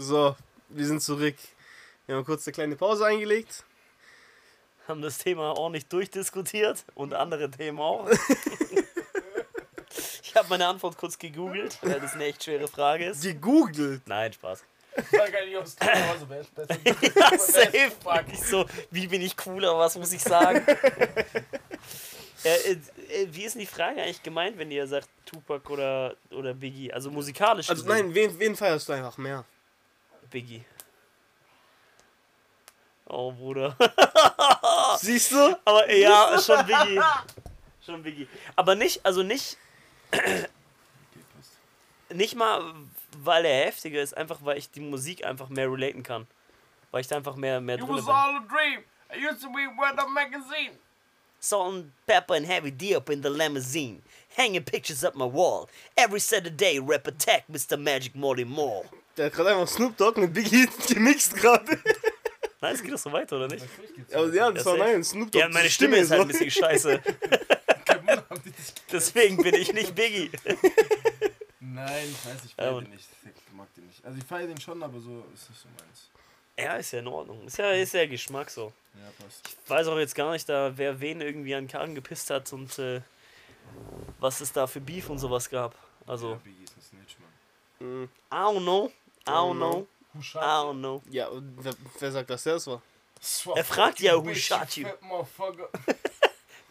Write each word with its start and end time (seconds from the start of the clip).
So, 0.00 0.36
wir 0.68 0.86
sind 0.86 1.02
zurück. 1.02 1.34
Wir 2.06 2.14
haben 2.14 2.24
kurz 2.24 2.46
eine 2.46 2.54
kleine 2.54 2.76
Pause 2.76 3.04
eingelegt. 3.04 3.64
Haben 4.86 5.02
das 5.02 5.18
Thema 5.18 5.58
ordentlich 5.58 5.86
durchdiskutiert 5.86 6.84
und 6.94 7.14
andere 7.14 7.50
Themen 7.50 7.80
auch. 7.80 8.08
ich 10.22 10.36
habe 10.36 10.50
meine 10.50 10.68
Antwort 10.68 10.96
kurz 10.96 11.18
gegoogelt, 11.18 11.80
weil 11.82 11.98
das 11.98 12.14
eine 12.14 12.26
echt 12.26 12.44
schwere 12.44 12.68
Frage 12.68 13.06
ist. 13.06 13.22
Gegoogelt. 13.22 14.02
Nein, 14.06 14.32
Spaß. 14.32 14.62
Ich 14.98 15.18
weiß 15.18 15.32
gar 15.32 15.44
nicht, 15.44 15.56
ob 15.56 15.64
es 15.64 15.74
Thema 15.74 15.94
war, 15.94 16.18
so 16.20 16.28
wer 16.28 16.42
ist 16.42 16.54
besser. 16.54 16.76
Ja, 17.16 17.36
safe. 17.36 17.90
Ich 18.32 18.44
so, 18.44 18.66
wie 18.92 19.08
bin 19.08 19.20
ich 19.20 19.36
cooler, 19.36 19.76
was 19.76 19.98
muss 19.98 20.12
ich 20.12 20.22
sagen? 20.22 20.64
äh, 22.44 22.44
äh, 22.44 22.76
wie 23.32 23.42
ist 23.42 23.56
denn 23.56 23.62
die 23.62 23.66
Frage 23.66 24.00
eigentlich 24.00 24.22
gemeint, 24.22 24.58
wenn 24.58 24.70
ihr 24.70 24.86
sagt 24.86 25.08
Tupac 25.26 25.68
oder, 25.72 26.14
oder 26.30 26.54
Biggie? 26.54 26.92
Also 26.92 27.10
musikalisch. 27.10 27.68
Also 27.68 27.82
gesehen. 27.82 28.06
nein, 28.06 28.14
wen, 28.14 28.38
wen 28.38 28.54
feierst 28.54 28.88
du 28.88 28.92
einfach 28.92 29.18
mehr? 29.18 29.44
Biggie. 30.30 30.64
Oh, 33.06 33.32
Bruder. 33.32 33.74
Siehst 34.98 35.32
du? 35.32 35.58
Aber 35.64 35.90
ja, 35.92 36.38
schon 36.40 36.66
Biggie. 36.66 37.00
Schon 37.86 38.02
Biggie. 38.02 38.28
Aber 38.54 38.74
nicht, 38.74 39.00
also 39.06 39.22
nicht, 39.22 39.56
nicht 42.10 42.34
mal, 42.34 42.74
weil 43.16 43.46
er 43.46 43.64
heftiger 43.66 44.02
ist, 44.02 44.14
einfach 44.14 44.40
weil 44.42 44.58
ich 44.58 44.70
die 44.70 44.80
Musik 44.80 45.24
einfach 45.24 45.48
mehr 45.48 45.70
relaten 45.72 46.02
kann. 46.02 46.26
Weil 46.90 47.00
ich 47.00 47.06
da 47.06 47.16
einfach 47.16 47.36
mehr, 47.36 47.62
mehr 47.62 47.76
It 47.76 47.80
drin 47.80 47.88
was 47.90 48.04
bin. 48.04 48.14
all 48.14 48.36
a 48.36 48.40
dream. 48.40 48.84
I 49.10 49.16
used 49.26 49.40
to 49.40 49.48
be 49.48 49.66
with 49.68 49.98
a 49.98 50.06
magazine. 50.06 50.72
Salt 51.40 51.72
and 51.74 51.92
pepper 52.06 52.34
and 52.34 52.44
heavy 52.46 52.70
D 52.70 52.94
up 52.94 53.08
in 53.08 53.22
the 53.22 53.30
limousine. 53.30 54.02
Hanging 54.36 54.64
pictures 54.64 55.02
up 55.02 55.14
my 55.14 55.24
wall. 55.24 55.70
Every 55.96 56.20
Saturday, 56.20 56.78
rap 56.78 57.06
attack, 57.06 57.44
Mr. 57.50 57.80
Magic 57.80 58.14
Molly 58.14 58.44
Moore. 58.44 58.84
Der 59.18 59.26
hat 59.26 59.32
gerade 59.34 59.50
einfach 59.50 59.68
Snoop 59.68 59.96
Dogg 59.96 60.18
mit 60.20 60.32
Biggie 60.32 60.68
gemixt 60.88 61.34
gerade. 61.36 61.78
Nein, 62.60 62.74
es 62.74 62.82
geht 62.82 62.92
doch 62.92 62.98
so 62.98 63.12
weiter, 63.12 63.36
oder 63.36 63.48
nicht? 63.48 63.64
Geht's 63.96 64.14
Aber 64.14 64.32
ja, 64.32 64.50
das 64.50 64.64
Ja, 64.64 64.70
war 64.72 64.78
nein, 64.78 65.04
Snoop 65.04 65.30
Dogg. 65.30 65.40
Ja, 65.40 65.48
meine 65.48 65.68
Stimme 65.70 65.96
ist 65.98 66.10
halt 66.10 66.22
ein 66.22 66.28
bisschen 66.28 66.50
scheiße. 66.50 67.00
Deswegen 68.92 69.36
bin 69.42 69.54
ich 69.54 69.72
nicht 69.72 69.94
Biggie. 69.94 70.30
Nein, 71.60 72.08
ich 72.10 72.26
weiß, 72.26 72.44
ich 72.44 72.50
Ja, 72.52 72.56
feiere 72.56 72.72
Mann. 72.72 72.84
den 72.84 72.94
nicht. 72.94 73.08
Ich 73.24 73.52
mag 73.52 73.74
den 73.74 73.86
nicht. 73.86 74.04
Also 74.04 74.18
ich 74.18 74.24
feiere 74.24 74.46
den 74.46 74.60
schon, 74.60 74.82
aber 74.82 74.98
so 75.00 75.24
ist 75.34 75.50
nicht 75.50 75.60
so 75.62 75.68
meins. 75.78 76.10
Ja, 76.58 76.74
ist 76.76 76.90
ja 76.92 76.98
in 77.00 77.06
Ordnung. 77.06 77.46
Ist 77.46 77.58
ja, 77.58 77.70
ist 77.72 77.94
ja 77.94 78.06
Geschmack 78.06 78.50
so. 78.50 78.72
Ja, 78.94 79.10
passt. 79.24 79.40
Ich 79.64 79.70
weiß 79.70 79.86
auch 79.88 79.98
jetzt 79.98 80.14
gar 80.14 80.32
nicht, 80.32 80.48
da 80.48 80.72
wer 80.76 81.00
wen 81.00 81.20
irgendwie 81.20 81.54
an 81.54 81.64
den 81.64 81.70
Karren 81.70 81.94
gepisst 81.94 82.30
hat 82.30 82.52
und 82.52 82.78
äh, 82.78 83.00
was 84.18 84.40
es 84.40 84.52
da 84.52 84.66
für 84.66 84.80
Beef 84.80 85.08
und 85.10 85.18
sowas 85.18 85.48
gab. 85.50 85.74
Ja, 85.74 86.12
Also, 86.12 86.40
Biggie 86.42 86.64
ist 86.64 86.76
ein 86.76 86.82
Snitch, 86.82 87.16
Mann. 87.20 87.88
Mhm. 87.88 88.08
I 88.32 88.34
don't 88.34 88.62
know. 88.62 88.90
I 89.28 89.32
don't 89.32 89.56
know. 89.56 89.86
Who 90.14 90.20
I 90.20 90.22
shot 90.22 90.42
don't 90.42 90.78
know. 90.78 91.02
Ja, 91.10 91.28
und 91.28 91.56
wer, 91.62 91.72
wer 91.98 92.12
sagt, 92.12 92.30
dass 92.30 92.42
der 92.44 92.54
es 92.56 92.66
war? 92.66 92.80
Er 93.56 93.64
fragt 93.64 94.00
ja, 94.00 94.14
who 94.16 94.32
shot 94.34 94.76
you? 94.76 94.86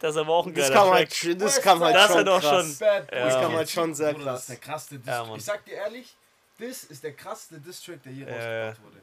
Das 0.00 0.14
ist 0.14 0.20
aber 0.20 0.32
auch 0.32 0.46
ein 0.46 0.54
Das 0.54 0.68
geiler 0.68 0.80
kam 0.80 0.90
halt, 0.92 1.40
das 1.42 1.60
kam 1.60 1.80
halt 1.80 1.94
Das 1.96 2.12
schon 2.12 2.24
doch 2.24 2.40
krass. 2.40 2.78
schon- 2.78 2.86
Ja. 3.10 3.24
Das 3.24 3.34
kam 3.34 3.52
halt 3.56 3.68
schon 3.70 3.94
sehr 3.94 4.14
krass. 4.14 4.24
Das 4.24 4.40
ist 4.42 4.48
der 4.50 4.56
krasseste 4.58 4.98
Diss. 4.98 5.06
Ja, 5.08 5.34
ich 5.34 5.44
sag 5.44 5.64
dir 5.64 5.74
ehrlich, 5.74 6.14
das 6.58 6.84
ist 6.84 7.02
der 7.02 7.12
krasseste 7.14 7.58
Diss-Track, 7.58 8.02
der 8.04 8.12
je 8.12 8.24
Ja, 8.24 8.28
rausgebracht 8.68 8.84
wurde. 8.84 9.02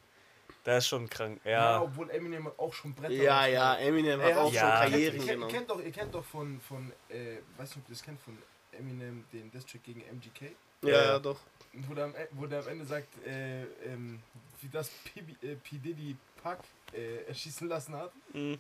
Der 0.66 0.78
ist 0.78 0.88
schon 0.88 1.10
krank. 1.10 1.42
Ja. 1.44 1.52
Ja. 1.52 1.82
obwohl 1.82 2.10
Eminem 2.12 2.46
hat 2.46 2.58
auch 2.58 2.74
schon 2.74 2.94
Bretter 2.94 3.12
Ja, 3.14 3.46
ja. 3.46 3.76
Eminem 3.76 4.22
Ey, 4.22 4.32
hat 4.32 4.40
auch 4.40 4.52
schon 4.54 4.60
Karrieren 4.62 5.16
kennt, 5.18 5.28
ihr, 5.28 5.34
genommen. 5.34 5.52
kennt 5.52 5.70
doch, 5.70 5.80
ihr 5.82 5.92
kennt 5.92 6.16
doch 6.16 6.24
von, 6.26 6.62
von 6.62 6.92
äh, 7.10 7.40
weiß 7.58 7.76
nicht, 7.76 7.78
ob 7.84 7.90
ihr 7.90 7.94
das 7.96 8.02
kennt, 8.02 8.22
von 8.22 8.38
Eminem 8.72 9.26
den 9.34 9.52
Diss-Track 9.52 9.84
gegen 9.84 10.00
MGK. 10.02 10.56
Ja, 10.82 10.90
Ja. 10.90 11.04
ja, 11.06 11.20
doch. 11.20 11.40
Wo 11.88 11.94
der, 11.94 12.06
am, 12.06 12.16
E- 12.16 12.28
wo 12.32 12.46
der 12.46 12.60
am 12.60 12.68
Ende 12.68 12.86
sagt, 12.86 13.08
äh, 13.26 13.64
ähm, 13.86 14.22
wie 14.62 14.70
das 14.70 14.90
P, 14.90 15.20
äh, 15.46 15.56
P. 15.56 15.78
Diddy 15.78 16.16
Pack 16.42 16.60
äh, 16.94 17.24
erschießen 17.28 17.68
lassen 17.68 17.96
hat. 17.96 18.12
Mhm. 18.34 18.60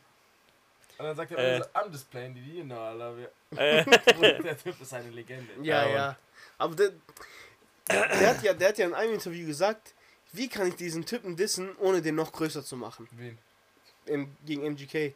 Und 0.97 1.05
dann 1.05 1.15
sagt 1.15 1.31
er, 1.31 1.37
Äh. 1.57 1.61
I'm 1.73 1.91
just 1.91 2.09
playing 2.09 2.33
Diddy, 2.33 2.59
you 2.59 2.63
know, 2.63 2.75
I 2.75 2.97
love 2.97 3.21
you. 3.21 3.27
Äh, 3.57 3.83
der 4.43 4.57
Typ 4.57 4.79
ist 4.81 4.93
eine 4.93 5.09
Legende. 5.09 5.51
Ja, 5.61 5.85
Ja, 5.87 5.93
ja. 5.93 6.17
Aber 6.57 6.75
der, 6.75 6.91
der, 7.89 8.29
hat 8.29 8.43
ja, 8.43 8.53
der 8.53 8.69
hat 8.69 8.77
ja 8.77 8.85
in 8.87 8.93
einem 8.93 9.13
Interview 9.13 9.45
gesagt, 9.45 9.93
wie 10.33 10.47
kann 10.49 10.67
ich 10.67 10.75
diesen 10.75 11.05
Typen 11.05 11.35
dissen, 11.35 11.75
ohne 11.77 12.01
den 12.01 12.15
noch 12.15 12.31
größer 12.31 12.63
zu 12.63 12.75
machen? 12.77 13.07
Wen? 13.11 13.37
Im, 14.05 14.35
gegen 14.45 14.63
MGK. 14.63 15.13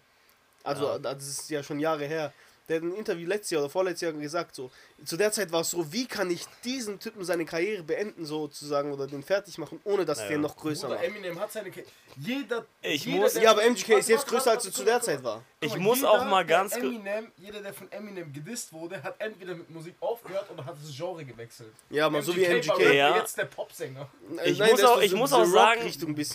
Also, 0.64 0.86
Ja. 0.88 1.00
das 1.00 1.28
ist 1.28 1.50
ja 1.50 1.64
schon 1.64 1.80
Jahre 1.80 2.06
her. 2.06 2.34
Der 2.70 2.76
hat 2.78 2.84
in 2.84 2.90
einem 2.92 3.00
Interview 3.00 3.28
letztes 3.28 3.50
Jahr 3.52 3.64
oder 3.64 3.70
vorletztes 3.72 4.02
Jahr 4.02 4.14
gesagt, 4.14 4.54
so, 4.56 4.70
zu 5.04 5.18
der 5.18 5.32
Zeit 5.32 5.52
war 5.52 5.62
es 5.62 5.72
so, 5.72 5.92
wie 5.92 6.06
kann 6.08 6.30
ich 6.30 6.46
diesen 6.64 7.00
Typen 7.00 7.26
seine 7.26 7.44
Karriere 7.44 7.82
beenden, 7.84 8.26
sozusagen, 8.26 8.94
oder 8.94 9.08
den 9.08 9.24
fertig 9.24 9.58
machen, 9.58 9.82
ohne 9.84 10.06
dass 10.06 10.20
ich 10.20 10.26
Ja, 10.26 10.30
den 10.30 10.42
ja. 10.44 10.48
noch 10.48 10.56
größer 10.56 10.88
Bruder, 10.88 11.00
macht. 11.00 11.08
Eminem 11.10 11.40
hat 11.40 11.52
seine. 11.52 11.72
Ke 11.72 11.84
jeder. 12.16 12.66
Ich 12.82 13.06
jeder, 13.06 13.20
muss- 13.22 13.34
der 13.34 13.44
Ja, 13.44 13.52
aber 13.52 13.64
MGK 13.64 13.98
ist 13.98 14.10
jetzt 14.10 14.28
größer, 14.28 14.52
als 14.52 14.66
er 14.66 14.72
zu 14.72 14.84
der 14.84 14.96
mal, 14.96 15.02
Zeit 15.02 15.24
mal. 15.24 15.30
war. 15.30 15.44
Ich 15.62 15.72
Guck 15.74 15.80
muss 15.82 15.98
jeder, 15.98 16.12
auch 16.12 16.26
mal 16.26 16.46
der 16.46 16.58
ganz 16.58 16.74
kurz. 16.74 16.84
Eminem, 16.84 17.32
jeder, 17.38 17.62
der 17.62 17.74
von 17.74 17.92
Eminem 17.92 18.32
gedisst 18.32 18.72
wurde, 18.72 19.02
hat 19.02 19.16
entweder 19.20 19.56
mit 19.56 19.70
Musik 19.70 19.96
aufgehört 20.00 20.46
oder 20.52 20.64
hat 20.66 20.76
das 20.82 20.96
Genre 20.96 21.26
gewechselt. 21.26 21.74
Ja, 21.90 22.06
aber 22.06 22.22
so 22.22 22.36
wie 22.36 22.44
war 22.44 22.50
MGK. 22.56 22.94
Ja. 22.94 23.18
jetzt 23.18 23.36
der 23.38 23.46
Popsänger. 23.46 24.08
Ich 24.46 24.60
Nein, 24.60 24.70
muss 24.72 24.80
der 24.80 24.92
auch, 24.92 25.02
ich 25.02 25.12
so 25.12 25.18
muss 25.18 25.34
auch 25.34 25.46
sagen, 25.46 25.82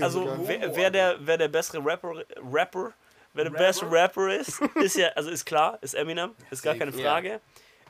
also 0.01 0.29
wer, 0.47 0.75
wer, 0.77 0.91
der, 0.91 1.17
wer 1.21 1.39
der 1.39 1.49
bessere 1.49 1.85
Rapper, 1.85 2.25
Rapper, 2.53 2.93
wer 3.35 3.45
der 3.45 3.51
beste 3.51 3.91
Rapper 3.91 4.35
ist, 4.35 4.61
ist 4.77 4.97
ja, 4.97 5.09
also 5.09 5.31
ist 5.31 5.45
klar, 5.45 5.79
ist 5.83 5.95
Eminem, 5.95 6.35
ist 6.51 6.63
gar 6.63 6.75
keine 6.75 6.93
safe. 6.93 7.03
Frage. 7.03 7.41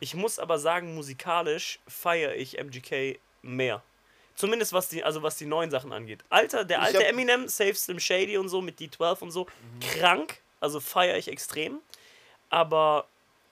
Ich 0.00 0.14
muss 0.14 0.38
aber 0.38 0.58
sagen, 0.58 0.94
musikalisch 0.94 1.78
feiere 1.86 2.34
ich 2.34 2.58
MGK 2.58 3.18
mehr. 3.42 3.82
Zumindest 4.34 4.72
was 4.72 4.88
die, 4.88 5.04
also 5.04 5.22
was 5.22 5.36
die 5.36 5.46
neuen 5.46 5.70
Sachen 5.70 5.92
angeht. 5.92 6.24
Alter, 6.28 6.64
der 6.64 6.82
alte 6.82 7.06
Eminem, 7.06 7.46
Save 7.48 7.74
Slim 7.74 8.00
Shady 8.00 8.36
und 8.36 8.48
so 8.48 8.60
mit 8.60 8.80
D12 8.80 9.20
und 9.22 9.30
so, 9.30 9.46
krank, 9.80 10.40
also 10.60 10.80
feiere 10.80 11.16
ich 11.16 11.28
extrem. 11.28 11.78
Aber 12.50 13.06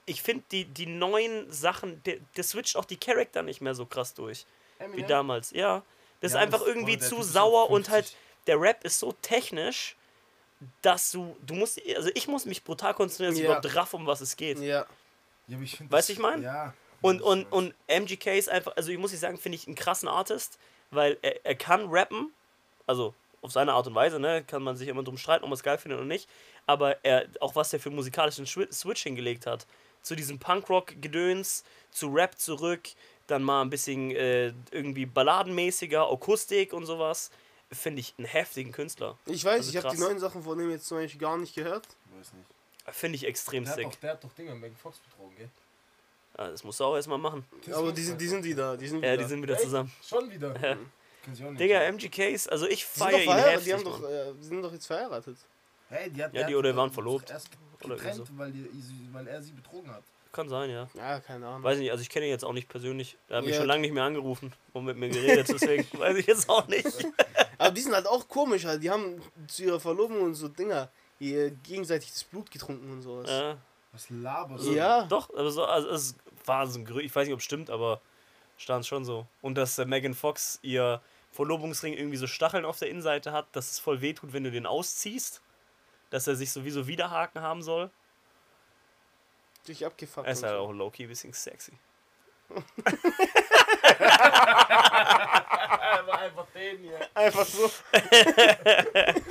ich 0.06 0.22
finde 0.22 0.44
die, 0.50 0.64
die 0.64 0.86
neuen 0.86 1.50
Sachen, 1.52 2.02
der, 2.04 2.16
der 2.36 2.44
switcht 2.44 2.76
auch 2.76 2.84
die 2.84 2.96
Charakter 2.96 3.42
nicht 3.42 3.60
mehr 3.60 3.74
so 3.74 3.86
krass 3.86 4.14
durch 4.14 4.44
wie 4.78 4.84
Eminem? 4.84 5.06
damals. 5.08 5.52
Ja, 5.52 5.82
das 6.20 6.32
Ja, 6.32 6.38
ist 6.38 6.44
einfach 6.44 6.58
das- 6.58 6.68
irgendwie 6.68 6.96
der 6.96 7.08
zu 7.08 7.22
sauer 7.22 7.70
und 7.70 7.88
halt 7.88 8.06
50. 8.06 8.18
der 8.48 8.60
Rap 8.60 8.84
ist 8.84 8.98
so 8.98 9.12
technisch, 9.22 9.96
dass 10.82 11.10
du 11.12 11.36
du 11.46 11.54
musst 11.54 11.80
also 11.96 12.10
ich 12.14 12.28
muss 12.28 12.44
mich 12.46 12.62
brutal 12.64 12.94
konzentrieren, 12.94 13.30
dass 13.32 13.38
ich 13.38 13.44
Ja. 13.44 13.50
überhaupt 13.58 13.76
raff, 13.76 13.94
um 13.94 14.06
was 14.06 14.20
es 14.20 14.36
geht. 14.36 14.58
Ja. 14.58 14.86
Ja, 15.48 15.56
aber 15.56 15.64
ich 15.64 15.76
find 15.76 15.90
Weißt 15.90 16.08
du, 16.08 16.12
ich 16.12 16.18
mein? 16.18 16.42
Ja. 16.42 16.72
Und 17.00 17.16
Ich 17.16 17.22
und 17.22 17.44
und 17.52 17.74
MGK 17.88 18.38
ist 18.38 18.48
einfach, 18.48 18.76
also 18.76 18.90
ich 18.92 18.98
muss 18.98 19.10
nicht 19.10 19.20
sagen, 19.20 19.38
finde 19.38 19.56
ich 19.56 19.66
einen 19.66 19.74
krassen 19.74 20.08
Artist, 20.08 20.58
weil 20.90 21.18
er, 21.22 21.44
er 21.44 21.54
kann 21.56 21.86
rappen, 21.90 22.32
also 22.86 23.12
auf 23.40 23.50
seine 23.50 23.72
Art 23.72 23.86
und 23.88 23.94
Weise, 23.96 24.20
ne, 24.20 24.44
kann 24.44 24.62
man 24.62 24.76
sich 24.76 24.86
immer 24.86 25.02
drum 25.02 25.18
streiten, 25.18 25.42
ob 25.42 25.50
man 25.50 25.56
es 25.56 25.64
geil 25.64 25.78
findet 25.78 25.98
oder 25.98 26.06
nicht, 26.06 26.28
aber 26.66 27.04
er 27.04 27.26
auch 27.40 27.56
was 27.56 27.72
er 27.72 27.80
für 27.80 27.90
musikalischen 27.90 28.46
Switch 28.46 29.02
hingelegt 29.02 29.46
hat, 29.46 29.66
zu 30.02 30.14
diesem 30.14 30.38
Punkrock-Gedöns, 30.38 31.64
zu 31.90 32.08
Rap 32.08 32.38
zurück, 32.38 32.88
dann 33.26 33.42
mal 33.42 33.62
ein 33.62 33.70
bisschen 33.70 34.10
äh, 34.12 34.52
irgendwie 34.70 35.06
balladenmäßiger, 35.06 36.08
Akustik 36.10 36.72
und 36.72 36.86
sowas, 36.86 37.30
finde 37.72 38.00
ich 38.00 38.14
einen 38.18 38.26
heftigen 38.26 38.72
Künstler. 38.72 39.16
Ich 39.26 39.44
weiß, 39.44 39.60
Also 39.66 39.70
ich 39.70 39.84
habe 39.84 39.94
die 39.94 40.00
neuen 40.00 40.18
Sachen 40.18 40.42
von 40.42 40.56
dem 40.58 40.70
jetzt 40.70 40.86
zum 40.86 40.98
Beispiel 40.98 41.20
gar 41.20 41.36
nicht 41.38 41.54
gehört. 41.54 41.86
Ich 42.12 42.18
weiß 42.20 42.32
nicht. 42.34 42.46
Finde 42.96 43.16
ich 43.16 43.24
extrem 43.26 43.64
Der 43.64 43.72
hat, 43.72 43.78
sick. 43.78 43.90
doch, 43.90 43.94
der 43.96 44.10
hat 44.12 44.24
doch 44.24 44.32
Dinger 44.34 44.54
Megan 44.54 44.76
Fox 44.76 44.98
betrogen, 44.98 45.36
gell? 45.36 45.48
Ja, 46.38 46.50
das 46.50 46.64
musst 46.64 46.80
du 46.80 46.84
auch 46.84 46.96
erstmal 46.96 47.18
machen. 47.18 47.44
Das 47.66 47.74
Aber 47.76 47.92
die 47.92 48.02
sind, 48.02 48.20
die 48.20 48.26
sind 48.28 48.42
wieder. 48.44 48.76
Die 48.76 48.88
sind 48.88 49.02
Ja, 49.04 49.12
wieder. 49.12 49.22
die 49.22 49.28
sind 49.28 49.42
wieder 49.42 49.54
Echt? 49.54 49.62
zusammen. 49.64 49.92
Schon 50.02 50.30
wieder. 50.30 50.54
Ja. 50.60 50.72
Auch 50.72 51.50
nicht. 51.50 51.60
Digga, 51.60 51.80
MGKs, 51.92 52.48
also 52.48 52.66
ich 52.66 52.84
feiere 52.84 53.18
ihn 53.18 53.24
verheiratet, 53.24 53.52
heftig. 53.52 53.64
die, 53.66 53.74
haben 53.74 53.84
doch, 53.84 54.02
äh, 54.10 54.32
die 54.40 54.44
sind 54.44 54.62
doch 54.62 54.72
jetzt 54.72 54.86
verheiratet. 54.86 55.36
Hey, 55.88 56.10
die 56.10 56.24
hat, 56.24 56.34
Ja, 56.34 56.46
die 56.46 56.52
hat- 56.54 56.58
oder 56.58 56.74
waren 56.74 56.90
verlobt. 56.90 57.30
Erst 57.30 57.48
Oder 57.84 57.94
getrennt, 57.96 58.16
so. 58.16 58.24
weil, 58.38 58.50
die, 58.50 58.66
weil 59.12 59.26
er 59.28 59.40
sie 59.42 59.52
betrogen 59.52 59.90
hat. 59.92 60.02
Kann 60.32 60.48
sein, 60.48 60.70
ja. 60.70 60.88
Ja, 60.94 61.20
keine 61.20 61.46
Ahnung. 61.46 61.62
Weiß 61.62 61.76
ich 61.76 61.82
nicht, 61.82 61.90
also 61.92 62.00
ich 62.02 62.08
kenne 62.08 62.24
ihn 62.26 62.30
jetzt 62.32 62.44
auch 62.44 62.54
nicht 62.54 62.68
persönlich. 62.68 63.18
Er 63.28 63.36
hat 63.38 63.44
mich 63.44 63.52
Ja. 63.52 63.58
schon 63.60 63.68
lange 63.68 63.82
nicht 63.82 63.92
mehr 63.92 64.04
angerufen 64.04 64.52
und 64.72 64.84
mit 64.86 64.96
mir 64.96 65.10
geredet, 65.10 65.46
deswegen 65.48 65.86
weiß 66.00 66.16
ich 66.16 66.26
jetzt 66.26 66.48
auch 66.48 66.66
nicht. 66.68 66.86
Aber 67.58 67.70
die 67.70 67.80
sind 67.82 67.94
halt 67.94 68.06
auch 68.06 68.26
komisch, 68.28 68.64
halt. 68.64 68.82
Die 68.82 68.90
haben 68.90 69.20
zu 69.46 69.62
ihrer 69.64 69.78
Verlobung 69.78 70.22
und 70.22 70.34
so 70.34 70.48
Dinger 70.48 70.88
ihr 71.18 71.50
gegenseitig 71.50 72.10
das 72.10 72.24
Blut 72.24 72.50
getrunken 72.50 72.90
und 72.90 73.02
sowas. 73.02 73.28
Ja, 73.30 73.56
Was 73.92 74.08
laberst 74.10 74.66
du? 74.66 74.72
Ja. 74.72 75.02
doch, 75.04 75.28
aber 75.30 75.50
so, 75.50 75.64
also 75.64 75.88
es 75.90 76.16
war 76.46 76.66
so 76.66 76.78
ein 76.80 76.84
Gerücht, 76.84 77.06
ich 77.06 77.14
weiß 77.14 77.26
nicht, 77.26 77.34
ob 77.34 77.38
es 77.40 77.44
stimmt, 77.44 77.70
aber 77.70 78.00
stand 78.56 78.86
schon 78.86 79.04
so. 79.04 79.26
Und 79.42 79.56
dass 79.56 79.78
äh, 79.78 79.84
Megan 79.84 80.14
Fox 80.14 80.58
ihr 80.62 81.00
Verlobungsring 81.30 81.92
irgendwie 81.92 82.16
so 82.16 82.26
Stacheln 82.26 82.64
auf 82.64 82.78
der 82.78 82.88
Innenseite 82.88 83.32
hat, 83.32 83.46
dass 83.52 83.70
es 83.70 83.78
voll 83.78 84.00
wehtut, 84.00 84.32
wenn 84.32 84.44
du 84.44 84.50
den 84.50 84.66
ausziehst. 84.66 85.42
Dass 86.10 86.26
er 86.26 86.36
sich 86.36 86.50
sowieso 86.52 86.86
Widerhaken 86.86 87.40
haben 87.42 87.62
soll. 87.62 87.90
Durch 89.66 89.84
abgefuckt. 89.86 90.26
Er 90.26 90.32
ist 90.32 90.42
halt 90.42 90.54
so. 90.54 90.58
auch 90.58 90.72
low-key 90.72 91.04
ein 91.04 91.08
bisschen 91.08 91.32
sexy. 91.32 91.72
Einfach, 95.92 96.20
einfach 96.20 96.46
den 96.54 96.78
hier. 96.78 97.08
Einfach 97.14 97.46
so. 97.46 97.70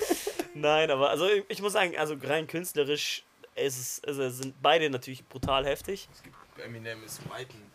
Nein, 0.53 0.91
aber 0.91 1.09
also 1.09 1.27
ich, 1.27 1.43
ich 1.47 1.61
muss 1.61 1.73
sagen, 1.73 1.97
also 1.97 2.15
rein 2.23 2.47
künstlerisch 2.47 3.23
ist 3.55 3.77
es, 3.77 4.01
also 4.05 4.29
sind 4.29 4.61
beide 4.61 4.89
natürlich 4.89 5.25
brutal 5.25 5.65
heftig. 5.65 6.07
Es 6.13 6.23
gibt 6.23 6.35
Eminem 6.63 7.03
ist 7.03 7.27
weiten. 7.29 7.71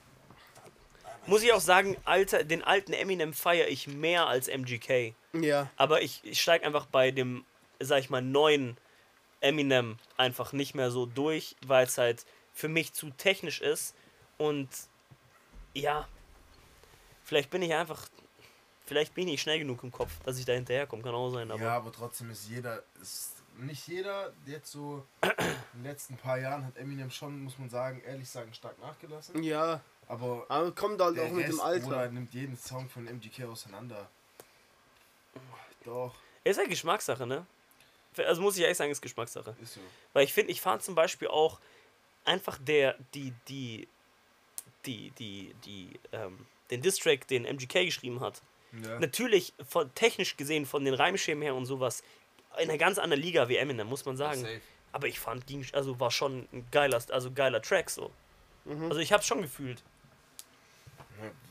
muss 1.27 1.43
ich 1.43 1.53
auch 1.53 1.61
sagen, 1.61 1.97
alter, 2.05 2.45
den 2.45 2.63
alten 2.63 2.93
Eminem 2.93 3.33
feiere 3.33 3.69
ich 3.69 3.89
mehr 3.89 4.27
als 4.27 4.49
MGK. 4.49 5.15
Ja. 5.33 5.71
Aber 5.77 6.03
ich, 6.03 6.21
ich 6.25 6.41
steige 6.41 6.65
einfach 6.65 6.87
bei 6.87 7.11
dem, 7.11 7.45
sag 7.81 8.01
ich 8.01 8.11
mal, 8.11 8.23
neuen 8.23 8.77
Eminem 9.41 9.99
einfach 10.17 10.53
nicht 10.53 10.75
mehr 10.75 10.91
so 10.91 11.07
durch, 11.07 11.57
weil 11.67 11.87
es 11.87 11.99
halt 11.99 12.25
für 12.57 12.69
mich 12.69 12.95
zu 12.95 13.11
technisch 13.11 13.61
ist. 13.61 13.95
Und 14.39 14.69
ja, 15.75 16.09
vielleicht 17.23 17.51
bin 17.51 17.61
ich 17.63 17.73
einfach, 17.75 18.09
vielleicht 18.87 19.15
bin 19.15 19.29
ich 19.29 19.43
schnell 19.43 19.59
genug 19.59 19.85
im 19.85 19.93
Kopf, 19.93 20.11
dass 20.25 20.39
ich 20.39 20.47
da 20.47 20.55
hinterherkomme, 20.55 21.03
kann 21.03 21.15
auch 21.15 21.31
sein. 21.31 21.51
Aber 21.51 21.63
ja, 21.63 21.77
aber 21.77 21.93
trotzdem 21.93 22.31
ist 22.31 22.49
jeder, 22.49 22.83
ist 23.01 23.35
nicht 23.59 23.87
jeder, 23.87 24.33
jetzt 24.47 24.73
so 24.73 25.05
in 25.23 25.31
den 25.75 25.85
letzten 25.85 26.17
paar 26.17 26.39
Jahren 26.39 26.65
hat 26.65 26.77
Eminem 26.79 27.11
schon, 27.11 27.45
muss 27.45 27.59
man 27.59 27.69
sagen, 27.69 28.01
ehrlich 28.07 28.29
sagen, 28.29 28.53
stark 28.55 28.79
nachgelassen. 28.81 29.43
Ja. 29.43 29.81
Aber 30.09 30.47
Aber 30.49 30.73
kommt 30.73 31.01
halt 31.01 31.19
auch 31.19 31.31
mit 31.31 31.49
dem 31.49 31.61
Alter. 31.61 31.85
Bruder, 31.85 32.11
nimmt 32.11 32.33
jeden 32.33 32.57
Song 32.57 32.89
von 32.89 33.07
MGK 33.07 33.45
auseinander. 33.45 34.09
Doch, 35.85 36.15
ist 36.43 36.59
halt 36.59 36.71
Geschmackssache, 36.71 37.27
ne? 37.27 37.45
Also 38.17 38.41
muss 38.41 38.57
ich 38.57 38.63
ehrlich 38.63 38.79
sagen, 38.79 38.91
ist 38.91 39.03
Geschmackssache. 39.03 39.55
ist 39.61 39.75
so. 39.75 39.81
Weil 40.15 40.25
ich 40.25 40.33
finde, 40.33 40.53
ich 40.53 40.61
fand 40.61 40.83
zum 40.83 40.95
Beispiel 40.95 41.29
auch 41.29 41.61
einfach 42.27 42.59
der, 42.59 42.97
die, 43.15 43.33
die, 43.49 43.89
die, 44.85 45.11
die, 45.19 45.55
die, 45.65 46.01
ähm, 46.13 46.47
den 46.71 46.83
Distrack, 46.83 47.27
den 47.29 47.45
MGK 47.45 47.85
geschrieben 47.85 48.21
hat. 48.21 48.43
Ja. 48.85 48.99
Natürlich, 49.01 49.55
von, 49.69 49.93
technisch 49.95 50.37
gesehen, 50.37 50.67
von 50.67 50.85
den 50.85 50.95
Reimschemen 50.95 51.43
her 51.43 51.55
und 51.55 51.67
sowas, 51.67 52.03
in 52.59 52.69
einer 52.69 52.79
ganz 52.79 52.99
anderen 52.99 53.23
Liga 53.23 53.49
wie 53.49 53.57
Eminem, 53.57 53.87
muss 53.87 54.05
man 54.05 54.17
sagen. 54.17 54.47
Aber 54.93 55.07
ich 55.07 55.19
fand, 55.19 55.47
ging, 55.47 55.67
also 55.73 55.99
war 56.01 56.11
schon 56.11 56.49
ein 56.53 56.67
geiler, 56.71 57.03
also 57.11 57.31
geiler 57.31 57.61
Track 57.61 57.91
so. 57.91 58.11
Mhm. 58.65 58.85
Also 58.85 59.01
ich 59.01 59.13
hab's 59.13 59.27
schon 59.27 59.43
gefühlt. 59.43 59.83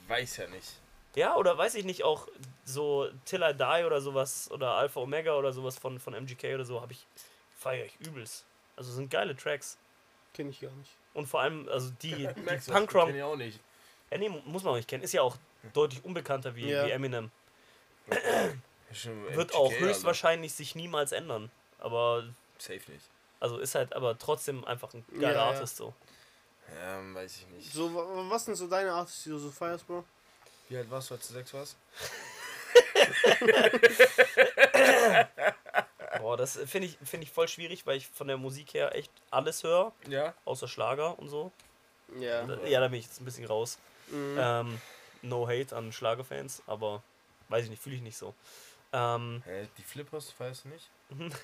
Weiß 0.07 0.37
ja 0.37 0.47
nicht. 0.47 0.79
Ja, 1.15 1.35
oder 1.35 1.57
weiß 1.57 1.75
ich 1.75 1.85
nicht, 1.85 2.03
auch 2.03 2.27
so 2.65 3.09
Till 3.23 3.41
I 3.41 3.53
Die 3.53 3.85
oder 3.85 4.01
sowas, 4.01 4.51
oder 4.51 4.71
Alpha 4.71 4.99
Omega 4.99 5.35
oder 5.35 5.53
sowas 5.53 5.77
von, 5.77 5.99
von 5.99 6.13
MGK 6.13 6.55
oder 6.55 6.65
so, 6.65 6.81
habe 6.81 6.91
ich, 6.91 7.05
feiere 7.57 7.85
ich 7.85 7.95
übelst. 8.05 8.45
Also 8.75 8.91
sind 8.91 9.09
geile 9.09 9.35
Tracks. 9.35 9.77
Kenn 10.35 10.49
ich 10.49 10.59
gar 10.59 10.71
nicht. 10.71 10.91
Und 11.13 11.27
vor 11.27 11.41
allem, 11.41 11.67
also 11.69 11.91
die, 12.01 12.13
die 12.35 12.71
Punkrock, 12.71 13.07
kenn 13.07 13.15
ich 13.15 13.23
auch 13.23 13.35
nicht. 13.37 13.59
Ja, 14.11 14.17
nee, 14.17 14.29
muss 14.29 14.63
man 14.63 14.73
auch 14.73 14.77
nicht 14.77 14.87
kennen. 14.89 15.03
Ist 15.03 15.13
ja 15.13 15.21
auch 15.21 15.37
deutlich 15.73 16.03
unbekannter 16.03 16.55
wie, 16.55 16.69
Ja. 16.69 16.85
wie 16.85 16.91
Eminem. 16.91 17.31
Wird 19.31 19.55
auch 19.55 19.71
Alter. 19.71 19.85
höchstwahrscheinlich 19.85 20.53
sich 20.53 20.75
niemals 20.75 21.11
ändern. 21.11 21.49
Aber, 21.79 22.23
Safe 22.57 22.81
nicht. 22.91 23.05
also 23.39 23.57
ist 23.57 23.75
halt 23.75 23.93
aber 23.93 24.17
trotzdem 24.17 24.63
einfach 24.65 24.93
ein 24.93 25.03
geiler 25.13 25.27
Ja, 25.27 25.33
ja. 25.33 25.43
Artist 25.45 25.77
so. 25.77 25.93
Ja, 26.75 26.99
weiß 27.13 27.37
ich 27.37 27.47
nicht. 27.47 27.71
So, 27.73 27.93
wa- 27.93 28.29
was 28.29 28.45
sind 28.45 28.55
so 28.55 28.67
deine 28.67 28.91
Artists, 28.91 29.23
die 29.23 29.29
du 29.29 29.37
so 29.39 29.51
feierst, 29.51 29.85
Bro? 29.87 30.03
Wie 30.69 30.77
alt 30.77 30.89
warst 30.89 31.09
du, 31.09 31.15
als 31.15 31.27
du 31.27 31.33
sechs 31.33 31.53
warst? 31.53 31.75
Boah, 36.19 36.37
das 36.37 36.57
finde 36.65 36.87
ich, 36.87 36.97
find 37.03 37.23
ich 37.23 37.31
voll 37.31 37.47
schwierig, 37.47 37.85
weil 37.85 37.97
ich 37.97 38.07
von 38.07 38.27
der 38.27 38.37
Musik 38.37 38.73
her 38.73 38.95
echt 38.95 39.11
alles 39.31 39.63
höre, 39.63 39.91
Ja. 40.07 40.33
außer 40.45 40.67
Schlager 40.67 41.17
und 41.19 41.29
so. 41.29 41.51
Ja. 42.19 42.43
Ja, 42.65 42.79
da 42.79 42.87
bin 42.87 42.99
ich 42.99 43.05
jetzt 43.05 43.19
ein 43.21 43.25
bisschen 43.25 43.45
raus. 43.45 43.77
Mhm. 44.09 44.37
Ähm, 44.39 44.81
no 45.23 45.47
hate 45.47 45.75
an 45.75 45.91
Schlagerfans, 45.91 46.61
aber 46.67 47.01
weiß 47.49 47.63
ich 47.65 47.69
nicht, 47.71 47.81
fühle 47.81 47.95
ich 47.95 48.01
nicht 48.01 48.17
so. 48.17 48.33
Ähm, 48.93 49.41
Hä, 49.45 49.67
die 49.77 49.83
Flippers 49.83 50.31
feierst 50.31 50.65
du 50.65 50.69
nicht? 50.69 50.89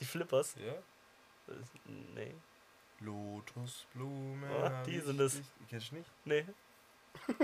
die 0.00 0.04
Flippers? 0.04 0.54
Ja. 0.64 0.72
Äh, 0.72 1.56
Nee. 2.14 2.34
Lotusblume. 3.00 4.48
Ah, 4.50 4.62
hab 4.78 4.84
die 4.84 4.96
ich 4.96 5.04
sind 5.04 5.20
es. 5.20 5.34
dich- 5.34 5.46
Kennst 5.70 5.90
du 5.92 5.96
nicht? 5.96 6.10
Nee. 6.24 6.44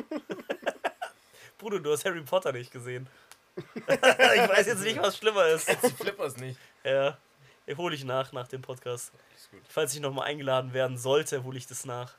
Bruder, 1.58 1.80
du 1.80 1.92
hast 1.92 2.04
Harry 2.04 2.20
Potter 2.22 2.52
nicht 2.52 2.70
gesehen. 2.72 3.08
ich 3.76 4.48
weiß 4.48 4.66
jetzt 4.66 4.82
nicht, 4.82 5.00
was 5.00 5.16
schlimmer 5.16 5.46
ist. 5.46 5.68
Die 5.68 5.90
Flippers 5.90 6.36
nicht. 6.36 6.58
Ja, 6.82 7.16
ich 7.66 7.76
hole 7.76 7.94
ich 7.94 8.04
nach, 8.04 8.32
nach 8.32 8.48
dem 8.48 8.62
Podcast. 8.62 9.12
Ist 9.36 9.50
gut. 9.50 9.60
Falls 9.68 9.94
ich 9.94 10.00
nochmal 10.00 10.26
eingeladen 10.26 10.72
werden 10.72 10.98
sollte, 10.98 11.42
hole 11.44 11.56
ich 11.56 11.66
das 11.66 11.84
nach. 11.84 12.14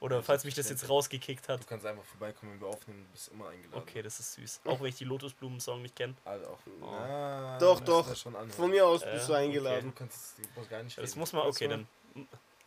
Oder 0.00 0.22
falls 0.22 0.44
mich 0.44 0.54
das 0.54 0.70
jetzt 0.70 0.88
rausgekickt 0.88 1.48
hat. 1.48 1.60
Du 1.60 1.66
kannst 1.66 1.84
einfach 1.84 2.04
vorbeikommen, 2.04 2.52
wenn 2.52 2.60
wir 2.60 2.68
aufnehmen, 2.68 3.04
du 3.04 3.12
bist 3.12 3.28
immer 3.28 3.48
eingeladen. 3.48 3.82
Okay, 3.82 4.00
das 4.00 4.20
ist 4.20 4.34
süß. 4.34 4.60
Auch 4.64 4.80
wenn 4.80 4.86
ich 4.88 4.94
die 4.94 5.04
Lotusblumen-Song 5.04 5.82
nicht 5.82 5.96
kenne. 5.96 6.14
Also 6.24 6.46
auch. 6.46 6.58
Oh. 6.80 6.86
Na, 6.92 7.58
Doch, 7.58 7.80
musst 7.80 7.88
doch. 7.88 8.26
anhören. 8.26 8.50
Von 8.50 8.70
mir 8.70 8.86
aus 8.86 9.02
Äh, 9.02 9.12
bist 9.12 9.28
du 9.28 9.32
okay. 9.32 9.42
eingeladen. 9.44 9.90
Du 9.90 9.98
kannst, 9.98 10.38
du 10.38 10.42
brauchst 10.54 10.70
gar 10.70 10.82
nicht 10.84 10.96
Das 10.96 11.16
muss 11.16 11.32
man, 11.32 11.46
okay, 11.48 11.66
dann. 11.66 11.88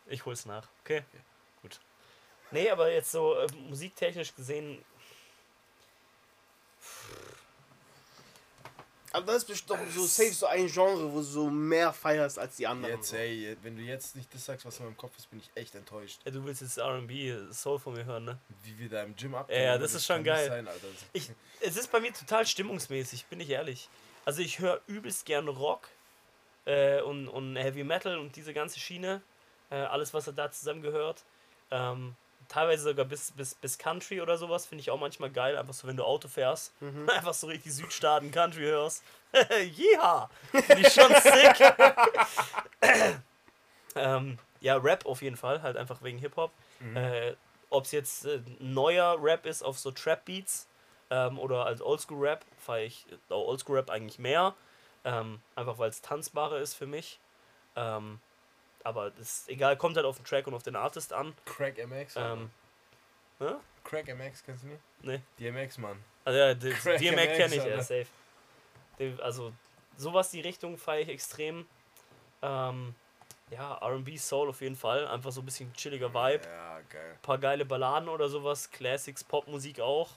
Ich 0.06 0.26
hol's 0.26 0.44
nach. 0.44 0.68
Okay, 0.84 1.04
gut. 1.62 1.80
Nee, 2.50 2.68
aber 2.68 2.92
jetzt 2.92 3.10
so 3.10 3.34
äh, 3.38 3.46
musiktechnisch 3.66 4.34
gesehen, 4.34 4.84
Aber 9.12 9.26
das 9.26 9.36
ist 9.38 9.44
bestimmt 9.44 9.70
doch 9.70 9.78
so 9.90 10.06
safe 10.06 10.32
so 10.32 10.46
ein 10.46 10.66
Genre, 10.66 11.12
wo 11.12 11.16
du 11.18 11.22
so 11.22 11.50
mehr 11.50 11.92
feierst 11.92 12.38
als 12.38 12.56
die 12.56 12.66
anderen. 12.66 12.96
Jetzt, 12.96 13.12
ey, 13.12 13.56
wenn 13.62 13.76
du 13.76 13.82
jetzt 13.82 14.16
nicht 14.16 14.32
das 14.34 14.44
sagst, 14.44 14.64
was 14.64 14.78
in 14.78 14.86
meinem 14.86 14.96
Kopf 14.96 15.16
ist, 15.18 15.30
bin 15.30 15.38
ich 15.40 15.50
echt 15.54 15.74
enttäuscht. 15.74 16.20
ja, 16.24 16.30
du 16.30 16.44
willst 16.44 16.62
jetzt 16.62 16.78
RB, 16.78 17.52
Soul 17.52 17.78
von 17.78 17.94
mir 17.94 18.04
hören, 18.04 18.24
ne? 18.24 18.38
Wie 18.62 18.78
wir 18.78 18.88
da 18.88 19.02
im 19.02 19.14
Gym 19.14 19.34
ab. 19.34 19.50
Ja, 19.50 19.76
das 19.78 19.94
ist 19.94 20.06
schon 20.06 20.24
geil. 20.24 20.48
Sein, 20.48 20.66
Alter. 20.66 20.86
Ich, 21.12 21.30
es 21.60 21.76
ist 21.76 21.92
bei 21.92 22.00
mir 22.00 22.12
total 22.12 22.46
stimmungsmäßig, 22.46 23.26
bin 23.26 23.40
ich 23.40 23.50
ehrlich. 23.50 23.88
Also 24.24 24.40
ich 24.42 24.58
höre 24.60 24.80
übelst 24.86 25.26
gern 25.26 25.48
Rock 25.48 25.88
äh, 26.64 27.00
und, 27.02 27.28
und 27.28 27.56
Heavy 27.56 27.84
Metal 27.84 28.18
und 28.18 28.36
diese 28.36 28.54
ganze 28.54 28.78
Schiene. 28.80 29.22
Äh, 29.70 29.76
alles, 29.76 30.14
was 30.14 30.30
da 30.34 30.50
zusammengehört. 30.50 31.24
Ähm, 31.70 32.14
teilweise 32.52 32.84
sogar 32.84 33.06
bis, 33.06 33.32
bis, 33.32 33.54
bis 33.54 33.78
Country 33.78 34.20
oder 34.20 34.36
sowas, 34.36 34.66
finde 34.66 34.82
ich 34.82 34.90
auch 34.90 35.00
manchmal 35.00 35.30
geil. 35.30 35.56
Einfach 35.56 35.72
so, 35.72 35.88
wenn 35.88 35.96
du 35.96 36.04
Auto 36.04 36.28
fährst, 36.28 36.72
einfach 37.06 37.34
so 37.34 37.46
richtig 37.46 37.72
Südstaaten 37.72 38.30
Country 38.30 38.64
hörst. 38.64 39.02
ja, 39.94 40.28
finde 40.50 40.82
ich 40.82 40.92
schon 40.92 41.12
sick. 41.14 41.74
ähm, 43.96 44.38
ja, 44.60 44.76
Rap 44.76 45.06
auf 45.06 45.22
jeden 45.22 45.36
Fall, 45.36 45.62
halt 45.62 45.76
einfach 45.76 46.02
wegen 46.02 46.18
Hip-Hop. 46.18 46.52
Äh, 46.94 47.34
Ob 47.70 47.84
es 47.84 47.92
jetzt 47.92 48.26
äh, 48.26 48.40
neuer 48.58 49.16
Rap 49.22 49.46
ist 49.46 49.62
auf 49.62 49.78
so 49.78 49.90
Trap-Beats 49.90 50.66
ähm, 51.10 51.38
oder 51.38 51.64
als 51.64 51.80
Oldschool-Rap, 51.80 52.44
feiere 52.58 52.86
ich 52.86 53.06
äh, 53.30 53.32
Oldschool-Rap 53.32 53.88
eigentlich 53.88 54.18
mehr. 54.18 54.54
Ähm, 55.04 55.40
einfach 55.56 55.78
weil 55.78 55.88
es 55.88 56.02
tanzbarer 56.02 56.58
ist 56.58 56.74
für 56.74 56.86
mich. 56.86 57.18
Ähm, 57.76 58.20
aber 58.84 59.10
das 59.10 59.38
ist 59.40 59.48
egal, 59.48 59.76
kommt 59.76 59.96
halt 59.96 60.06
auf 60.06 60.16
den 60.16 60.24
Track 60.24 60.46
und 60.46 60.54
auf 60.54 60.62
den 60.62 60.76
Artist 60.76 61.12
an. 61.12 61.34
Crack 61.44 61.78
MX. 61.86 62.16
Ähm, 62.16 62.50
hä? 63.38 63.52
Crack 63.84 64.06
MX, 64.08 64.42
kennst 64.44 64.64
du 64.64 64.68
nicht? 64.68 64.80
Nee. 65.02 65.20
DMX, 65.38 65.78
Mann. 65.78 66.02
Also 66.24 66.38
ja, 66.38 66.54
d- 66.54 66.70
Crack 66.70 66.98
DMX 66.98 67.16
MX, 67.22 67.36
kenne 67.36 67.54
ich, 67.56 67.64
ja, 67.64 67.82
safe. 67.82 68.06
Die- 68.98 69.16
Also 69.20 69.52
sowas 69.96 70.30
die 70.30 70.40
Richtung 70.40 70.76
feiere 70.78 71.02
ich 71.02 71.08
extrem. 71.08 71.66
Ähm, 72.42 72.94
ja, 73.50 73.74
RB 73.82 74.16
Soul 74.18 74.48
auf 74.48 74.60
jeden 74.60 74.76
Fall. 74.76 75.06
Einfach 75.08 75.30
so 75.32 75.40
ein 75.42 75.44
bisschen 75.44 75.72
chilliger 75.74 76.08
Vibe. 76.12 76.44
Ja, 76.46 76.80
geil. 76.88 77.18
paar 77.22 77.38
geile 77.38 77.64
Balladen 77.64 78.08
oder 78.08 78.28
sowas. 78.28 78.70
Classics, 78.70 79.22
Popmusik 79.24 79.80
auch. 79.80 80.10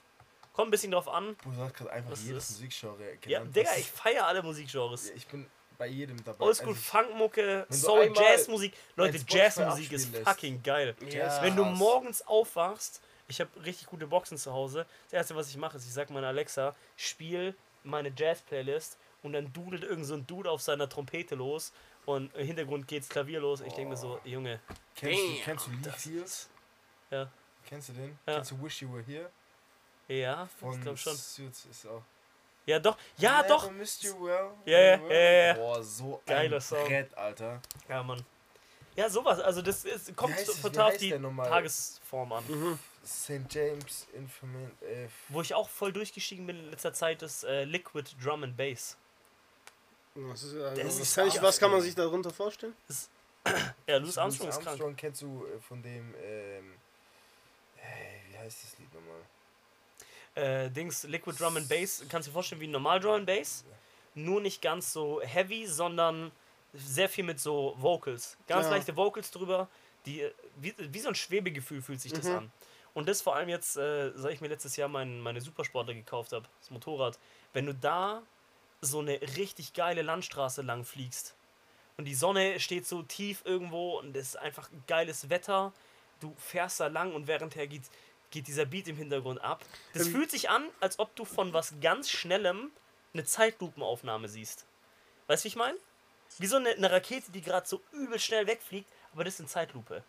Kommt 0.53 0.69
ein 0.69 0.71
bisschen 0.71 0.91
drauf 0.91 1.09
an. 1.09 1.35
Du 1.43 1.51
hast 1.57 1.73
gerade 1.75 1.91
einfach 1.91 2.15
jedes 2.17 2.49
Musikgenre 2.51 3.17
genannt. 3.17 3.23
Ja, 3.27 3.39
Digga, 3.43 3.75
ich 3.77 3.91
feiere 3.91 4.25
alle 4.25 4.41
Musikgenres. 4.41 5.09
Ja, 5.09 5.15
ich 5.15 5.27
bin 5.27 5.45
bei 5.77 5.87
jedem 5.87 6.23
dabei. 6.23 6.45
Oldschool 6.45 6.69
Also, 6.69 6.79
Funkmucke, 6.81 7.65
du 7.69 7.75
Soul, 7.75 8.13
Jazzmusik. 8.15 8.73
Leute, 8.95 9.17
Jazzmusik 9.27 9.91
ist 9.91 10.15
fucking 10.17 10.61
geil. 10.63 10.95
Jazz- 11.09 11.41
Wenn 11.41 11.55
du 11.55 11.63
morgens 11.65 12.21
aufwachst, 12.27 13.01
ich 13.27 13.39
habe 13.41 13.49
richtig 13.63 13.87
gute 13.87 14.07
Boxen 14.07 14.37
zu 14.37 14.53
Hause. 14.53 14.85
Das 15.05 15.13
erste, 15.13 15.35
was 15.35 15.49
ich 15.49 15.57
mache, 15.57 15.77
ist, 15.77 15.85
ich 15.85 15.93
sag 15.93 16.09
meiner 16.09 16.27
Alexa, 16.27 16.75
spiel 16.95 17.55
meine 17.83 18.11
Jazz-Playlist 18.15 18.97
und 19.23 19.33
dann 19.33 19.51
dudelt 19.53 19.83
irgend 19.83 20.05
so 20.05 20.13
ein 20.15 20.25
Dude 20.27 20.49
auf 20.51 20.61
seiner 20.61 20.87
Trompete 20.89 21.35
los 21.35 21.71
und 22.05 22.33
im 22.35 22.45
Hintergrund 22.45 22.87
geht's 22.87 23.09
Klavier 23.09 23.39
los. 23.39 23.61
Ich 23.61 23.73
denke 23.73 23.91
mir 23.91 23.97
so, 23.97 24.19
Junge, 24.23 24.59
Kennst 24.95 25.19
du, 25.19 25.27
Damn, 25.27 25.43
kennst 25.43 25.67
du 25.67 25.71
Lee 25.71 25.91
Fields? 25.97 26.49
Ja. 27.11 27.31
Kennst 27.67 27.89
du 27.89 27.93
den? 27.93 28.17
Ja. 28.27 28.35
Kennst 28.35 28.51
du 28.51 28.63
Wish 28.63 28.81
You 28.83 28.93
Were 28.93 29.03
Here? 29.03 29.31
ja, 30.07 30.47
Von 30.59 30.73
ich 30.75 30.81
glaube 30.81 30.97
schon. 30.97 31.15
Suits 31.15 31.65
ist 31.65 31.87
auch. 31.87 32.03
Ja, 32.65 32.79
doch, 32.79 32.97
ja, 33.17 33.41
Never 33.41 33.47
doch. 33.47 33.71
Missed 33.71 34.03
you 34.03 34.25
well. 34.25 34.51
Ja, 34.65 34.79
ja, 34.79 34.95
ja, 34.97 35.13
ja, 35.13 35.47
ja. 35.47 35.53
Boah, 35.53 35.83
so 35.83 36.21
Geiler 36.25 36.57
ein 36.57 36.61
Song. 36.61 36.87
Brett, 36.87 37.15
Alter. 37.15 37.61
Ja, 37.87 38.01
Mann. 38.01 38.23
Ja, 38.95 39.09
sowas, 39.09 39.39
also 39.39 39.61
das 39.61 39.83
ist, 39.83 40.15
kommt 40.15 40.33
heißt 40.33 40.61
total 40.61 40.91
auf 40.91 40.97
die? 40.97 41.11
Tagesform 41.11 42.31
an. 42.31 42.43
Mhm. 42.47 42.79
St. 43.05 43.41
James 43.49 44.07
Informant. 44.13 44.81
Äh, 44.81 45.07
Wo 45.29 45.41
ich 45.41 45.53
auch 45.53 45.69
voll 45.69 45.91
durchgestiegen 45.93 46.47
bin 46.47 46.57
in 46.57 46.71
letzter 46.71 46.93
Zeit 46.93 47.21
ist 47.21 47.43
äh, 47.43 47.65
Liquid 47.65 48.09
Drum 48.23 48.43
and 48.43 48.57
Bass. 48.57 48.97
Was, 50.15 50.43
ist, 50.43 50.55
also, 50.55 50.81
Das 50.81 50.85
was, 50.87 50.99
ist 50.99 51.15
kann 51.15 51.27
ich, 51.27 51.41
was 51.41 51.59
kann 51.59 51.71
man 51.71 51.81
sich 51.81 51.93
darunter 51.93 52.31
vorstellen? 52.31 52.73
Ja, 53.85 53.97
Louis 53.97 54.17
Armstrong 54.17 54.49
ist 54.49 54.55
krank. 54.55 54.67
Armstrong 54.69 54.95
kennst 54.95 55.21
du 55.21 55.45
äh, 55.45 55.59
von 55.59 55.79
dem. 55.83 56.15
Ähm, 56.23 56.73
hey, 57.75 58.21
wie 58.31 58.37
heißt 58.39 58.63
das 58.63 58.79
Lied 58.79 58.91
nochmal? 58.91 59.19
Äh, 60.35 60.69
Dings, 60.69 61.03
Liquid 61.03 61.39
Drum 61.39 61.57
and 61.57 61.67
Bass, 61.69 62.03
kannst 62.09 62.27
du 62.27 62.31
dir 62.31 62.33
vorstellen 62.33 62.61
wie 62.61 62.67
ein 62.67 62.71
normal 62.71 62.99
Drum 62.99 63.15
and 63.15 63.25
Bass? 63.25 63.63
Nur 64.13 64.41
nicht 64.41 64.61
ganz 64.61 64.91
so 64.93 65.21
heavy, 65.21 65.65
sondern 65.65 66.31
sehr 66.73 67.09
viel 67.09 67.23
mit 67.23 67.39
so 67.39 67.75
Vocals. 67.77 68.37
Ganz 68.47 68.65
Ja. 68.65 68.71
leichte 68.75 68.95
Vocals 68.95 69.31
drüber, 69.31 69.69
die, 70.05 70.21
äh, 70.21 70.33
wie, 70.57 70.73
wie 70.77 70.99
so 70.99 71.09
ein 71.09 71.15
Schwebegefühl 71.15 71.81
fühlt 71.81 72.01
sich 72.01 72.11
das 72.13 72.25
Mhm. 72.25 72.35
an. 72.35 72.51
Und 72.93 73.07
das 73.09 73.21
vor 73.21 73.35
allem 73.35 73.49
jetzt, 73.49 73.75
äh, 73.77 74.11
seit 74.15 74.33
ich 74.33 74.41
mir 74.41 74.47
letztes 74.47 74.75
Jahr 74.77 74.87
mein, 74.87 75.19
meine 75.19 75.41
Supersportler 75.41 75.93
gekauft 75.93 76.31
habe, 76.31 76.47
das 76.59 76.69
Motorrad, 76.69 77.19
wenn 77.53 77.65
du 77.65 77.73
da 77.73 78.21
so 78.81 78.99
eine 78.99 79.19
richtig 79.37 79.73
geile 79.73 80.01
Landstraße 80.01 80.61
lang 80.61 80.85
fliegst 80.85 81.35
und 81.97 82.05
die 82.05 82.13
Sonne 82.15 82.59
steht 82.59 82.85
so 82.85 83.03
tief 83.03 83.41
irgendwo 83.45 83.99
und 83.99 84.15
es 84.15 84.29
ist 84.29 84.35
einfach 84.37 84.69
geiles 84.87 85.29
Wetter, 85.29 85.73
du 86.19 86.33
fährst 86.37 86.79
da 86.79 86.87
lang 86.87 87.13
und 87.13 87.27
währendher 87.27 87.67
geht, 87.67 87.83
geht 88.35 88.47
dieser 88.47 88.65
Beat 88.65 88.89
im 88.89 88.97
Hintergrund 88.97 89.41
ab. 89.41 89.63
Das 89.93 90.07
Ähm, 90.07 90.11
fühlt 90.11 90.29
sich 90.29 90.49
an, 90.49 90.69
als 90.81 90.99
ob 90.99 91.15
du 91.15 91.23
von 91.23 91.53
was 91.53 91.73
ganz 91.79 92.09
Schnellem 92.09 92.71
eine 93.13 93.23
Zeitlupenaufnahme 93.23 94.27
siehst. 94.27 94.65
Weißt 95.27 95.43
du, 95.43 95.45
wie 95.45 95.47
ich 95.47 95.55
meine? 95.55 95.77
Wie 96.37 96.47
so 96.47 96.57
eine, 96.57 96.71
eine 96.71 96.91
Rakete, 96.91 97.31
die 97.31 97.41
gerade 97.41 97.65
so 97.65 97.81
übel 97.93 98.19
schnell 98.19 98.45
wegfliegt, 98.45 98.89
aber 99.13 99.23
das 99.23 99.35
ist 99.35 99.39
in 99.39 99.47
Zeitlupe. 99.47 100.03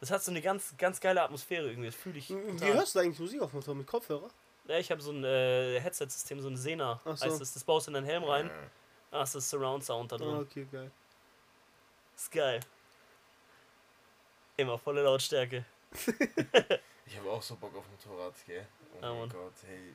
Das 0.00 0.10
hat 0.10 0.22
so 0.24 0.30
eine 0.30 0.40
ganz, 0.40 0.74
ganz 0.78 0.98
geile 0.98 1.22
Atmosphäre 1.22 1.68
irgendwie. 1.68 1.88
Das 1.88 1.94
fühle 1.94 2.18
ich. 2.18 2.30
Wie 2.30 2.56
total. 2.56 2.74
hörst 2.74 2.94
du 2.94 3.00
eigentlich 3.00 3.18
Musik 3.18 3.42
auf 3.42 3.50
dem? 3.50 3.78
Mit 3.78 3.86
Kopfhörer? 3.86 4.28
Ja, 4.66 4.78
ich 4.78 4.90
habe 4.90 5.02
so 5.02 5.10
ein 5.12 5.24
äh, 5.24 5.78
Headset-System, 5.80 6.40
so 6.40 6.48
ein 6.48 6.56
Sena. 6.56 7.00
Ach 7.04 7.16
so. 7.16 7.26
Heißt 7.26 7.40
das, 7.40 7.52
das 7.52 7.64
baust 7.64 7.86
du 7.86 7.90
in 7.90 7.94
deinen 7.94 8.06
Helm 8.06 8.24
rein. 8.24 8.50
Da 9.10 9.20
hast 9.20 9.34
du 9.34 9.40
Surround 9.40 9.84
Sound 9.84 10.12
da 10.12 10.16
drin. 10.16 10.34
Ah, 10.34 10.38
okay, 10.40 10.66
geil. 10.72 10.90
Ist 12.16 12.30
geil. 12.30 12.60
Immer 14.56 14.78
volle 14.78 15.02
Lautstärke. 15.02 15.64
Ich 17.10 17.16
habe 17.16 17.30
auch 17.30 17.42
so 17.42 17.56
Bock 17.56 17.74
auf 17.76 17.84
Motorrad, 17.88 18.34
gell? 18.46 18.66
Oh 18.94 19.04
Ja, 19.04 19.14
mein. 19.14 19.28
Gott, 19.30 19.52
hey. 19.66 19.94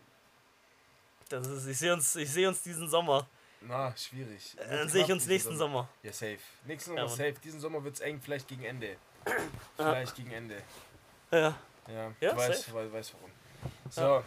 Das 1.29 1.45
ist, 1.47 1.67
ich 1.67 1.77
sehe 1.77 1.93
uns, 1.93 2.15
ich 2.15 2.29
sehe 2.31 2.47
uns 2.47 2.61
diesen 2.61 2.89
Sommer. 2.89 3.27
Na, 3.61 3.95
schwierig. 3.95 4.57
Wird 4.57 4.71
Dann 4.71 4.89
sehe 4.89 5.03
ich 5.05 5.11
uns 5.11 5.25
nächsten 5.25 5.55
Sommer. 5.55 5.87
Ja, 6.01 6.11
safe. 6.11 6.39
Nächsten 6.65 6.91
Ja, 6.91 7.07
Sommer 7.07 7.09
Mann. 7.09 7.17
safe. 7.17 7.39
Diesen 7.43 7.59
Sommer 7.59 7.83
wird 7.83 7.95
es 7.95 8.01
eng, 8.01 8.19
vielleicht 8.21 8.47
gegen 8.47 8.63
Ende. 8.63 8.97
Vielleicht 9.77 10.15
gegen 10.15 10.31
Ende. 10.31 10.61
Ja. 11.31 11.55
Ja, 11.87 12.11
Ja, 12.19 12.31
du 12.31 12.37
weißt, 12.37 12.73
weißt 12.73 13.13
warum. 13.13 13.31
So, 13.89 14.23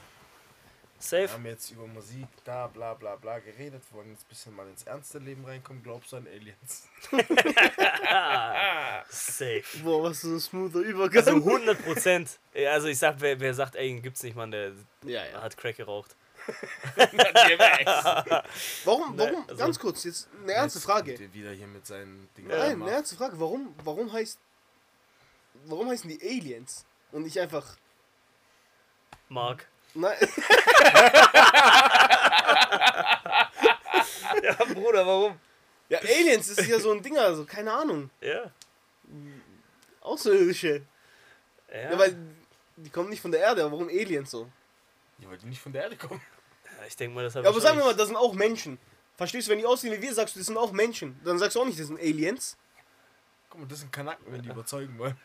Ja. 0.98 1.02
wir 1.18 1.26
Safe. 1.26 1.32
haben 1.34 1.46
jetzt 1.46 1.70
über 1.70 1.86
Musik, 1.86 2.26
da, 2.44 2.66
bla, 2.68 2.94
bla, 2.94 3.16
bla 3.16 3.38
geredet. 3.38 3.82
Wir 3.90 3.98
wollen 3.98 4.10
jetzt 4.10 4.22
ein 4.24 4.28
bisschen 4.28 4.54
mal 4.56 4.66
ins 4.68 4.82
ernste 4.84 5.18
Leben 5.18 5.44
reinkommen. 5.44 5.82
Glaubst 5.82 6.12
du 6.12 6.16
an 6.16 6.26
Aliens? 6.26 6.88
Safe. 9.08 9.62
Boah, 9.84 10.02
was 10.04 10.20
für 10.20 10.28
ein 10.28 10.40
smoother 10.40 10.80
Übergang. 10.80 11.18
Also 11.26 11.36
100 11.36 11.84
Prozent. 11.84 12.38
Also 12.54 12.88
ich 12.88 12.98
sag, 12.98 13.16
wer, 13.20 13.38
wer 13.40 13.54
sagt, 13.54 13.76
ey, 13.76 14.00
gibt's 14.00 14.22
nicht, 14.22 14.36
Mann, 14.36 14.50
der 14.50 14.72
ja, 15.04 15.24
ja. 15.26 15.42
hat 15.42 15.56
Crack 15.56 15.76
geraucht. 15.76 16.16
Warum, 18.84 19.16
Nee, 19.16 19.22
warum, 19.24 19.44
also- 19.48 19.56
ganz 19.56 19.78
kurz, 19.80 20.04
jetzt 20.04 20.28
eine 20.42 20.52
ernste 20.52 20.78
Frage. 20.80 21.18
wieder 21.32 21.50
hier 21.50 21.66
mit 21.66 21.84
seinen 21.86 22.28
Dingen. 22.36 22.48
Nein, 22.48 22.80
eine 22.82 22.90
ernste 22.92 23.16
Frage. 23.16 23.38
Warum, 23.40 23.74
warum 23.82 24.12
heißt, 24.12 24.38
warum 25.64 25.88
heißen 25.90 26.08
die 26.08 26.20
Aliens? 26.22 26.84
Und 27.10 27.22
nicht 27.24 27.38
einfach, 27.40 27.76
Mark. 29.28 29.66
nein, 29.94 30.16
Ja, 34.42 34.52
Bruder, 34.72 35.06
warum? 35.06 35.38
ja, 35.88 35.98
Aliens 35.98 36.48
ist 36.48 36.66
ja 36.66 36.78
so 36.78 36.92
ein 36.92 37.02
Ding, 37.02 37.16
also, 37.18 37.44
keine 37.44 37.72
Ahnung. 37.72 38.10
Ja. 38.20 38.50
Außerirdische. 40.00 40.82
Ja, 41.72 41.90
Ja, 41.90 41.98
weil, 41.98 42.16
die 42.76 42.90
kommen 42.90 43.08
nicht 43.10 43.20
von 43.20 43.32
der 43.32 43.40
Erde, 43.40 43.62
aber 43.62 43.72
warum 43.72 43.88
Aliens 43.88 44.30
so? 44.30 44.48
Ja, 45.18 45.30
weil 45.30 45.38
die 45.38 45.46
nicht 45.46 45.60
von 45.60 45.72
der 45.72 45.84
Erde 45.84 45.96
kommen. 45.96 46.20
ich 46.86 46.96
denke 46.96 47.14
mal, 47.14 47.24
das 47.24 47.34
hat 47.34 47.44
Ja, 47.44 47.50
aber 47.50 47.60
sagen 47.60 47.78
wir 47.78 47.84
mal, 47.84 47.94
das 47.96 48.08
sind 48.08 48.16
auch 48.16 48.34
Menschen. 48.34 48.78
Verstehst 49.16 49.48
du, 49.48 49.52
wenn 49.52 49.58
die 49.58 49.66
aussehen 49.66 49.92
wie 49.92 50.02
wir, 50.02 50.12
sagst 50.12 50.34
du, 50.34 50.40
das 50.40 50.46
sind 50.46 50.58
auch 50.58 50.72
Menschen. 50.72 51.18
Dann 51.24 51.38
sagst 51.38 51.56
du 51.56 51.60
auch 51.60 51.64
nicht, 51.64 51.80
das 51.80 51.86
sind 51.86 51.98
Aliens. 51.98 52.56
Guck 53.48 53.60
mal, 53.60 53.66
das 53.66 53.80
sind 53.80 53.90
Kanaken, 53.92 54.30
wenn 54.30 54.42
die 54.42 54.50
überzeugen 54.50 54.98
wollen. 54.98 55.16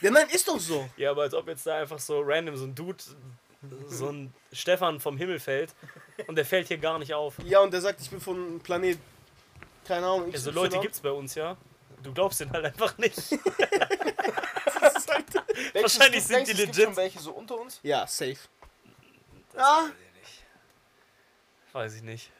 Ja, 0.00 0.10
nein, 0.10 0.26
ist 0.30 0.48
doch 0.48 0.58
so. 0.58 0.88
Ja, 0.96 1.10
aber 1.10 1.22
als 1.22 1.34
ob 1.34 1.46
jetzt 1.46 1.66
da 1.66 1.76
einfach 1.78 1.98
so 1.98 2.22
random 2.22 2.56
so 2.56 2.64
ein 2.64 2.74
Dude, 2.74 3.04
so 3.88 4.08
ein 4.08 4.32
Stefan 4.52 5.00
vom 5.00 5.16
Himmel 5.16 5.40
fällt 5.40 5.74
und 6.26 6.36
der 6.36 6.44
fällt 6.44 6.68
hier 6.68 6.78
gar 6.78 6.98
nicht 6.98 7.12
auf. 7.14 7.34
Ja, 7.44 7.60
und 7.60 7.72
der 7.72 7.80
sagt, 7.80 8.00
ich 8.00 8.10
bin 8.10 8.20
von 8.20 8.60
Planet, 8.60 8.98
keine 9.86 10.06
Ahnung. 10.06 10.32
Also 10.32 10.50
XY. 10.50 10.54
Leute 10.60 10.78
gibt's 10.80 11.00
bei 11.00 11.10
uns 11.10 11.34
ja. 11.34 11.56
Du 12.02 12.12
glaubst 12.14 12.40
den 12.40 12.50
halt 12.52 12.64
einfach 12.66 12.96
nicht. 12.98 13.18
Halt- 15.08 15.34
Wahrscheinlich 15.74 16.22
sind 16.24 16.36
Denkst 16.36 16.50
die 16.52 16.52
es 16.52 16.58
gibt 16.66 16.76
legit. 16.76 16.84
schon 16.84 16.96
welche 16.96 17.18
so 17.18 17.32
unter 17.32 17.58
uns? 17.58 17.80
Ja, 17.82 18.06
safe. 18.06 18.36
Das 19.52 19.62
Ah. 19.64 19.82
weiß 19.82 19.90
ich 19.90 20.12
nicht. 20.20 20.44
Weiß 21.72 21.94
ich 21.96 22.02
nicht. 22.02 22.30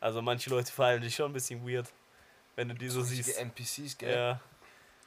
Also 0.00 0.22
manche 0.22 0.48
Leute 0.50 0.72
fallen 0.72 1.02
dich 1.02 1.14
schon 1.16 1.30
ein 1.30 1.34
bisschen 1.34 1.66
weird, 1.68 1.86
wenn 2.56 2.68
du 2.68 2.74
die 2.74 2.88
so 2.88 3.02
siehst. 3.02 3.36
NPCs, 3.38 3.98
gell? 3.98 4.14
Ja. 4.14 4.40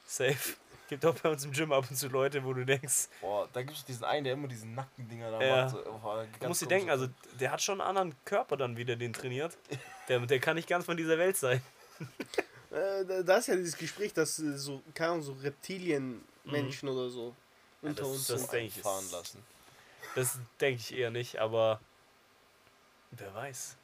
Safe. 0.06 0.54
Gibt 0.88 1.04
auch 1.06 1.14
bei 1.14 1.30
uns 1.30 1.44
im 1.44 1.52
Gym 1.52 1.72
ab 1.72 1.86
und 1.88 1.96
zu 1.96 2.08
Leute, 2.08 2.44
wo 2.44 2.52
du 2.52 2.64
denkst, 2.66 3.08
Boah, 3.20 3.48
da 3.52 3.62
gibt 3.62 3.76
es 3.78 3.84
diesen 3.84 4.04
einen, 4.04 4.24
der 4.24 4.34
immer 4.34 4.48
diesen 4.48 4.74
nackten 4.74 5.08
Dinger 5.08 5.30
da 5.30 5.40
Ja. 5.42 5.64
macht. 5.64 5.70
So, 5.70 5.78
oh, 5.78 5.82
du 5.82 6.48
musst 6.48 6.60
dir 6.62 6.66
komisch. 6.66 6.68
denken, 6.68 6.90
also 6.90 7.08
der 7.40 7.50
hat 7.50 7.62
schon 7.62 7.80
einen 7.80 7.88
anderen 7.88 8.14
Körper 8.26 8.56
dann 8.56 8.76
wieder, 8.76 8.94
den 8.96 9.12
trainiert. 9.12 9.56
Der, 10.08 10.20
der 10.20 10.38
kann 10.38 10.56
nicht 10.56 10.68
ganz 10.68 10.84
von 10.84 10.98
dieser 10.98 11.16
Welt 11.16 11.34
sein. 11.38 11.62
Äh, 12.70 13.22
da- 13.24 13.36
ist 13.38 13.46
ja 13.48 13.56
dieses 13.56 13.74
Gespräch, 13.78 14.12
dass 14.12 14.38
äh, 14.38 14.58
so, 14.58 14.82
keine 14.94 15.12
Ahnung, 15.12 15.22
so 15.22 15.32
Reptilienmenschen 15.32 16.88
oder 16.90 17.08
so 17.08 17.34
unter 17.80 18.02
das- 18.02 18.10
uns 18.10 18.26
das 18.26 18.52
ich, 18.52 18.80
fahren 18.82 19.10
lassen. 19.10 19.42
Das 20.14 20.38
denke 20.60 20.80
ich 20.80 20.94
eher 20.94 21.10
nicht, 21.10 21.38
aber 21.38 21.80
wer 23.12 23.32
weiß. 23.34 23.76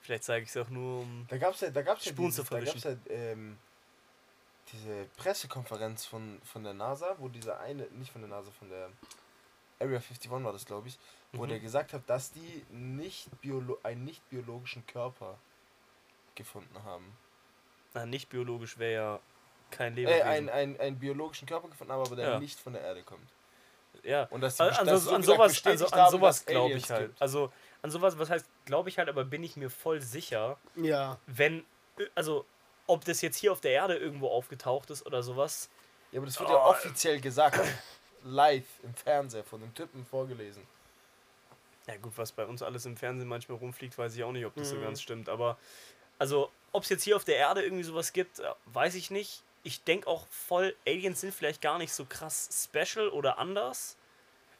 Vielleicht 0.00 0.24
zeige 0.24 0.42
ich 0.42 0.48
es 0.50 0.56
auch 0.56 0.68
nur 0.70 1.02
um. 1.02 1.26
Da 1.28 1.38
gab's 1.38 1.60
ja, 1.60 1.70
da 1.70 1.82
gab's 1.82 2.04
ja, 2.04 2.10
Spuren 2.12 2.30
dieses, 2.30 2.44
zu 2.44 2.50
da 2.54 2.60
gab's 2.60 2.80
verwischen. 2.82 3.00
ja 3.08 3.14
ähm, 3.14 3.58
diese 4.72 5.06
Pressekonferenz 5.16 6.04
von, 6.04 6.40
von 6.44 6.64
der 6.64 6.74
NASA, 6.74 7.16
wo 7.18 7.28
dieser 7.28 7.60
eine, 7.60 7.84
nicht 7.92 8.10
von 8.12 8.22
der 8.22 8.30
NASA, 8.30 8.50
von 8.58 8.68
der 8.70 8.88
Area 9.80 9.96
51 9.98 10.30
war 10.30 10.52
das, 10.52 10.64
glaube 10.64 10.88
ich, 10.88 10.98
wo 11.32 11.44
Mhm. 11.44 11.48
der 11.50 11.58
gesagt 11.60 11.92
hat, 11.92 12.02
dass 12.08 12.32
die 12.32 12.64
nicht 12.70 13.28
biolo 13.40 13.78
einen 13.82 14.04
nicht 14.04 14.28
biologischen 14.30 14.86
Körper 14.86 15.38
gefunden 16.34 16.82
haben. 16.84 17.12
Na, 17.94 18.06
nicht 18.06 18.28
biologisch 18.30 18.78
wäre 18.78 18.92
ja 18.94 19.20
kein 19.70 19.94
Äh, 19.96 19.96
Lebewesen. 19.96 20.48
einen, 20.48 20.80
einen, 20.80 20.98
biologischen 20.98 21.46
Körper 21.46 21.68
gefunden 21.68 21.92
haben, 21.92 22.02
aber 22.06 22.16
der 22.16 22.32
Ja. 22.32 22.40
nicht 22.40 22.58
von 22.58 22.72
der 22.72 22.82
Erde 22.82 23.02
kommt. 23.02 23.28
ja. 24.04 24.24
Und 24.30 24.40
dass 24.40 24.56
die, 24.56 24.62
An, 24.62 24.70
an, 24.70 24.86
dass 24.86 25.04
so, 25.04 25.10
sie 25.10 25.14
an 25.16 25.20
gesagt 25.22 25.36
sowas, 25.36 25.46
an, 25.46 25.52
bestätigt 25.52 25.78
so, 25.80 25.86
an 25.94 26.00
haben, 26.00 26.10
sowas 26.10 26.46
glaube 26.46 26.74
ich 26.74 26.90
halt. 26.90 27.08
gibt. 27.08 27.22
Also 27.22 27.52
an 27.82 27.90
sowas, 27.90 28.18
was 28.18 28.30
heißt, 28.30 28.46
glaube 28.64 28.88
ich 28.88 28.98
halt, 28.98 29.08
aber 29.08 29.24
bin 29.24 29.42
ich 29.42 29.56
mir 29.56 29.68
voll 29.70 30.00
sicher, 30.00 30.56
Ja, 30.76 31.18
wenn, 31.26 31.64
also 32.14 32.46
ob 32.92 33.04
das 33.06 33.22
jetzt 33.22 33.36
hier 33.38 33.52
auf 33.52 33.60
der 33.60 33.72
Erde 33.72 33.96
irgendwo 33.96 34.28
aufgetaucht 34.28 34.90
ist 34.90 35.06
oder 35.06 35.22
sowas. 35.22 35.70
Ja, 36.12 36.18
aber 36.18 36.26
das 36.26 36.38
wird 36.38 36.50
ja 36.50 36.56
Oh. 36.56 36.70
offiziell 36.70 37.20
gesagt. 37.20 37.58
Live 38.24 38.66
im 38.82 38.94
Fernseher 38.94 39.42
von 39.44 39.60
dem 39.62 39.74
Typen 39.74 40.04
vorgelesen. 40.04 40.62
Ja 41.88 41.96
gut, 41.96 42.12
was 42.16 42.30
bei 42.32 42.44
uns 42.44 42.62
alles 42.62 42.84
im 42.86 42.96
Fernsehen 42.96 43.28
manchmal 43.28 43.58
rumfliegt, 43.58 43.96
weiß 43.98 44.14
ich 44.14 44.22
auch 44.22 44.30
nicht, 44.30 44.44
ob 44.46 44.54
das 44.56 44.68
so 44.70 44.76
Mhm. 44.76 44.82
ganz 44.82 45.00
stimmt. 45.02 45.28
Aber 45.30 45.58
also, 46.18 46.50
ob 46.70 46.82
es 46.84 46.90
jetzt 46.90 47.02
hier 47.02 47.16
auf 47.16 47.24
der 47.24 47.36
Erde 47.36 47.62
irgendwie 47.62 47.82
sowas 47.82 48.12
gibt, 48.12 48.38
äh, 48.38 48.44
weiß 48.66 48.94
ich 48.94 49.10
nicht. 49.10 49.42
Ich 49.64 49.82
denke 49.84 50.06
auch 50.06 50.26
voll, 50.28 50.76
Aliens 50.86 51.20
sind 51.22 51.34
vielleicht 51.34 51.62
gar 51.62 51.78
nicht 51.78 51.92
so 51.92 52.04
krass 52.04 52.68
special 52.70 53.08
oder 53.08 53.38
anders, 53.38 53.96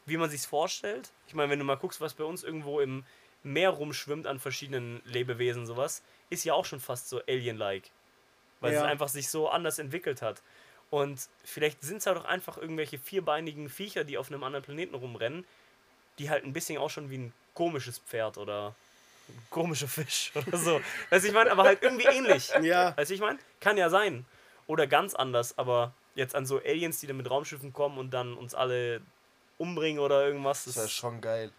wie 0.05 0.17
man 0.17 0.29
sich's 0.29 0.45
vorstellt. 0.47 1.11
Ich 1.27 1.35
meine, 1.35 1.51
wenn 1.51 1.59
du 1.59 1.65
mal 1.65 1.75
guckst, 1.77 2.01
was 2.01 2.15
bei 2.15 2.23
uns 2.23 2.43
irgendwo 2.43 2.79
im 2.79 3.05
Meer 3.43 3.69
rumschwimmt 3.69 4.25
an 4.27 4.39
verschiedenen 4.39 5.01
Lebewesen, 5.05 5.65
sowas, 5.65 6.01
ist 6.29 6.43
ja 6.45 6.53
auch 6.53 6.65
schon 6.65 6.79
fast 6.79 7.09
so 7.09 7.21
Alien-like. 7.27 7.89
Weil 8.63 8.73
Ja. 8.73 8.79
es 8.79 8.85
einfach 8.85 9.09
sich 9.09 9.29
so 9.29 9.49
anders 9.49 9.77
entwickelt 9.77 10.21
hat. 10.21 10.41
Und 10.89 11.27
vielleicht 11.43 11.81
sind 11.81 11.97
es 11.97 12.05
halt 12.05 12.17
auch 12.17 12.25
einfach 12.25 12.57
irgendwelche 12.57 12.97
vierbeinigen 12.97 13.67
Viecher, 13.69 14.03
die 14.03 14.17
auf 14.17 14.27
einem 14.29 14.43
anderen 14.43 14.63
Planeten 14.63 14.95
rumrennen, 14.95 15.45
die 16.19 16.29
halt 16.29 16.43
ein 16.45 16.53
bisschen 16.53 16.77
auch 16.77 16.89
schon 16.89 17.09
wie 17.09 17.17
ein 17.17 17.33
komisches 17.55 17.99
Pferd 17.99 18.37
oder 18.37 18.73
ein 19.27 19.47
komischer 19.49 19.87
Fisch 19.87 20.31
oder 20.35 20.57
so. 20.57 20.81
Weißt 21.09 21.23
du, 21.25 21.27
ich 21.29 21.33
meine, 21.33 21.51
aber 21.51 21.63
halt 21.63 21.81
irgendwie 21.81 22.05
ähnlich. 22.07 22.49
ja. 22.61 22.95
Weißt 22.95 23.09
du, 23.11 23.15
ich 23.15 23.21
meine? 23.21 23.39
Kann 23.59 23.75
ja 23.77 23.89
sein. 23.89 24.25
Oder 24.67 24.87
ganz 24.87 25.13
anders, 25.13 25.57
aber 25.57 25.93
jetzt 26.15 26.35
an 26.35 26.45
so 26.45 26.59
Aliens, 26.59 26.99
die 26.99 27.07
dann 27.07 27.17
mit 27.17 27.29
Raumschiffen 27.29 27.73
kommen 27.73 27.97
und 27.97 28.11
dann 28.11 28.35
uns 28.35 28.53
alle 28.55 29.01
umbringen 29.57 29.99
oder 29.99 30.25
irgendwas. 30.25 30.65
Das 30.65 30.75
Das 30.75 30.83
wäre 30.83 30.89
schon 30.89 31.19
geil. 31.21 31.51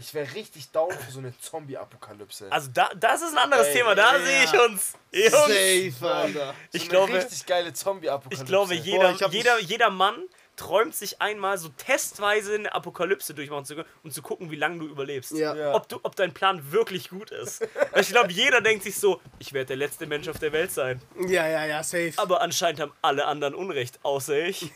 Ich 0.00 0.14
wäre 0.14 0.34
richtig 0.34 0.70
down 0.70 0.90
für 0.90 1.10
so 1.12 1.18
eine 1.18 1.32
Zombie-Apokalypse. 1.38 2.46
also 2.50 2.70
da, 2.72 2.90
das 2.96 3.22
ist 3.22 3.32
ein 3.32 3.38
anderes 3.38 3.68
Ey, 3.68 3.74
Thema, 3.74 3.94
da 3.94 4.16
ja. 4.16 4.24
sehe 4.24 4.44
ich 4.44 4.52
uns. 4.52 4.92
Jungs. 5.12 5.92
Safe, 5.92 6.12
Alter. 6.12 6.54
so 6.70 6.76
ich 6.76 6.80
eine 6.82 6.90
glaube- 6.90 7.14
richtig 7.14 7.46
geile 7.46 7.72
Zombie-Apokalypse. 7.72 8.42
Ich 8.42 8.48
glaube, 8.48 8.74
jeder, 8.74 9.10
ich 9.12 9.22
hab 9.22 9.32
jeder, 9.32 9.58
jeder 9.60 9.90
Mann 9.90 10.16
träumt 10.56 10.94
sich 10.94 11.22
einmal 11.22 11.56
so 11.56 11.70
testweise 11.70 12.54
eine 12.54 12.74
Apokalypse 12.74 13.32
durchmachen 13.32 13.64
zu 13.64 13.76
können 13.76 13.88
und 14.02 14.12
zu 14.12 14.20
gucken, 14.20 14.50
wie 14.50 14.56
lange 14.56 14.78
du 14.80 14.86
überlebst. 14.88 15.32
Ja. 15.32 15.54
Ja. 15.54 15.74
Ob, 15.74 15.88
du, 15.88 15.98
ob 16.02 16.16
dein 16.16 16.34
Plan 16.34 16.70
wirklich 16.70 17.08
gut 17.08 17.30
ist. 17.30 17.62
Weil 17.92 18.02
ich 18.02 18.08
glaube, 18.10 18.30
jeder 18.30 18.60
denkt 18.60 18.84
sich 18.84 18.98
so, 18.98 19.22
ich 19.38 19.54
werde 19.54 19.68
der 19.68 19.76
letzte 19.76 20.06
Mensch 20.06 20.28
auf 20.28 20.38
der 20.38 20.52
Welt 20.52 20.70
sein. 20.70 21.00
Ja, 21.28 21.46
ja, 21.48 21.64
ja, 21.64 21.82
safe. 21.82 22.12
Aber 22.16 22.42
anscheinend 22.42 22.80
haben 22.80 22.92
alle 23.00 23.24
anderen 23.24 23.54
Unrecht, 23.54 24.00
außer 24.02 24.38
ich. 24.38 24.70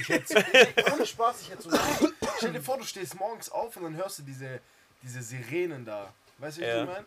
Ich 0.00 0.08
hätte 0.10 0.26
so, 0.26 0.92
ohne 0.94 1.06
Spaß, 1.06 1.36
ich 1.42 1.50
hätte 1.50 1.62
so. 1.62 1.70
Stell 2.40 2.52
dir 2.52 2.62
vor, 2.62 2.78
du 2.78 2.84
stehst 2.84 3.14
morgens 3.18 3.50
auf 3.50 3.76
und 3.76 3.84
dann 3.84 3.96
hörst 3.96 4.18
du 4.18 4.22
diese, 4.22 4.60
diese 5.02 5.22
Sirenen 5.22 5.84
da. 5.84 6.12
Weißt 6.38 6.56
du, 6.58 6.62
wie 6.62 6.66
Ja. 6.66 6.82
ich 6.82 6.88
meine? 6.88 7.04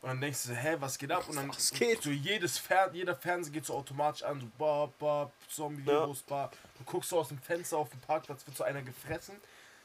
Und 0.00 0.08
dann 0.08 0.20
denkst 0.20 0.42
du 0.42 0.48
so, 0.48 0.54
hä, 0.54 0.76
was 0.80 0.98
geht 0.98 1.12
ab? 1.12 1.28
Und 1.28 1.36
dann 1.36 1.48
Was 1.48 1.70
geht? 1.70 2.02
so 2.02 2.10
jedes 2.10 2.58
Fer 2.58 2.90
jeder 2.92 3.14
Fernseher 3.14 3.52
geht 3.52 3.64
so 3.66 3.74
automatisch 3.74 4.24
an, 4.24 4.40
so 4.40 4.46
bap, 4.58 4.98
bap, 4.98 5.30
Zombie-Virus, 5.48 6.22
bap. 6.22 6.56
Du 6.78 6.84
guckst 6.84 7.10
so 7.10 7.20
aus 7.20 7.28
dem 7.28 7.38
Fenster 7.38 7.76
auf 7.78 7.88
dem 7.90 8.00
Parkplatz, 8.00 8.44
wird 8.44 8.56
so 8.56 8.64
einer 8.64 8.82
gefressen. 8.82 9.36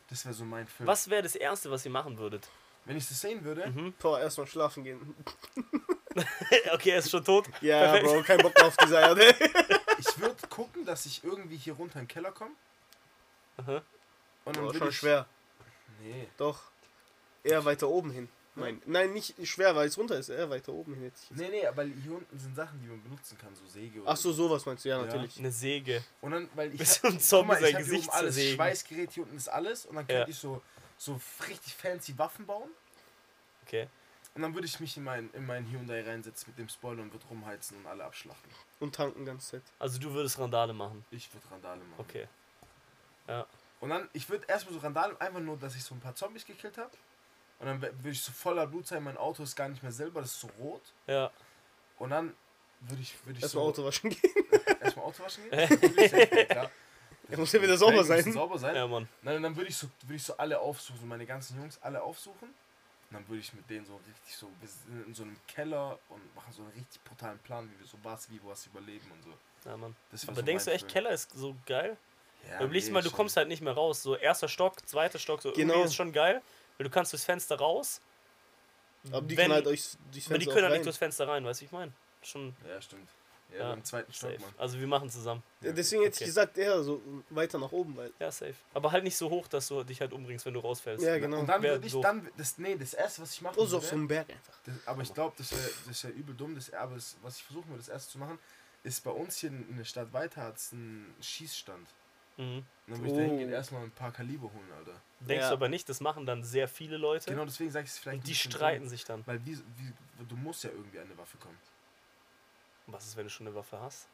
Das 0.09 0.25
wäre 0.25 0.33
so 0.33 0.43
mein 0.43 0.65
Film. 0.67 0.87
Was 0.87 1.07
wäre 1.09 1.21
das 1.21 1.35
Erste, 1.35 1.69
was 1.69 1.85
ihr 1.85 1.91
machen 1.91 2.17
würdet? 2.17 2.47
Wenn 2.85 2.97
ich 2.97 3.07
das 3.07 3.21
sehen 3.21 3.43
würde, 3.43 3.67
Mhm. 3.69 3.93
Boah, 3.99 4.19
erstmal 4.19 4.47
schlafen 4.47 4.83
gehen. 4.83 5.13
okay, 6.73 6.89
er 6.91 6.97
ist 6.99 7.11
schon 7.11 7.23
tot. 7.23 7.45
Ja, 7.61 7.81
Perfekt. 7.91 8.05
Bro, 8.05 8.23
kein 8.23 8.37
Bock 8.39 8.55
mehr 8.55 8.65
auf 8.65 8.77
diese 8.77 8.95
Erde. 8.95 9.35
ich 9.99 10.17
würde 10.19 10.47
gucken, 10.49 10.83
dass 10.85 11.05
ich 11.05 11.23
irgendwie 11.23 11.57
hier 11.57 11.73
runter 11.73 11.99
in 11.99 12.05
den 12.05 12.07
Keller 12.07 12.31
komme. 12.31 12.55
Und 14.47 14.55
dann 14.55 14.63
Boah, 14.63 14.67
würde 14.69 14.79
schon 14.79 14.89
ich. 14.89 14.97
schwer. 14.97 15.25
Nee. 16.01 16.27
Doch. 16.37 16.61
Eher 17.43 17.63
weiter 17.65 17.87
oben 17.87 18.11
hin. 18.11 18.29
Nein, 18.55 18.81
nein, 18.87 19.13
nicht 19.13 19.35
schwer, 19.47 19.75
weil 19.75 19.87
es 19.87 19.95
runter 19.99 20.17
ist. 20.17 20.29
Eher 20.29 20.49
weiter 20.49 20.73
oben 20.73 20.95
hin. 20.95 21.03
Jetzt. 21.03 21.29
Nee, 21.29 21.47
nee, 21.49 21.65
aber 21.67 21.83
hier 21.83 22.13
unten 22.13 22.39
sind 22.39 22.55
Sachen, 22.55 22.81
die 22.81 22.87
man 22.87 23.03
benutzen 23.03 23.37
kann, 23.37 23.53
so 23.55 23.63
Säge 23.67 24.01
oder 24.01 24.09
Ach 24.09 24.17
so, 24.17 24.31
sowas 24.33 24.65
meinst 24.65 24.83
du? 24.83 24.89
Ja, 24.89 24.97
Ja. 24.97 25.05
natürlich. 25.05 25.37
Eine 25.37 25.51
Säge. 25.51 26.03
Und 26.21 26.31
dann, 26.31 26.49
weil 26.55 26.71
ich. 26.73 26.79
Bis 26.79 27.03
ein 27.03 27.19
Zombie 27.19 27.49
mal, 27.49 27.59
sein 27.61 27.69
ich 27.69 27.75
hab 27.75 27.81
hier 27.83 27.91
Gesicht 27.91 28.07
oben 28.09 28.17
alles. 28.17 28.35
zersägen. 28.35 28.55
Schweißgerät, 28.55 29.11
hier 29.11 29.23
unten 29.23 29.37
ist 29.37 29.47
alles. 29.49 29.85
Und 29.85 29.95
dann 29.95 30.05
Ja. 30.07 30.15
könnte 30.15 30.31
ich 30.31 30.37
so, 30.37 30.61
so 30.97 31.21
richtig 31.47 31.75
fancy 31.75 32.17
Waffen 32.17 32.47
bauen. 32.47 32.69
Okay. 33.63 33.87
Und 34.33 34.41
dann 34.41 34.53
würde 34.55 34.65
ich 34.65 34.79
mich 34.79 34.97
in 34.97 35.03
meinen 35.03 35.29
in 35.33 35.45
mein 35.45 35.69
Hyundai 35.69 36.01
reinsetzen 36.03 36.49
mit 36.49 36.57
dem 36.57 36.69
Spoiler 36.69 37.03
und 37.03 37.11
würde 37.13 37.25
rumheizen 37.27 37.77
und 37.77 37.85
alle 37.85 38.05
abschlachten. 38.05 38.49
Und 38.79 38.95
tanken 38.95 39.19
die 39.19 39.25
ganze 39.25 39.51
Zeit. 39.51 39.63
Also 39.77 39.99
du 39.99 40.11
würdest 40.13 40.39
Randale 40.39 40.73
machen. 40.73 41.05
Ich 41.11 41.31
würde 41.33 41.45
Randale 41.51 41.81
machen. 41.81 41.95
Okay. 41.99 42.27
Und 43.79 43.89
dann, 43.89 44.09
ich 44.13 44.27
würde 44.29 44.45
erstmal 44.47 44.73
so 44.73 44.79
Randale, 44.79 45.19
einfach 45.19 45.39
nur, 45.39 45.57
dass 45.57 45.75
ich 45.75 45.83
so 45.83 45.93
ein 45.93 45.99
paar 45.99 46.15
Zombies 46.15 46.45
gekillt 46.45 46.77
habe. 46.77 46.91
Und 47.59 47.67
dann 47.67 47.81
würde 47.81 48.09
ich 48.09 48.21
so 48.21 48.31
voller 48.31 48.67
Blut 48.67 48.87
sein, 48.87 49.03
mein 49.03 49.17
Auto 49.17 49.43
ist 49.43 49.55
gar 49.55 49.67
nicht 49.67 49.81
mehr 49.81 49.91
selber, 49.91 50.21
das 50.21 50.33
ist 50.33 50.41
so 50.41 50.49
rot. 50.59 50.81
Ja. 51.07 51.31
Und 51.97 52.11
dann 52.11 52.33
würde 52.81 53.01
ich, 53.01 53.15
würde 53.25 53.37
ich 53.37 53.43
Erstmal 53.43 53.63
so 53.63 53.69
Auto 53.69 53.85
waschen 53.85 54.09
gehen. 54.09 54.33
erstmal 54.81 55.05
Auto 55.05 55.23
waschen 55.23 55.49
gehen. 55.49 56.47
Klar. 56.47 56.69
Er 57.29 57.37
muss 57.37 57.51
ja 57.51 57.61
wieder 57.61 57.77
sauber 57.77 58.05
sein. 58.05 58.31
Sauber 58.31 58.57
sein. 58.57 58.73
Ja, 58.73 58.87
Mann. 58.87 59.07
Nein, 59.21 59.35
und 59.35 59.43
dann 59.43 59.55
würde 59.55 59.69
ich 59.69 59.75
so, 59.75 59.89
würde 60.03 60.15
ich 60.15 60.23
so 60.23 60.37
alle 60.37 60.57
aufsuchen, 60.59 61.01
so 61.01 61.05
meine 61.05 61.25
ganzen 61.25 61.59
Jungs 61.59 61.77
alle 61.81 62.01
aufsuchen. 62.01 62.47
Und 62.47 63.13
dann 63.13 63.27
würde 63.27 63.41
ich 63.41 63.53
mit 63.53 63.69
denen 63.69 63.85
so 63.85 63.97
richtig 63.97 64.35
so 64.35 64.47
wir 64.59 64.67
sind 64.69 65.07
in 65.07 65.13
so 65.13 65.23
einem 65.23 65.37
Keller 65.45 65.99
und 66.09 66.35
machen 66.35 66.53
so 66.53 66.61
einen 66.61 66.71
richtig 66.71 67.03
brutalen 67.03 67.39
Plan, 67.39 67.69
wie 67.69 67.79
wir 67.79 67.85
so 67.85 67.97
was, 68.03 68.29
wie 68.29 68.39
was 68.45 68.65
überleben 68.65 69.11
und 69.11 69.23
so. 69.23 69.33
Ja, 69.69 69.75
Mann. 69.75 69.95
Aber 70.25 70.35
so 70.35 70.41
denkst 70.41 70.65
du 70.65 70.71
echt, 70.71 70.81
Film. 70.81 70.93
Keller 70.93 71.09
ist 71.11 71.31
so 71.31 71.55
geil? 71.65 71.97
Ja, 72.49 72.59
Du 72.59 72.65
überlegst 72.65 72.87
nee, 72.89 72.93
mal, 72.93 73.01
du 73.03 73.11
kommst 73.11 73.35
halt 73.37 73.47
nicht 73.47 73.61
mehr 73.61 73.73
raus. 73.73 74.01
So 74.03 74.15
erster 74.15 74.47
Stock, 74.47 74.87
zweiter 74.87 75.19
Stock, 75.19 75.41
so 75.41 75.51
Genau. 75.51 75.73
irgendwie 75.73 75.87
ist 75.89 75.95
schon 75.95 76.11
geil. 76.13 76.41
Weil 76.77 76.85
du 76.85 76.89
kannst 76.89 77.11
durchs 77.13 77.25
Fenster 77.25 77.57
raus. 77.57 78.01
Aber 79.11 79.21
die 79.21 79.35
Wenn- 79.37 79.43
können 79.45 79.53
halt 79.55 79.67
euch 79.67 79.81
durchs 80.11 80.27
Aber 80.27 80.37
die 80.39 80.45
Fenster 80.45 80.51
können 80.53 80.63
halt 80.63 80.71
nicht 80.73 80.79
rein. 80.79 80.83
durchs 80.83 80.97
Fenster 80.97 81.27
rein, 81.27 81.45
weißt 81.45 81.61
du, 81.61 81.65
ich 81.65 81.71
meine? 81.71 81.91
Schon 82.21 82.55
Ja, 82.67 82.81
stimmt. 82.81 83.09
Ja, 83.53 83.59
Ja, 83.59 83.73
im 83.73 83.83
zweiten 83.85 84.11
Stock, 84.11 84.31
safe. 84.31 84.41
Mann. 84.41 84.53
Also 84.57 84.77
wir 84.77 84.87
machen 84.87 85.09
zusammen. 85.09 85.41
Ja, 85.61 85.71
Deswegen 85.71 86.01
hätte 86.03 86.15
Okay. 86.15 86.23
ich 86.25 86.27
gesagt, 86.27 86.57
eher 86.57 86.83
so 86.83 87.01
weiter 87.29 87.57
nach 87.57 87.71
oben, 87.71 87.95
weil. 87.95 88.11
Ja, 88.19 88.29
safe. 88.29 88.55
Aber 88.73 88.91
halt 88.91 89.05
nicht 89.05 89.15
so 89.15 89.29
hoch, 89.29 89.47
dass 89.47 89.69
du 89.69 89.83
dich 89.85 90.01
halt 90.01 90.11
umbringst, 90.11 90.45
wenn 90.45 90.53
du 90.53 90.59
rausfällst. 90.59 91.05
Ja, 91.05 91.17
genau. 91.17 91.39
Und 91.39 91.47
dann 91.47 91.63
würde 91.63 91.85
ich 91.87 91.93
doof. 91.93 92.01
dann, 92.03 92.29
das, 92.35 92.57
nee, 92.57 92.75
das 92.75 92.93
erste, 92.93 93.21
was 93.21 93.31
ich 93.33 93.41
machen 93.41 93.55
Oh, 93.57 93.65
so 93.65 93.77
auf 93.77 93.85
so 93.85 93.95
einem 93.95 94.07
Berg 94.09 94.29
einfach. 94.29 94.53
das, 94.65 94.75
aber 94.85 95.01
ich 95.01 95.13
glaube, 95.13 95.33
das 95.37 95.51
wäre 95.53 95.69
das 95.87 96.03
wär 96.03 96.11
übel 96.13 96.35
dumm, 96.35 96.55
das, 96.55 96.73
aber 96.73 96.95
das, 96.95 97.15
was 97.21 97.37
ich 97.37 97.43
versuchen 97.43 97.69
würde, 97.69 97.79
das 97.79 97.87
erste 97.89 98.11
zu 98.11 98.17
machen, 98.17 98.37
ist 98.83 99.01
bei 99.05 99.11
uns 99.11 99.37
hier 99.37 99.49
in 99.49 99.77
der 99.77 99.85
Stadt 99.85 100.11
weiter 100.11 100.41
hat 100.43 100.57
es 100.57 100.73
einen 100.73 101.15
Schießstand. 101.21 101.87
Mhm. 102.37 102.65
Dann 102.87 102.97
würde 102.99 103.07
ich 103.07 103.13
da 103.13 103.21
hingehen, 103.21 103.49
Oh. 103.49 103.53
erstmal 103.53 103.83
ein 103.83 103.91
paar 103.91 104.11
Kaliber 104.11 104.43
holen, 104.53 104.71
Alter. 104.77 104.99
Denkst 105.19 105.41
Ja. 105.43 105.49
du 105.49 105.53
aber 105.55 105.67
nicht, 105.69 105.89
das 105.89 105.99
machen 105.99 106.25
dann 106.25 106.43
sehr 106.43 106.67
viele 106.67 106.97
Leute. 106.97 107.29
Genau, 107.31 107.43
deswegen 107.45 107.71
sage 107.71 107.85
ich 107.85 107.91
es 107.91 107.97
vielleicht 107.97 108.19
und 108.19 108.27
die 108.27 108.35
streiten 108.35 108.83
dumm, 108.83 108.89
sich 108.89 109.03
dann. 109.03 109.25
Weil 109.25 109.43
wie, 109.45 109.57
wie, 109.57 109.93
du 110.29 110.35
musst 110.37 110.63
ja 110.63 110.69
irgendwie 110.69 110.99
an 110.99 111.05
eine 111.05 111.17
Waffe 111.17 111.37
kommen. 111.37 111.57
Was 112.85 113.05
ist, 113.07 113.17
wenn 113.17 113.25
du 113.25 113.29
schon 113.29 113.47
eine 113.47 113.55
Waffe 113.55 113.79
hast? 113.79 114.07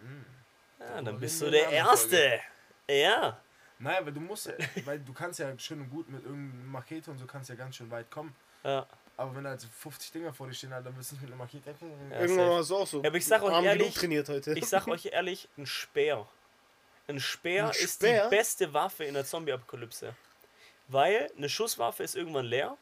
Hm. 0.00 0.24
Ja, 0.78 1.02
dann 1.02 1.18
bist 1.20 1.42
du 1.42 1.50
der 1.50 1.68
Erste. 1.68 2.40
Ja. 2.88 3.38
Nein, 3.78 4.04
weil 4.06 4.12
du 4.12 4.20
musst 4.20 4.46
ja, 4.46 4.54
weil 4.84 4.98
du 5.00 5.12
kannst 5.12 5.38
ja 5.40 5.58
schön 5.58 5.80
und 5.80 5.90
gut 5.90 6.08
mit 6.08 6.22
irgendeiner 6.24 6.64
Machete 6.70 7.10
und 7.10 7.18
so 7.18 7.26
kannst 7.26 7.48
ja 7.50 7.54
ganz 7.56 7.76
schön 7.76 7.90
weit 7.90 8.10
kommen. 8.10 8.34
ja. 8.64 8.86
Aber 9.16 9.36
wenn 9.36 9.44
da 9.44 9.50
also 9.50 9.68
50 9.68 10.12
Dinger 10.12 10.32
vor 10.32 10.46
dir 10.46 10.54
stehen, 10.54 10.70
dann 10.70 10.96
willst 10.96 11.10
du 11.10 11.14
nicht 11.16 11.22
mit 11.24 11.30
einer 11.30 11.36
Machete. 11.36 11.74
Ja, 12.10 12.20
Irgendwann 12.20 12.48
war 12.48 12.60
es 12.60 12.70
auch 12.72 12.86
so. 12.86 13.02
Ja, 13.02 13.08
aber 13.10 13.18
ich 13.18 13.26
sag 13.26 13.42
euch 13.42 13.52
Haben 13.52 13.66
ehrlich, 13.66 13.82
genug 13.88 13.94
trainiert 13.94 14.28
heute. 14.30 14.54
Ich 14.54 14.64
sag 14.66 14.86
euch 14.88 15.04
ehrlich, 15.12 15.46
ein 15.58 15.66
Speer. 15.66 16.26
Ein 17.10 17.20
Speer 17.20 17.66
Ein 17.66 17.70
ist 17.72 18.02
die 18.02 18.20
beste 18.30 18.72
Waffe 18.72 19.04
in 19.04 19.14
der 19.14 19.24
Zombie-Apokalypse. 19.24 20.14
Weil 20.88 21.30
eine 21.36 21.48
Schusswaffe 21.48 22.02
ist 22.02 22.16
irgendwann 22.16 22.46
leer. 22.46 22.76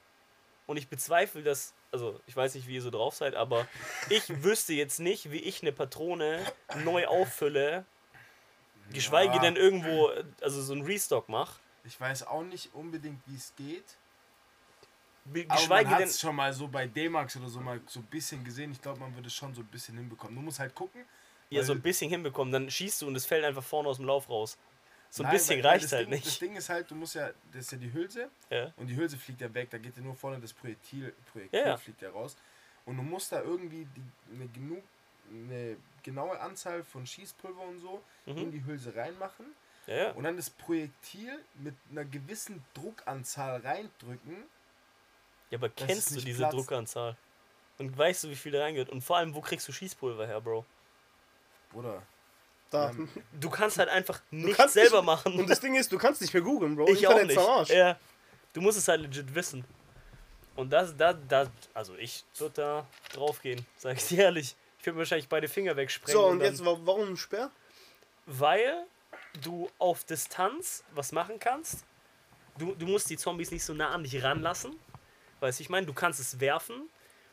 Und 0.66 0.76
ich 0.76 0.88
bezweifle, 0.88 1.42
dass. 1.42 1.74
Also, 1.90 2.20
ich 2.26 2.36
weiß 2.36 2.54
nicht, 2.54 2.68
wie 2.68 2.74
ihr 2.74 2.82
so 2.82 2.90
drauf 2.90 3.14
seid, 3.14 3.34
aber 3.34 3.66
ich 4.10 4.28
wüsste 4.44 4.74
jetzt 4.74 5.00
nicht, 5.00 5.30
wie 5.30 5.38
ich 5.38 5.62
eine 5.62 5.72
Patrone 5.72 6.44
neu 6.84 7.06
auffülle. 7.08 7.84
Geschweige 8.92 9.34
Ja. 9.36 9.40
denn 9.40 9.56
irgendwo, 9.56 10.10
also 10.42 10.62
so 10.62 10.72
einen 10.74 10.82
Restock 10.82 11.28
mache. 11.28 11.58
Ich 11.84 11.98
weiß 12.00 12.26
auch 12.26 12.42
nicht 12.42 12.74
unbedingt, 12.74 13.20
wie 13.26 13.36
es 13.36 13.52
geht. 13.56 13.84
Be- 15.24 15.44
Aber 15.48 15.56
Geschweige 15.60 15.90
man 15.90 15.98
hat 16.00 16.04
es 16.08 16.20
schon 16.20 16.36
mal 16.36 16.52
so 16.52 16.68
bei 16.68 16.86
D-Max 16.86 17.36
oder 17.36 17.48
so 17.48 17.60
mal 17.60 17.80
so 17.86 18.00
ein 18.00 18.06
bisschen 18.06 18.42
gesehen. 18.44 18.72
Ich 18.72 18.80
glaube, 18.80 19.00
man 19.00 19.14
würde 19.14 19.28
es 19.28 19.34
schon 19.34 19.54
so 19.54 19.60
ein 19.62 19.66
bisschen 19.66 19.96
hinbekommen. 19.96 20.34
Du 20.36 20.42
musst 20.42 20.58
halt 20.58 20.74
gucken. 20.74 21.04
Ja, 21.50 21.62
so 21.62 21.68
weil- 21.72 21.78
ein 21.78 21.82
bisschen 21.82 22.10
hinbekommen, 22.10 22.52
dann 22.52 22.70
schießt 22.70 23.02
du 23.02 23.06
und 23.06 23.16
es 23.16 23.26
fällt 23.26 23.44
einfach 23.44 23.62
vorne 23.64 23.88
aus 23.88 23.96
dem 23.96 24.06
Lauf 24.06 24.28
raus. 24.28 24.58
So 25.10 25.22
ein 25.22 25.26
Nein, 25.28 25.32
bisschen 25.36 25.56
weil- 25.58 25.64
weil 25.64 25.70
reicht 25.72 25.84
das 25.86 25.92
halt 25.92 26.06
Ding, 26.06 26.18
Das 26.18 26.24
nicht. 26.26 26.40
Ding 26.42 26.56
ist 26.56 26.68
halt, 26.68 26.90
du 26.90 26.94
musst 26.94 27.14
ja, 27.14 27.30
das 27.52 27.62
ist 27.64 27.72
ja 27.72 27.78
die 27.78 27.92
Hülse 27.92 28.28
Ja. 28.50 28.72
und 28.76 28.86
die 28.88 28.96
Hülse 28.96 29.16
fliegt 29.16 29.40
ja 29.40 29.52
weg, 29.54 29.70
da 29.70 29.78
geht 29.78 29.96
ja 29.96 30.02
nur 30.02 30.14
vorne 30.14 30.38
das 30.38 30.52
Projektil, 30.52 31.14
Projektil 31.32 31.60
Ja, 31.60 31.76
fliegt 31.78 32.02
ja 32.02 32.10
raus. 32.10 32.36
Und 32.84 32.96
du 32.98 33.02
musst 33.02 33.32
da 33.32 33.40
irgendwie 33.42 33.86
die, 33.96 34.34
eine, 34.34 34.46
genug, 34.48 34.82
eine 35.30 35.76
genaue 36.02 36.38
Anzahl 36.40 36.82
von 36.84 37.06
Schießpulver 37.06 37.60
und 37.62 37.80
so 37.80 38.02
in 38.26 38.34
Mhm. 38.48 38.52
die 38.52 38.64
Hülse 38.64 38.94
reinmachen 38.94 39.46
Ja, 39.86 40.10
und 40.12 40.24
dann 40.24 40.36
das 40.36 40.50
Projektil 40.50 41.42
mit 41.54 41.74
einer 41.90 42.04
gewissen 42.04 42.62
Druckanzahl 42.74 43.60
reindrücken. 43.62 44.44
Ja, 45.50 45.56
aber 45.56 45.70
kennst 45.70 46.14
du 46.14 46.20
diese 46.20 46.38
platzt. 46.40 46.54
Druckanzahl? 46.58 47.16
Und 47.78 47.96
weißt 47.96 48.24
du, 48.24 48.28
wie 48.28 48.36
viel 48.36 48.52
da 48.52 48.60
reingeht? 48.60 48.90
Und 48.90 49.00
vor 49.02 49.16
allem, 49.16 49.34
wo 49.34 49.40
kriegst 49.40 49.66
du 49.68 49.72
Schießpulver 49.72 50.26
her, 50.26 50.40
Bro? 50.42 50.66
Oder? 51.74 52.02
Da. 52.70 52.90
Ähm, 52.90 53.08
Du 53.32 53.48
kannst 53.50 53.78
halt 53.78 53.88
einfach 53.88 54.20
nichts 54.30 54.56
kannst 54.56 54.74
selber 54.74 54.98
nicht- 54.98 55.06
machen. 55.06 55.38
Und 55.38 55.48
das 55.48 55.60
Ding 55.60 55.74
ist, 55.74 55.90
du 55.92 55.98
kannst 55.98 56.20
nicht 56.20 56.32
mehr 56.34 56.42
googeln, 56.42 56.76
Bro. 56.76 56.88
ich 56.88 57.06
auch 57.06 57.12
Internet 57.12 57.28
nicht. 57.28 57.38
am 57.38 57.46
Arsch. 57.46 57.70
Ja. 57.70 57.98
Du 58.52 58.60
musst 58.60 58.78
es 58.78 58.88
halt 58.88 59.00
legit 59.02 59.34
wissen. 59.34 59.64
Und 60.56 60.70
das, 60.70 60.96
da, 60.96 61.12
da, 61.12 61.46
also 61.72 61.94
ich 61.96 62.24
würde 62.38 62.54
da 62.54 62.86
drauf 63.14 63.40
gehen, 63.40 63.64
sag 63.76 63.96
ich 63.96 64.08
dir 64.08 64.24
ehrlich. 64.24 64.56
Ich 64.80 64.86
würde 64.86 64.98
wahrscheinlich 64.98 65.28
beide 65.28 65.48
Finger 65.48 65.76
wegsprengen. 65.76 66.20
So, 66.20 66.26
und 66.26 66.40
dann- 66.40 66.48
jetzt, 66.50 66.64
wa- 66.64 66.78
warum 66.82 67.10
ein 67.12 67.16
Speer? 67.16 67.50
Weil 68.26 68.84
du 69.42 69.70
auf 69.78 70.04
Distanz 70.04 70.84
was 70.94 71.12
machen 71.12 71.38
kannst. 71.38 71.84
Du, 72.58 72.74
du 72.74 72.86
musst 72.86 73.08
die 73.08 73.16
Zombies 73.16 73.50
nicht 73.50 73.64
so 73.64 73.72
nah 73.72 73.90
an 73.90 74.02
dich 74.02 74.22
ranlassen. 74.22 74.74
Weißt 75.40 75.60
du, 75.60 75.62
ich 75.62 75.70
meine, 75.70 75.86
du 75.86 75.92
kannst 75.94 76.18
es 76.18 76.40
werfen, 76.40 76.88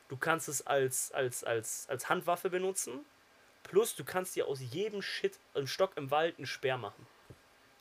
du 0.07 0.17
kannst 0.17 0.47
es 0.47 0.65
als, 0.67 1.11
als, 1.11 1.43
als, 1.43 1.87
als 1.89 2.07
Handwaffe 2.09 2.49
benutzen. 2.51 3.03
Plus, 3.69 3.95
du 3.95 4.03
kannst 4.03 4.35
dir 4.35 4.47
aus 4.47 4.59
jedem 4.61 5.01
Shit, 5.01 5.39
einem 5.53 5.67
Stock 5.67 5.97
im 5.97 6.11
Wald, 6.11 6.37
einen 6.37 6.45
Speer 6.45 6.77
machen. 6.77 7.05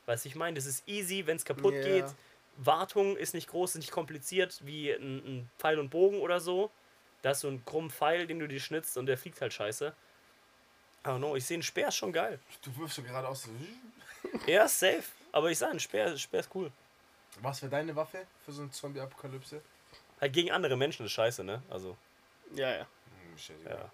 Weißt 0.07 0.25
du, 0.25 0.29
ich 0.29 0.35
meine, 0.35 0.55
das 0.55 0.65
ist 0.65 0.87
easy, 0.87 1.25
wenn 1.25 1.37
es 1.37 1.45
kaputt 1.45 1.73
Ja. 1.75 1.81
geht. 1.81 2.05
Wartung 2.57 3.17
ist 3.17 3.33
nicht 3.33 3.47
groß, 3.49 3.71
ist 3.71 3.75
nicht 3.77 3.91
kompliziert 3.91 4.59
wie 4.65 4.91
ein, 4.91 5.17
ein 5.17 5.49
Pfeil 5.57 5.77
und 5.79 5.89
Bogen 5.89 6.19
oder 6.21 6.39
so. 6.39 6.71
Da 7.21 7.29
hast 7.29 7.43
du 7.43 7.47
einen 7.49 7.65
krummen 7.65 7.89
Pfeil, 7.91 8.27
den 8.27 8.39
du 8.39 8.47
dir 8.47 8.59
schnitzt 8.59 8.97
und 8.97 9.07
der 9.07 9.17
fliegt 9.17 9.41
halt 9.41 9.51
scheiße. 9.53 9.93
I 11.03 11.07
don't 11.07 11.17
know, 11.17 11.35
ich 11.35 11.45
sehe 11.45 11.55
einen 11.55 11.63
Speer 11.63 11.89
ist 11.89 11.95
schon 11.95 12.13
geil. 12.13 12.39
du 12.63 12.75
wirfst 12.77 12.95
so 12.95 13.03
gerade 13.03 13.27
aus. 13.27 13.43
so, 13.43 13.49
Ja, 14.47 14.67
safe. 14.67 15.03
Aber 15.31 15.51
ich 15.51 15.57
sage, 15.57 15.73
ein 15.73 15.79
Speer, 15.79 16.17
Speer 16.17 16.39
ist 16.39 16.49
cool. 16.55 16.71
Was 17.41 17.61
wäre 17.61 17.69
deine 17.69 17.95
Waffe 17.95 18.25
für 18.45 18.51
so 18.53 18.61
eine 18.63 18.71
Zombie-Apokalypse? 18.71 19.61
Halt 20.21 20.33
gegen 20.33 20.51
andere 20.51 20.77
Menschen 20.77 21.05
ist 21.05 21.11
scheiße, 21.11 21.43
ne? 21.43 21.61
Also, 21.69 21.97
Ja, 22.55 22.71
ja. 22.71 22.87
Hm, 23.21 23.37
scheißegal. 23.37 23.91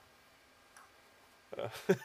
Ja. 1.57 1.71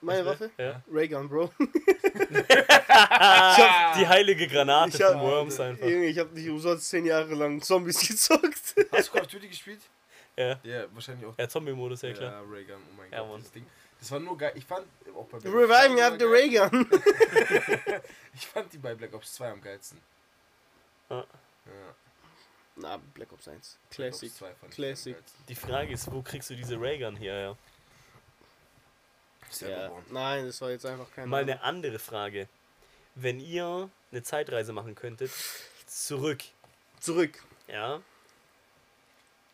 Meine 0.00 0.24
Was 0.26 0.38
Waffe? 0.40 0.50
Ja. 0.58 0.82
Raygun, 0.92 1.28
Bro. 1.30 1.50
Die 3.96 4.06
heilige 4.06 4.46
Granate 4.48 4.96
Ich 4.96 5.02
hab- 5.02 5.12
von 5.12 5.22
Worms 5.22 5.58
einfach. 5.60 5.86
Junge, 5.86 6.04
ich 6.06 6.18
habe 6.18 6.34
nicht 6.34 6.48
umsonst 6.48 6.88
zehn 6.90 7.06
Jahre 7.06 7.34
lang 7.34 7.60
Zombies 7.62 8.00
gezockt. 8.08 8.74
Hast 8.92 9.08
du 9.08 9.12
Call 9.12 9.22
of 9.22 9.28
Duty 9.28 9.48
gespielt? 9.48 9.80
Ja, 10.36 10.58
Ja, 10.62 10.84
wahrscheinlich 10.92 11.24
auch. 11.26 11.38
ja 11.38 11.48
Zombie-Modus, 11.48 12.02
ja 12.02 12.08
Ja, 12.10 12.14
klar. 12.16 12.42
Raygun, 12.50 12.76
oh 12.76 12.94
mein 12.98 13.10
Ja, 13.12 13.20
Gott, 13.20 13.28
Mann. 13.28 13.36
dieses 13.38 13.52
Ding. 13.52 13.66
Das 14.00 14.10
war 14.10 14.20
nur 14.20 14.36
geil. 14.36 14.52
Ich 14.56 14.66
fand 14.66 14.86
auch 15.16 15.24
bei 15.28 15.38
Black 15.38 15.54
Ops 15.54 15.70
Reviving 15.70 15.96
2 15.96 16.06
after. 16.06 16.26
Raygun. 16.30 16.90
Ich 18.34 18.46
fand 18.48 18.72
die 18.72 18.78
bei 18.78 18.94
Black 18.94 19.14
Ops 19.14 19.32
2 19.34 19.50
am 19.52 19.62
geilsten. 19.62 19.98
Ja. 21.08 21.16
Ja, 21.18 21.24
Na, 22.76 22.96
Black 23.14 23.32
Ops 23.32 23.46
1. 23.48 23.78
Black 23.96 24.08
Ops 24.12 24.18
Classic. 24.20 24.32
2 24.34 24.54
fand 24.54 24.70
ich 24.72 24.76
Classic. 24.76 25.16
Die 25.48 25.54
Frage 25.54 25.92
ist, 25.92 26.10
wo 26.10 26.22
kriegst 26.22 26.50
du 26.50 26.56
diese 26.56 26.80
Raygun 26.80 27.16
hier, 27.16 27.34
ja? 27.38 27.56
Ja. 29.60 29.92
Nein, 30.10 30.46
das 30.46 30.60
war 30.60 30.70
jetzt 30.70 30.84
einfach 30.84 31.06
kein. 31.14 31.28
Mal 31.28 31.42
eine 31.42 31.62
andere 31.62 31.98
Frage. 32.00 32.48
Wenn 33.14 33.38
ihr 33.38 33.88
eine 34.10 34.22
Zeitreise 34.24 34.72
machen 34.72 34.96
könntet, 34.96 35.30
zurück, 35.86 36.42
Zurück. 36.98 37.44
ja, 37.68 38.00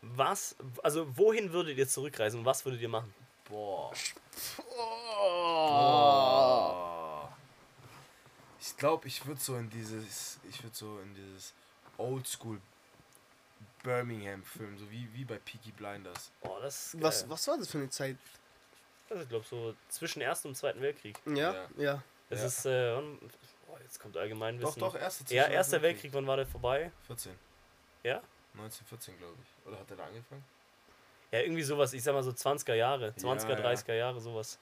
Was, 0.01 0.57
also 0.83 1.07
wohin 1.19 1.53
würdet 1.53 1.77
ihr 1.77 1.87
zurückreisen 1.87 2.41
und 2.41 2.47
was 2.47 2.65
würdet 2.65 2.81
ihr 2.81 2.89
machen? 2.89 3.13
Boah. 3.47 3.93
Oh. 5.63 7.29
Ich 8.61 8.75
glaube, 8.79 9.07
ich 9.09 9.27
würde 9.27 9.41
so 9.41 9.57
in 9.57 9.69
dieses, 9.69 10.39
ich 10.49 10.63
würde 10.63 10.75
so 10.77 10.99
in 11.01 11.15
dieses 11.15 11.53
Oldschool 11.99 12.59
Birmingham 13.83 14.43
filmen, 14.45 14.77
so 14.79 14.91
wie, 14.91 15.09
wie 15.15 15.25
bei 15.25 15.39
Peaky 15.39 15.73
Blinders. 15.73 16.31
Oh, 16.43 16.59
das 16.61 16.95
ist 16.95 17.03
Was, 17.03 17.21
geil. 17.23 17.31
was 17.31 17.49
war 17.49 17.59
das 17.59 17.69
für 17.71 17.79
eine 17.79 17.91
Zeit? 17.91 18.17
Also, 19.09 19.23
ich 19.23 19.29
glaube 19.29 19.45
so 19.49 19.75
zwischen 19.89 20.21
Ersten 20.23 20.49
und 20.49 20.55
Zweiten 20.57 20.81
Weltkrieg. 20.81 21.19
Ja, 21.27 21.35
Ja. 21.55 21.69
ja. 21.77 22.03
Das 22.29 22.41
Ja. 22.41 22.47
ist, 22.47 22.67
äh, 22.67 22.95
oh, 23.69 23.77
jetzt 23.83 23.99
kommt 23.99 24.17
allgemein 24.17 24.61
Doch, 24.61 24.69
Wissen. 24.69 24.81
doch, 24.81 24.95
erster 24.95 25.35
Ja, 25.35 25.49
Erster 25.49 25.83
Weltkrieg, 25.83 26.13
wann 26.13 26.27
war 26.27 26.37
der 26.37 26.47
vorbei? 26.47 26.93
14. 27.07 27.33
Ja? 28.05 28.23
1914, 28.55 29.19
glaube 29.19 29.35
ich. 29.43 29.67
Oder 29.69 29.79
hat 29.81 29.91
er 29.91 29.97
da 29.97 30.05
angefangen? 30.05 30.45
Ja, 31.33 31.41
irgendwie 31.41 31.63
sowas, 31.63 31.93
ich 31.93 32.03
sag 32.03 32.13
mal 32.13 32.23
so 32.23 32.31
20er 32.33 32.75
Jahre, 32.75 33.13
20er, 33.17 33.51
ja. 33.51 33.71
30er 33.73 33.95
Jahre, 33.95 34.21
sowas. 34.21 34.59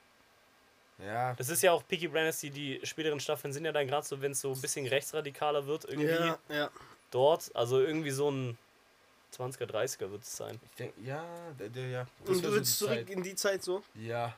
Ja. 0.99 1.33
Das 1.35 1.49
ist 1.49 1.61
ja 1.63 1.71
auch 1.71 1.87
Peaky 1.87 2.07
Blinders, 2.07 2.39
die, 2.41 2.49
die 2.49 2.79
späteren 2.83 3.19
Staffeln 3.19 3.53
sind 3.53 3.65
ja 3.65 3.71
dann 3.71 3.87
gerade 3.87 4.05
so, 4.05 4.19
wenn 4.21 4.31
es 4.33 4.41
so 4.41 4.51
ein 4.51 4.59
bisschen 4.61 4.85
rechtsradikaler 4.85 5.65
wird, 5.65 5.85
irgendwie 5.85 6.07
Ja, 6.09 6.37
ja. 6.49 6.69
dort. 7.11 7.55
Also 7.55 7.79
irgendwie 7.79 8.11
so 8.11 8.29
ein 8.29 8.57
20er, 9.37 9.65
30er 9.65 10.11
wird 10.11 10.23
es 10.23 10.35
sein. 10.35 10.59
Ich 10.65 10.75
denke, 10.75 11.01
ja, 11.01 11.23
der, 11.59 11.69
der, 11.69 11.87
ja. 11.87 12.07
Das 12.25 12.29
Und 12.37 12.43
du 12.43 12.49
so 12.49 12.55
willst 12.55 12.73
die 12.73 12.77
zurück 12.85 12.97
Zeit. 12.97 13.09
in 13.09 13.23
die 13.23 13.35
Zeit 13.35 13.63
so? 13.63 13.83
Ja. 13.95 14.35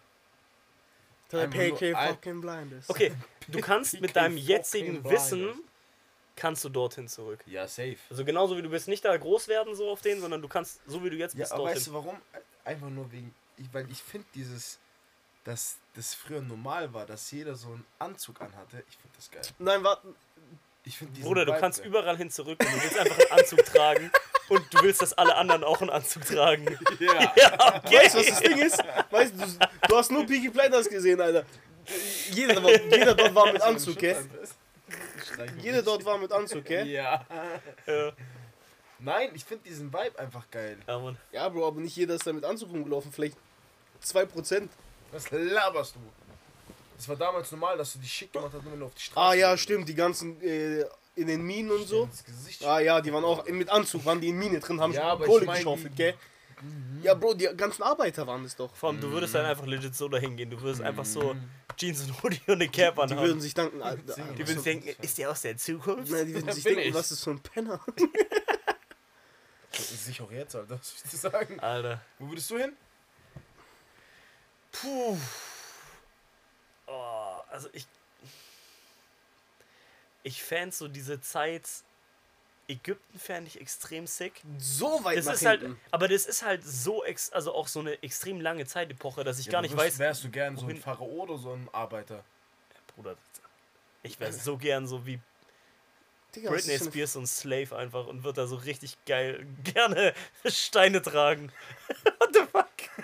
Der 1.31 1.47
PK 1.47 1.95
fucking 2.09 2.41
Blinders. 2.41 2.89
Okay, 2.89 3.13
du 3.47 3.61
kannst 3.61 3.99
mit 4.01 4.15
deinem 4.15 4.35
jetzigen. 4.35 5.03
Wissen, 5.05 5.63
kannst 6.35 6.63
du 6.65 6.69
dorthin 6.69 7.07
zurück. 7.07 7.39
Ja, 7.45 7.67
safe. 7.67 7.97
Also 8.09 8.25
genauso 8.25 8.57
wie 8.57 8.61
du 8.61 8.69
willst 8.71 8.87
nicht 8.89 9.05
da 9.05 9.15
groß 9.15 9.47
werden 9.47 9.73
so 9.75 9.89
auf 9.91 10.01
den, 10.01 10.19
sondern 10.19 10.41
du 10.41 10.47
kannst, 10.49 10.81
so 10.87 11.03
wie 11.03 11.09
du 11.09 11.15
jetzt 11.15 11.33
Ja, 11.35 11.39
bist, 11.39 11.51
aber 11.53 11.59
dorthin. 11.63 11.77
weißt 11.77 11.87
du 11.87 11.93
warum? 11.93 12.17
Einfach 12.65 12.89
nur 12.89 13.09
wegen, 13.11 13.33
ich, 13.57 13.73
weil 13.73 13.89
ich 13.89 14.01
finde 14.03 14.27
dieses, 14.35 14.77
dass 15.45 15.77
das 15.95 16.13
früher 16.13 16.41
normal 16.41 16.93
war, 16.93 17.05
dass 17.05 17.31
jeder 17.31 17.55
so 17.55 17.69
einen 17.69 17.85
Anzug 17.99 18.41
anhatte. 18.41 18.83
Ich 18.89 18.97
finde 18.97 19.15
das 19.15 19.31
geil. 19.31 19.41
Nein, 19.59 19.83
warte. 19.83 20.13
Ich 20.83 20.97
finde 20.97 21.19
Bruder, 21.21 21.45
du 21.45 21.51
Vibe 21.51 21.59
kannst 21.61 21.79
geil. 21.79 21.87
überall 21.89 22.17
hin 22.17 22.29
zurück 22.31 22.59
und 22.59 22.67
du 22.73 22.81
willst 22.83 22.97
einfach 22.97 23.19
einen 23.19 23.39
Anzug 23.39 23.65
tragen 23.65 24.11
und 24.49 24.73
du 24.73 24.81
willst, 24.81 25.01
dass 25.01 25.13
alle 25.13 25.35
anderen 25.35 25.63
auch 25.63 25.79
einen 25.81 25.89
Anzug 25.91 26.25
tragen. 26.25 26.77
Ja. 26.99 27.33
Ja, 27.35 27.75
okay. 27.83 27.97
Weißt 27.97 28.15
du, 28.15 28.19
was 28.19 28.27
das 28.27 28.39
Ding 28.41 28.57
ist? 28.59 28.83
Weißt 29.09 29.33
du, 29.35 29.67
du, 29.87 29.97
hast 29.97 30.11
nur 30.11 30.25
Peaky 30.25 30.49
Blinders 30.49 30.87
gesehen, 30.89 31.19
Alter. 31.19 31.45
Jeder, 32.31 32.63
war, 32.63 32.71
jeder 32.71 33.15
dort 33.15 33.33
war 33.33 33.51
mit 33.51 33.61
Anzug, 33.61 33.97
gell? 33.97 34.17
Jeder 35.59 35.81
dort 35.81 36.05
war 36.05 36.17
mit 36.17 36.31
Anzug, 36.31 36.65
gell? 36.65 36.87
Ja. 36.87 37.25
Ja, 37.87 38.11
Nein, 38.99 39.31
ich 39.33 39.43
finde 39.43 39.63
diesen 39.67 39.91
Vibe 39.91 40.19
einfach 40.19 40.49
geil. 40.51 40.77
ja, 40.87 40.99
Mann. 40.99 41.17
Ja, 41.31 41.49
Bro, 41.49 41.67
aber 41.67 41.81
nicht 41.81 41.95
jeder 41.95 42.15
ist 42.15 42.27
da 42.27 42.33
mit 42.33 42.45
Anzug 42.45 42.69
rumgelaufen. 42.69 43.11
Vielleicht 43.11 43.35
2%. 44.03 44.69
Was 45.11 45.31
laberst 45.31 45.95
du? 45.95 45.99
Das 47.01 47.09
war 47.09 47.15
damals 47.15 47.51
normal, 47.51 47.77
dass 47.79 47.93
du 47.93 47.99
dich 47.99 48.13
schick 48.13 48.31
gemacht 48.31 48.51
hast, 48.53 48.61
nur 48.63 48.73
wenn 48.73 48.79
du 48.79 48.85
auf 48.85 48.93
die 48.93 49.01
Straße 49.01 49.19
Ah 49.27 49.33
ja, 49.33 49.51
gehst. 49.53 49.63
stimmt, 49.63 49.89
die 49.89 49.95
ganzen 49.95 50.39
äh, 50.41 50.85
in 51.15 51.25
den 51.25 51.41
Minen 51.41 51.71
und 51.71 51.87
so. 51.87 52.07
Ah 52.63 52.77
ja, 52.79 53.01
die 53.01 53.11
waren 53.11 53.23
auch 53.25 53.43
mit 53.47 53.69
Anzug, 53.69 54.05
waren 54.05 54.21
die 54.21 54.27
in 54.29 54.37
Mine 54.37 54.59
drin, 54.59 54.79
haben 54.79 54.93
Ja, 54.93 55.05
aber 55.13 55.25
Kohle 55.25 55.41
ich 55.41 55.47
mein, 55.47 55.57
geschaufelt, 55.57 55.93
die- 55.93 55.97
gell? 55.97 56.13
Ja, 57.01 57.15
Bro, 57.15 57.33
die 57.33 57.45
ganzen 57.57 57.81
Arbeiter 57.81 58.27
waren 58.27 58.45
es 58.45 58.55
doch. 58.55 58.75
Vor 58.75 58.89
allem, 58.89 59.01
du 59.01 59.09
würdest 59.09 59.33
dann 59.33 59.45
einfach 59.47 59.65
legit 59.65 59.95
so 59.95 60.07
dahin 60.07 60.37
gehen. 60.37 60.51
Du 60.51 60.61
würdest 60.61 60.83
einfach 60.83 61.05
so 61.05 61.33
Mhm. 61.33 61.49
Jeans 61.75 62.01
und 62.03 62.21
Hoodie 62.21 62.39
und 62.45 62.53
eine 62.53 62.69
Cap 62.69 62.93
Die 62.97 63.01
anhaben. 63.01 63.19
würden 63.27 63.41
sich 63.41 63.55
danken, 63.55 63.81
Alter. 63.81 64.13
Die 64.13 64.21
Die 64.35 64.47
würden 64.47 64.61
sich 64.61 64.63
denken, 64.63 64.95
ist 65.01 65.17
der 65.17 65.31
aus 65.31 65.41
der 65.41 65.57
Zukunft? 65.57 66.11
Nein, 66.11 66.27
die 66.27 66.35
würden 66.35 66.51
sich 66.53 66.63
denken, 66.63 66.81
ich. 66.81 66.93
was 66.93 67.11
ist 67.11 67.23
für 67.23 67.31
ein 67.31 67.39
Penner. 67.39 67.79
Sicher 69.71 70.23
auch 70.25 70.31
jetzt, 70.31 70.55
Alter, 70.55 70.77
was 70.79 70.87
soll 70.89 70.97
ich 71.05 71.09
dir 71.11 71.17
sagen? 71.17 71.59
Alter. 71.61 72.01
Wo 72.19 72.29
würdest 72.29 72.51
du 72.51 72.59
hin? 72.59 72.73
Puh. 74.71 75.17
Oh, 76.91 77.41
also 77.49 77.69
ich. 77.73 77.85
Ich 80.23 80.43
fände 80.43 80.75
so 80.75 80.87
diese 80.87 81.19
Zeit. 81.21 81.67
Ägypten 82.67 83.19
fände 83.19 83.47
ich 83.49 83.59
extrem 83.59 84.07
sick. 84.07 84.41
So 84.57 85.03
weit 85.03 85.17
Das 85.17 85.25
nach 85.25 85.33
ist 85.33 85.45
halt, 85.45 85.61
hinten. 85.61 85.81
aber 85.89 86.07
das 86.07 86.25
ist 86.25 86.43
halt 86.43 86.63
so, 86.63 87.03
ex, 87.03 87.31
also 87.33 87.53
auch 87.53 87.67
so 87.67 87.79
eine 87.81 88.01
extrem 88.01 88.39
lange 88.39 88.65
Zeitepoche, 88.65 89.23
dass 89.25 89.39
ich 89.39 89.47
Ja, 89.47 89.53
gar 89.53 89.61
nicht 89.61 89.71
wirst- 89.73 89.85
weiß. 89.85 89.99
Wärst 89.99 90.23
du 90.23 90.29
gern 90.29 90.55
so 90.55 90.61
ein 90.63 90.69
wohin- 90.69 90.81
Pharao 90.81 91.05
oder 91.23 91.37
so 91.37 91.51
ein 91.53 91.67
Arbeiter? 91.73 92.23
Bruder, 92.95 93.17
ich 94.03 94.19
wäre 94.19 94.31
so 94.31 94.57
gern 94.57 94.87
so 94.87 95.05
wie 95.05 95.19
Digga, 96.35 96.49
Britney 96.49 96.77
Spears 96.77 97.15
und 97.17 97.27
Slave 97.27 97.75
einfach 97.75 98.07
und 98.07 98.23
würde 98.23 98.41
da 98.41 98.47
so 98.47 98.55
richtig 98.55 98.95
geil 99.05 99.45
gerne 99.63 100.13
Steine 100.45 101.01
tragen. 101.01 101.51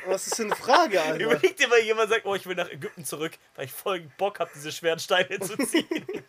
Was 0.06 0.28
ist 0.28 0.36
für 0.36 0.44
eine 0.44 0.56
Frage, 0.56 1.02
Alter? 1.02 1.24
Überleg 1.24 1.56
dir 1.58 1.68
mal, 1.68 1.80
jemand 1.80 2.10
sagt, 2.10 2.26
oh, 2.26 2.36
ich 2.36 2.46
will 2.46 2.56
nach 2.56 2.70
Ägypten 2.70 3.06
zurück, 3.06 3.38
weil 3.56 3.66
ich 3.66 3.72
voll 3.72 4.02
Bock 4.18 4.40
habe, 4.40 4.52
diese 4.54 4.72
schweren 4.72 5.00
Steine 5.00 5.40
zu 5.40 5.58
ziehen. 5.58 5.88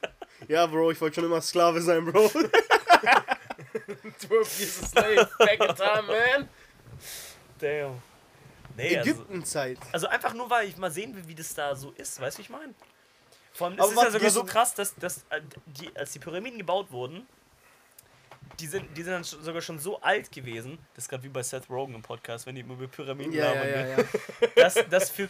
Ja, 0.46 0.66
Bro, 0.66 0.92
ich 0.92 1.00
wollte 1.00 1.16
schon 1.16 1.24
immer 1.24 1.42
Sklave 1.42 1.80
sein, 1.82 2.04
Bro. 2.04 2.28
12 2.28 2.52
years 4.60 4.82
a 4.82 4.86
slave, 4.86 5.28
back 5.38 5.60
in 5.60 5.74
time, 5.74 6.02
man. 6.06 6.48
Damn. 7.58 8.00
Nee, 8.76 8.96
also, 8.98 9.10
Ägyptenzeit. 9.10 9.78
also 9.92 10.06
einfach 10.06 10.32
nur, 10.34 10.48
weil 10.48 10.68
ich 10.68 10.76
mal 10.76 10.90
sehen 10.92 11.16
will, 11.16 11.26
wie 11.26 11.34
das 11.34 11.52
da 11.54 11.74
so 11.74 11.90
ist, 11.96 12.20
weißt 12.20 12.36
du, 12.36 12.38
wie 12.38 12.42
ich 12.42 12.50
meine? 12.50 12.72
Vor 13.52 13.66
allem, 13.66 13.78
es 13.78 13.84
Aber 13.84 13.92
ist 13.92 14.02
ja 14.04 14.10
sogar 14.12 14.30
so 14.30 14.40
du- 14.42 14.46
krass, 14.46 14.74
dass, 14.74 14.94
dass 14.94 15.24
äh, 15.30 15.40
die, 15.66 15.90
als 15.96 16.12
die 16.12 16.20
Pyramiden 16.20 16.58
gebaut 16.58 16.92
wurden, 16.92 17.26
die 18.60 18.66
sind, 18.66 18.96
die 18.96 19.02
sind 19.02 19.12
dann 19.12 19.24
sogar 19.24 19.60
schon 19.62 19.78
so 19.78 20.00
alt 20.00 20.30
gewesen, 20.32 20.78
das 20.94 21.04
ist 21.04 21.08
gerade 21.08 21.22
wie 21.22 21.28
bei 21.28 21.42
Seth 21.42 21.68
Rogen 21.70 21.94
im 21.94 22.02
Podcast, 22.02 22.46
wenn 22.46 22.54
die 22.54 22.62
immer 22.62 22.74
über 22.74 22.88
Pyramiden 22.88 23.32
Ja, 23.32 23.52
ja, 23.52 23.62
labern, 23.64 23.68
ja, 23.90 23.96
gell? 23.96 24.08
ja. 24.40 24.48
dass, 24.56 24.74
dass 24.90 25.10
für 25.10 25.28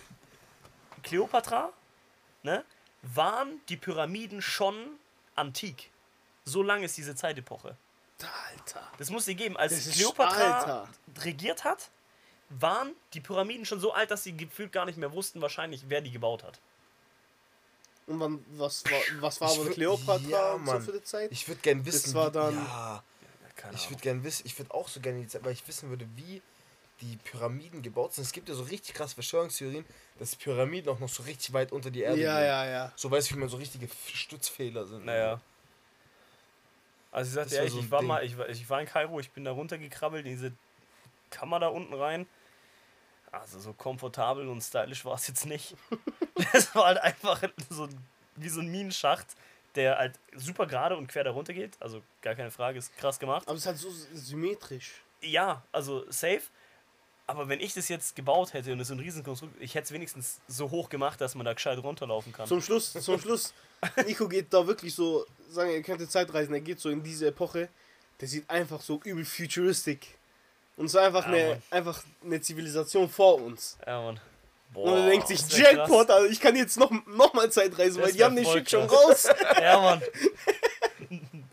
Kleopatra 1.02 1.72
ne, 2.42 2.64
waren 3.02 3.60
die 3.68 3.76
Pyramiden 3.76 4.42
schon 4.42 4.74
antik. 5.34 5.90
So 6.44 6.62
lang 6.62 6.82
ist 6.82 6.96
diese 6.96 7.14
Zeitepoche. 7.14 7.76
Alter. 8.50 8.82
Das 8.98 9.10
muss 9.10 9.26
sie 9.26 9.36
geben. 9.36 9.56
Als 9.56 9.84
Das 9.84 9.94
Kleopatra 9.94 10.58
Alter. 10.58 10.88
regiert 11.22 11.64
hat, 11.64 11.90
waren 12.48 12.92
die 13.12 13.20
Pyramiden 13.20 13.64
schon 13.64 13.78
so 13.80 13.92
alt, 13.92 14.10
dass 14.10 14.24
sie 14.24 14.36
gefühlt 14.36 14.72
gar 14.72 14.86
nicht 14.86 14.98
mehr 14.98 15.12
wussten, 15.12 15.40
wahrscheinlich, 15.40 15.84
wer 15.88 16.00
die 16.00 16.10
gebaut 16.10 16.42
hat. 16.42 16.58
Und 18.08 18.18
wann, 18.20 18.44
was 18.56 18.84
war, 18.86 19.00
was 19.20 19.40
war 19.40 19.52
Ich 19.52 19.60
aber 19.60 19.70
Kleopatra 19.70 20.28
ja, 20.28 20.52
und 20.54 20.66
so 20.66 20.72
Mann. 20.72 20.82
für 20.82 20.92
die 20.92 21.02
Zeit? 21.04 21.30
Ich 21.30 21.46
würde 21.46 21.60
gern 21.60 21.84
wissen. 21.86 22.14
war 22.14 22.28
wie- 22.30 22.32
dann- 22.32 22.54
Ja, 22.54 23.04
Keine 23.54 23.74
ich 23.76 23.90
würde 23.90 24.00
gern 24.02 24.24
wissen, 24.24 24.42
ich 24.46 24.58
würde 24.58 24.72
auch 24.74 24.88
so 24.88 25.00
gerne 25.00 25.20
die 25.20 25.26
Zeit, 25.28 25.44
weil 25.44 25.52
ich 25.52 25.66
wissen 25.68 25.88
würde, 25.90 26.06
wie 26.16 26.40
die 27.00 27.16
Pyramiden 27.18 27.82
gebaut 27.82 28.14
sind. 28.14 28.24
Es 28.24 28.32
gibt 28.32 28.48
ja 28.48 28.54
so 28.54 28.62
richtig 28.64 28.94
krass 28.94 29.12
Verschwörungstheorien, 29.12 29.84
dass 30.18 30.30
die 30.30 30.36
Pyramiden 30.36 30.92
auch 30.92 30.98
noch 30.98 31.08
so 31.08 31.22
richtig 31.22 31.52
weit 31.52 31.70
unter 31.70 31.90
die 31.90 32.00
Erde 32.00 32.20
Ja, 32.20 32.38
gehen. 32.38 32.46
ja, 32.48 32.66
ja. 32.66 32.92
So 32.96 33.10
weißt 33.10 33.30
du, 33.30 33.34
wie 33.36 33.38
man 33.40 33.48
so 33.48 33.56
richtige 33.56 33.88
Stützfehler 34.14 34.84
sind. 34.86 35.04
Naja. 35.04 35.40
Also 37.12 37.28
ich 37.28 37.34
sagte 37.34 37.50
Das 37.50 37.58
ehrlich, 37.58 37.72
so 37.72 37.78
ich 37.80 37.90
war 37.90 38.00
Ding. 38.00 38.08
mal, 38.08 38.24
ich 38.24 38.36
war, 38.38 38.48
ich 38.48 38.68
war 38.68 38.80
in 38.80 38.86
Kairo, 38.86 39.20
ich 39.20 39.30
bin 39.30 39.44
da 39.44 39.52
runtergekrabbelt, 39.52 40.26
in 40.26 40.32
diese 40.32 40.52
Kammer 41.30 41.60
da 41.60 41.68
unten 41.68 41.94
rein. 41.94 42.26
Also 43.32 43.60
so 43.60 43.72
komfortabel 43.74 44.48
und 44.48 44.60
stylisch 44.62 45.04
war 45.04 45.14
es 45.14 45.26
jetzt 45.28 45.46
nicht. 45.46 45.76
Das 46.52 46.74
war 46.74 46.86
halt 46.86 46.98
einfach 46.98 47.42
so 47.70 47.84
ein- 47.84 47.98
wie 48.36 48.48
so 48.48 48.60
ein 48.60 48.68
Minenschacht, 48.68 49.26
der 49.74 49.98
halt 49.98 50.18
super 50.36 50.66
gerade 50.66 50.96
und 50.96 51.08
quer 51.08 51.24
da 51.24 51.30
runter 51.30 51.52
geht. 51.52 51.76
Also 51.80 52.02
gar 52.22 52.34
keine 52.34 52.50
Frage, 52.50 52.78
ist 52.78 52.96
krass 52.96 53.18
gemacht. 53.18 53.46
Aber 53.46 53.54
es 53.56 53.62
ist 53.62 53.66
halt 53.66 53.78
so 53.78 53.90
symmetrisch. 54.14 55.02
Ja, 55.20 55.62
also 55.72 56.04
safe. 56.10 56.42
Aber 57.26 57.48
wenn 57.48 57.60
ich 57.60 57.74
das 57.74 57.88
jetzt 57.88 58.16
gebaut 58.16 58.54
hätte 58.54 58.72
und 58.72 58.80
es 58.80 58.88
so 58.88 58.94
ein 58.94 59.00
Riesenkonstrukt, 59.00 59.60
ich 59.60 59.74
hätte 59.74 59.84
es 59.86 59.92
wenigstens 59.92 60.40
so 60.48 60.70
hoch 60.70 60.88
gemacht, 60.88 61.20
dass 61.20 61.34
man 61.34 61.44
da 61.44 61.52
gescheit 61.52 61.78
runterlaufen 61.78 62.32
kann. 62.32 62.46
Zum 62.48 62.62
Schluss, 62.62 62.92
zum 62.94 63.20
Schluss, 63.20 63.52
Nico 64.06 64.26
geht 64.28 64.52
da 64.52 64.66
wirklich 64.66 64.94
so, 64.94 65.26
sagen, 65.50 65.70
er 65.70 65.82
könnte 65.82 66.08
Zeitreisen, 66.08 66.54
er 66.54 66.60
geht 66.60 66.80
so 66.80 66.88
in 66.88 67.02
diese 67.02 67.26
Epoche, 67.26 67.68
der 68.20 68.28
sieht 68.28 68.48
einfach 68.48 68.80
so 68.80 69.00
übel 69.04 69.24
futuristic. 69.26 70.06
Und 70.76 70.88
so 70.88 70.98
einfach, 70.98 71.26
Ja, 71.26 71.32
eine, 71.32 71.48
Mann. 71.50 71.62
einfach 71.70 72.02
eine 72.24 72.40
Zivilisation 72.40 73.10
vor 73.10 73.34
uns. 73.42 73.76
Ja, 73.86 74.00
Mann. 74.00 74.20
Und 74.74 74.94
er 74.94 75.06
denkt 75.08 75.28
sich. 75.28 75.40
Jackpot, 75.48 76.10
also 76.10 76.26
ich 76.28 76.40
kann 76.40 76.54
jetzt 76.54 76.76
noch, 76.78 76.90
noch 77.06 77.32
mal 77.34 77.50
Zeitreisen, 77.50 78.02
weil 78.02 78.12
die 78.12 78.22
haben 78.22 78.36
den 78.36 78.44
Shit 78.44 78.70
schon 78.70 78.84
raus. 78.84 79.28
Ja, 79.60 79.80
Mann. 79.80 80.02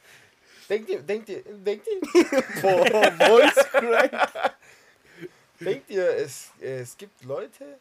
Denkt 0.69 0.89
ihr, 0.89 0.99
denkt 1.01 1.29
ihr, 1.29 1.43
denkt 1.43 1.87
ihr, 1.87 2.01
Boah, 2.61 3.11
Voice 3.27 3.65
Crack. 3.71 4.55
denkt 5.59 5.89
ihr 5.91 6.09
es, 6.09 6.49
es 6.59 6.97
gibt 6.97 7.23
Leute, 7.23 7.77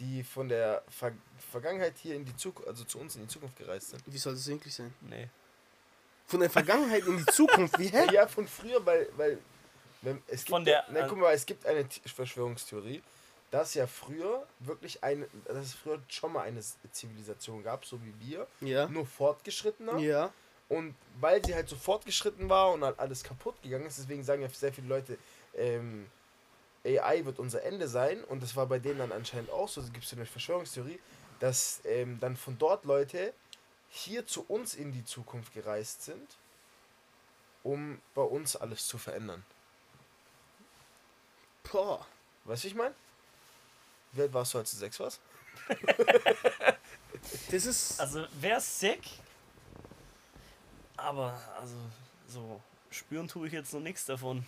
die 0.00 0.24
von 0.24 0.48
der 0.48 0.82
Ver 0.88 1.12
Vergangenheit 1.50 1.94
hier 2.02 2.14
in 2.14 2.24
die 2.24 2.36
Zukunft, 2.36 2.68
also 2.68 2.84
zu 2.84 2.98
uns 2.98 3.16
in 3.16 3.22
die 3.22 3.28
Zukunft 3.28 3.56
gereist 3.56 3.90
sind? 3.90 4.02
Wie 4.06 4.18
soll 4.18 4.34
das 4.34 4.46
wirklich 4.46 4.74
sein? 4.74 4.92
Nee. 5.02 5.28
Von 6.26 6.40
der 6.40 6.50
Vergangenheit 6.50 7.06
in 7.06 7.16
die 7.18 7.26
Zukunft, 7.26 7.78
wie 7.78 7.88
hä? 7.88 8.06
Ja, 8.12 8.26
von 8.26 8.46
früher, 8.46 8.84
weil, 8.84 9.08
weil 9.16 9.38
wenn, 10.02 10.22
es 10.28 10.40
gibt 10.40 10.48
Von 10.50 10.64
der- 10.64 10.84
na, 10.90 11.06
guck 11.06 11.18
mal, 11.18 11.32
es 11.34 11.44
gibt 11.46 11.64
eine 11.66 11.86
Verschwörungstheorie, 12.14 13.02
dass 13.50 13.74
ja 13.74 13.86
früher 13.86 14.46
wirklich 14.60 15.02
eine, 15.02 15.26
dass 15.46 15.56
es 15.66 15.74
früher 15.74 16.00
schon 16.08 16.32
mal 16.32 16.42
eine 16.42 16.60
Zivilisation 16.92 17.62
gab, 17.62 17.84
so 17.84 17.98
wie 18.04 18.14
wir, 18.20 18.46
Ja. 18.60 18.88
nur 18.88 19.06
fortgeschrittener. 19.06 19.98
Ja. 19.98 20.32
Und 20.68 20.94
weil 21.18 21.42
sie 21.44 21.54
halt 21.54 21.68
so 21.68 21.76
fortgeschritten 21.76 22.48
war 22.50 22.72
und 22.72 22.84
halt 22.84 22.98
alles 22.98 23.24
kaputt 23.24 23.60
gegangen 23.62 23.86
ist, 23.86 23.98
deswegen 23.98 24.22
sagen 24.22 24.42
ja 24.42 24.48
sehr 24.50 24.72
viele 24.72 24.88
Leute, 24.88 25.16
ähm, 25.54 26.10
AI 26.84 27.24
wird 27.24 27.38
unser 27.38 27.62
Ende 27.62 27.88
sein 27.88 28.22
und 28.24 28.42
das 28.42 28.54
war 28.54 28.66
bei 28.66 28.78
denen 28.78 28.98
dann 28.98 29.12
anscheinend 29.12 29.50
auch 29.50 29.68
so, 29.68 29.82
gibt 29.82 30.04
es 30.04 30.12
eine 30.12 30.26
Verschwörungstheorie, 30.26 30.98
dass 31.40 31.80
ähm, 31.84 32.20
dann 32.20 32.36
von 32.36 32.58
dort 32.58 32.84
Leute 32.84 33.32
hier 33.88 34.26
zu 34.26 34.44
uns 34.46 34.74
in 34.74 34.92
die 34.92 35.04
Zukunft 35.04 35.54
gereist 35.54 36.02
sind, 36.02 36.36
um 37.62 38.00
bei 38.14 38.22
uns 38.22 38.54
alles 38.54 38.86
zu 38.86 38.98
verändern. 38.98 39.44
Boah. 41.70 42.06
Weißt 42.44 42.64
du, 42.64 42.66
wie 42.66 42.70
ich 42.70 42.76
meine? 42.76 42.94
Wie 44.12 44.22
alt 44.22 44.32
warst 44.32 44.54
du, 44.54 44.58
als 44.58 44.70
du 44.70 44.76
sechs 44.76 44.98
warst? 45.00 45.20
Das 47.50 47.66
ist. 47.66 48.00
Also, 48.00 48.24
wäre 48.40 48.60
sick. 48.60 49.00
Aber, 50.96 51.38
also, 51.60 51.74
so, 52.26 52.60
spüren 52.90 53.28
tue 53.28 53.46
ich 53.46 53.52
jetzt 53.52 53.72
noch 53.72 53.80
nichts 53.80 54.06
davon. 54.06 54.44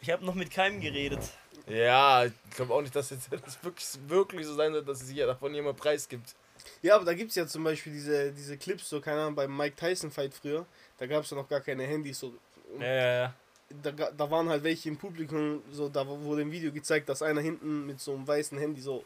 Ich 0.00 0.10
habe 0.10 0.24
noch 0.24 0.34
mit 0.34 0.50
keinem 0.50 0.80
geredet. 0.80 1.20
Ja, 1.66 2.24
ich 2.24 2.32
glaube 2.50 2.74
auch 2.74 2.82
nicht, 2.82 2.94
dass 2.94 3.10
jetzt 3.10 3.28
das 3.44 3.62
wirklich, 3.64 3.88
wirklich 4.06 4.46
so 4.46 4.54
sein 4.54 4.72
wird, 4.72 4.88
dass 4.88 5.02
es 5.02 5.08
hier 5.08 5.26
davon 5.26 5.54
jemand 5.54 5.78
preisgibt. 5.78 6.34
Ja, 6.82 6.96
aber 6.96 7.04
da 7.04 7.14
gibt 7.14 7.30
es 7.30 7.36
ja 7.36 7.46
zum 7.46 7.64
Beispiel 7.64 7.92
diese, 7.92 8.32
diese 8.32 8.56
Clips, 8.56 8.88
so, 8.88 9.00
keine 9.00 9.22
Ahnung, 9.22 9.34
beim 9.34 9.54
Mike 9.56 9.76
Tyson 9.76 10.10
Fight 10.10 10.34
früher. 10.34 10.66
Da 10.98 11.06
gab 11.06 11.24
es 11.24 11.30
ja 11.30 11.36
noch 11.36 11.48
gar 11.48 11.60
keine 11.60 11.84
Handys. 11.84 12.20
So. 12.20 12.34
Ja, 12.78 12.86
ja, 12.86 13.14
ja. 13.22 13.34
Da, 13.82 13.90
da 13.92 14.30
waren 14.30 14.48
halt 14.48 14.62
welche 14.62 14.88
im 14.88 14.96
Publikum, 14.98 15.62
so, 15.72 15.88
da 15.88 16.06
wurde 16.06 16.42
im 16.42 16.52
Video 16.52 16.70
gezeigt, 16.70 17.08
dass 17.08 17.22
einer 17.22 17.40
hinten 17.40 17.86
mit 17.86 17.98
so 18.00 18.14
einem 18.14 18.26
weißen 18.26 18.58
Handy 18.58 18.80
so 18.80 19.04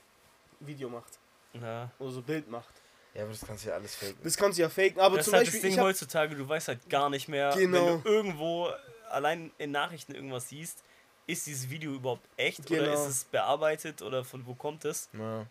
Video 0.61 0.89
macht. 0.89 1.19
ja. 1.55 1.91
Oder 1.99 2.11
so 2.11 2.23
Bild 2.23 2.51
macht. 2.51 2.75
Ja, 3.15 3.23
aber 3.23 3.33
das 3.33 3.47
kannst 3.47 3.65
du 3.65 3.69
ja 3.71 3.75
alles 3.77 3.95
faken. 3.95 4.17
Das 4.23 4.37
kannst 4.37 4.59
du 4.59 4.63
ja 4.63 4.69
faken. 4.69 5.01
Aber 5.01 5.17
das 5.17 5.25
zum 5.27 5.35
ist 5.35 5.37
halt 5.39 5.47
Beispiel, 5.47 5.61
das 5.61 5.63
Ding 5.63 5.73
ich 5.73 5.79
hab, 5.79 5.87
heutzutage, 5.87 6.35
du 6.37 6.49
weißt 6.49 6.69
halt 6.69 6.89
gar 6.91 7.09
nicht 7.09 7.29
mehr, 7.29 7.55
Genau. 7.57 7.87
wenn 7.87 8.03
du 8.03 8.09
irgendwo 8.09 8.69
allein 9.11 9.51
in 9.59 9.71
Nachrichten 9.71 10.15
irgendwas 10.15 10.49
siehst, 10.49 10.83
ist 11.27 11.47
dieses 11.47 11.71
Video 11.71 11.93
überhaupt 11.93 12.29
echt 12.37 12.71
oder 12.71 12.81
Genau. 12.81 12.93
ist 12.95 13.09
es 13.09 13.25
bearbeitet 13.25 14.03
oder 14.03 14.25
von 14.25 14.45
wo 14.47 14.55
kommt 14.55 14.85
es? 14.85 15.09
Ja. 15.13 15.47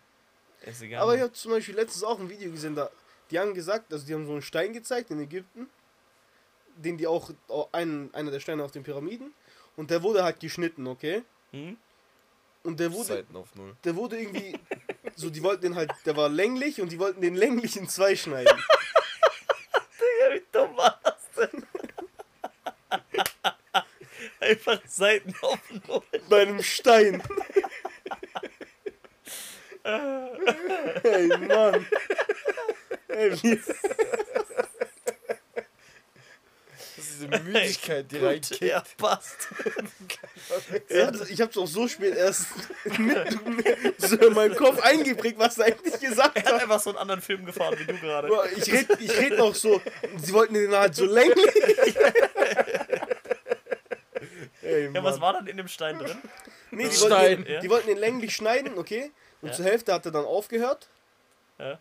Ist 0.62 0.82
egal. 0.82 1.02
aber 1.02 1.14
ich 1.14 1.20
habe 1.22 1.32
zum 1.32 1.52
Beispiel 1.52 1.74
letztens 1.76 2.04
auch 2.04 2.18
ein 2.18 2.28
Video 2.28 2.50
gesehen, 2.50 2.74
da 2.74 2.90
die 3.30 3.38
haben 3.38 3.52
gesagt, 3.54 3.92
also 3.92 4.06
die 4.06 4.14
haben 4.14 4.26
so 4.26 4.32
einen 4.32 4.42
Stein 4.42 4.72
gezeigt 4.72 5.10
in 5.10 5.20
Ägypten, 5.20 5.68
den 6.82 6.96
die 6.98 7.06
auch, 7.06 7.30
auch 7.48 7.68
einen, 7.72 8.12
einer 8.14 8.30
der 8.30 8.40
Steine 8.40 8.64
auf 8.64 8.72
den 8.72 8.82
Pyramiden, 8.82 9.32
und 9.76 9.90
der 9.90 10.02
wurde 10.02 10.24
halt 10.24 10.40
geschnitten, 10.40 10.86
okay? 10.86 11.22
hm? 11.52 11.76
Und 12.64 12.80
der 12.80 12.92
wurde, 12.92 13.04
Seiten 13.04 13.36
auf 13.36 13.54
null. 13.54 13.76
der 13.84 13.94
wurde 13.94 14.18
irgendwie, 14.20 14.58
so 15.14 15.30
die 15.30 15.42
wollten 15.42 15.62
den 15.62 15.74
halt, 15.76 15.92
der 16.04 16.16
war 16.16 16.28
länglich 16.28 16.80
und 16.80 16.90
die 16.90 16.98
wollten 16.98 17.20
den 17.20 17.36
länglich 17.36 17.76
in 17.76 17.88
zwei 17.88 18.16
schneiden. 18.16 18.58
Digga, 20.00 20.34
wie 20.34 20.42
dumm 20.50 20.76
war 20.76 21.00
das 21.02 21.30
denn? 21.36 21.64
Einfach 24.40 24.80
Seiten 24.86 25.34
auf 25.40 25.60
Null. 25.86 26.02
Bei 26.28 26.42
einem 26.42 26.62
Stein. 26.62 27.22
hey 31.02 31.28
Mann. 31.28 31.86
Ey, 33.08 33.42
wie, 33.42 33.56
Das 33.56 33.68
ist 36.98 37.07
diese 37.18 37.28
Müdigkeit, 37.42 38.10
die 38.10 38.18
Gut, 38.18 38.28
reinkickt. 38.28 38.60
Ja, 38.60 38.82
passt. 38.96 39.48
ich 40.88 41.00
hab's, 41.02 41.30
ich 41.30 41.40
hab's 41.40 41.56
auch 41.58 41.66
so 41.66 41.86
spät 41.88 42.14
erst 42.16 42.46
mit, 42.98 43.98
so 43.98 44.16
in 44.16 44.32
meinen 44.34 44.54
Kopf 44.56 44.80
eingeprägt, 44.80 45.38
was 45.38 45.58
er 45.58 45.66
eigentlich 45.66 45.98
gesagt 46.00 46.36
Er 46.36 46.44
hat 46.44 46.52
hat. 46.54 46.62
einfach 46.62 46.80
so 46.80 46.90
einen 46.90 46.98
anderen 46.98 47.20
Film 47.20 47.44
gefahren 47.44 47.76
wie 47.78 47.84
du 47.84 47.98
gerade. 47.98 48.30
Ich 48.56 48.72
red, 48.72 48.88
ich 49.00 49.16
red 49.18 49.36
noch 49.38 49.54
so, 49.54 49.80
sie 50.16 50.32
wollten 50.32 50.54
den 50.54 50.72
halt 50.74 50.94
so 50.94 51.04
länglich. 51.04 51.50
Ey, 54.62 54.90
Ja, 54.92 55.02
was 55.04 55.20
war 55.20 55.32
dann 55.34 55.46
in 55.46 55.56
dem 55.56 55.68
Stein 55.68 55.98
drin? 55.98 56.16
Nee, 56.70 56.88
die 56.88 56.94
Stein. 56.96 57.10
wollten, 57.38 57.50
Ja. 57.52 57.60
die 57.60 57.70
wollten 57.70 57.86
den 57.88 57.98
länglich 57.98 58.34
schneiden, 58.34 58.76
okay? 58.78 59.10
Und 59.40 59.48
Ja. 59.50 59.54
zur 59.54 59.64
Hälfte 59.64 59.92
hat 59.92 60.04
er 60.06 60.12
dann 60.12 60.24
aufgehört. 60.24 60.88
Ja. 61.58 61.78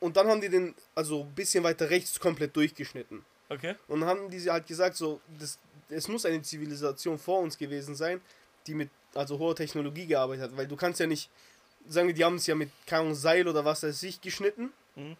Und 0.00 0.16
dann 0.16 0.26
haben 0.26 0.40
die 0.40 0.48
den, 0.48 0.74
also 0.94 1.22
ein 1.22 1.34
bisschen 1.34 1.62
weiter 1.62 1.88
rechts, 1.90 2.18
komplett 2.18 2.56
durchgeschnitten. 2.56 3.24
Okay. 3.52 3.74
Und 3.88 4.04
haben 4.04 4.30
die 4.30 4.40
halt 4.50 4.66
gesagt, 4.66 4.96
so, 4.96 5.20
das, 5.38 5.58
es 5.88 6.08
muss 6.08 6.24
eine 6.24 6.40
Zivilisation 6.42 7.18
vor 7.18 7.40
uns 7.40 7.56
gewesen 7.58 7.94
sein, 7.94 8.20
die 8.66 8.74
mit 8.74 8.90
also 9.14 9.38
hoher 9.38 9.54
Technologie 9.54 10.06
gearbeitet 10.06 10.44
hat. 10.44 10.56
Weil 10.56 10.66
du 10.66 10.76
kannst 10.76 10.98
ja 11.00 11.06
nicht, 11.06 11.30
sagen 11.86 12.06
wir, 12.08 12.14
die 12.14 12.24
haben 12.24 12.36
es 12.36 12.46
ja 12.46 12.54
mit 12.54 12.70
keine 12.86 13.02
Ahnung, 13.02 13.14
Seil 13.14 13.46
oder 13.46 13.64
was 13.64 13.82
weiß 13.82 14.02
ich 14.04 14.20
geschnitten. 14.20 14.72
Mhm. 14.96 15.16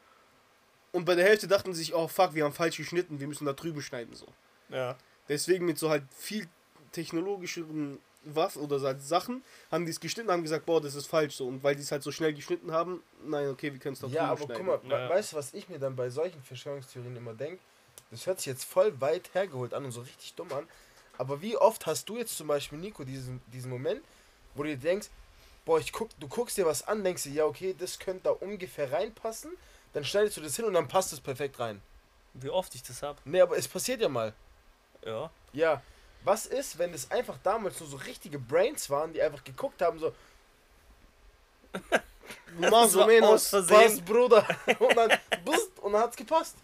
Und 0.93 1.05
bei 1.07 1.15
der 1.15 1.25
Hälfte 1.25 1.49
dachten 1.49 1.73
sie 1.73 1.81
sich, 1.85 1.95
oh 1.95 2.07
fuck, 2.09 2.35
wir 2.35 2.45
haben 2.45 2.53
falsch 2.53 2.77
geschnitten, 2.77 3.19
wir 3.21 3.27
müssen 3.27 3.45
da 3.47 3.53
drüben 3.55 3.81
schneiden. 3.83 4.15
so. 4.15 4.27
Ja. 4.69 4.97
Deswegen 5.29 5.65
mit 5.67 5.79
so 5.79 5.89
halt 5.91 6.05
viel 6.17 6.47
technologischeren 6.93 7.99
Waffen 8.25 8.63
oder 8.63 8.79
so 8.79 8.87
halt 8.87 9.03
Sachen 9.03 9.43
haben 9.71 9.85
die 9.85 9.91
es 9.91 9.99
geschnitten, 9.99 10.31
haben 10.31 10.43
gesagt, 10.43 10.65
boah, 10.67 10.81
das 10.81 10.95
ist 10.95 11.07
falsch 11.07 11.35
so. 11.35 11.47
Und 11.49 11.63
weil 11.65 11.75
die 11.75 11.83
es 11.83 11.91
halt 11.91 12.03
so 12.03 12.13
schnell 12.13 12.33
geschnitten 12.33 12.71
haben, 12.71 13.03
nein, 13.25 13.49
okay, 13.49 13.73
wir 13.73 13.81
können 13.81 13.95
es 13.95 14.01
doch 14.01 14.11
Ja, 14.11 14.29
drüben 14.29 14.31
aber 14.45 14.55
schneiden. 14.55 14.67
guck 14.67 14.89
mal, 14.89 14.97
Ja. 15.01 15.09
we- 15.09 15.15
weißt 15.15 15.33
du, 15.33 15.37
was 15.37 15.55
ich 15.55 15.69
mir 15.69 15.79
dann 15.79 15.97
bei 15.97 16.09
solchen 16.09 16.41
Verschwörungstheorien 16.43 17.17
immer 17.17 17.35
denke? 17.35 17.61
Das 18.13 18.27
hört 18.27 18.39
sich 18.39 18.47
jetzt 18.47 18.65
voll 18.65 19.01
weit 19.01 19.35
hergeholt 19.35 19.75
an 19.75 19.85
und 19.85 19.91
so 19.93 20.03
richtig 20.03 20.35
dumm 20.35 20.53
an. 20.53 20.69
Aber 21.19 21.43
wie 21.43 21.57
oft 21.57 21.87
hast 21.87 22.09
du 22.09 22.17
jetzt 22.19 22.37
zum 22.37 22.47
Beispiel, 22.47 22.79
Nico, 22.79 23.03
diesen, 23.05 23.43
diesen 23.49 23.71
Moment, 23.71 24.03
wo 24.55 24.63
du 24.63 24.69
dir 24.69 24.77
denkst, 24.77 25.09
boah, 25.65 25.81
ich 25.81 25.93
guck, 25.93 26.09
du 26.21 26.29
guckst 26.29 26.57
dir 26.57 26.67
was 26.67 26.87
an, 26.87 27.03
denkst 27.03 27.25
dir, 27.25 27.33
ja, 27.33 27.45
okay, 27.47 27.75
das 27.77 27.99
könnte 27.99 28.25
da 28.25 28.31
ungefähr 28.31 28.93
reinpassen, 28.93 29.53
dann 29.95 30.05
schneidest 30.05 30.37
du 30.37 30.41
das 30.43 30.55
hin 30.57 30.67
und 30.67 30.75
dann 30.75 30.87
passt 30.89 31.13
es 31.13 31.21
perfekt 31.21 31.59
rein. 31.59 31.83
Wie 32.35 32.51
oft 32.51 32.75
ich 32.75 32.83
das 32.83 33.03
hab. 33.03 33.21
Nee, 33.27 33.41
aber 33.41 33.57
es 33.57 33.67
passiert 33.67 34.01
ja 34.01 34.09
mal. 34.09 34.33
Ja. 35.05 35.31
Ja, 35.53 35.83
was 36.25 36.47
ist, 36.47 36.79
wenn 36.79 36.95
es 36.95 37.11
einfach 37.11 37.37
damals 37.43 37.81
nur 37.81 37.89
so 37.89 37.97
richtige 37.97 38.39
Brains 38.39 38.89
waren, 38.89 39.13
die 39.13 39.21
einfach 39.21 39.43
geguckt 39.43 39.83
haben, 39.83 39.99
so, 39.99 40.15
Más 42.59 42.93
So 42.93 43.05
o 43.05 43.07
menos. 43.07 43.31
aus 43.31 43.49
Versehen. 43.49 43.77
passt, 43.83 44.05
Bruder. 44.05 44.47
Und 44.79 44.97
dann, 44.97 45.19
bust, 45.45 45.71
und 45.81 45.93
dann 45.93 46.03
hat's 46.03 46.17
gepasst. 46.17 46.57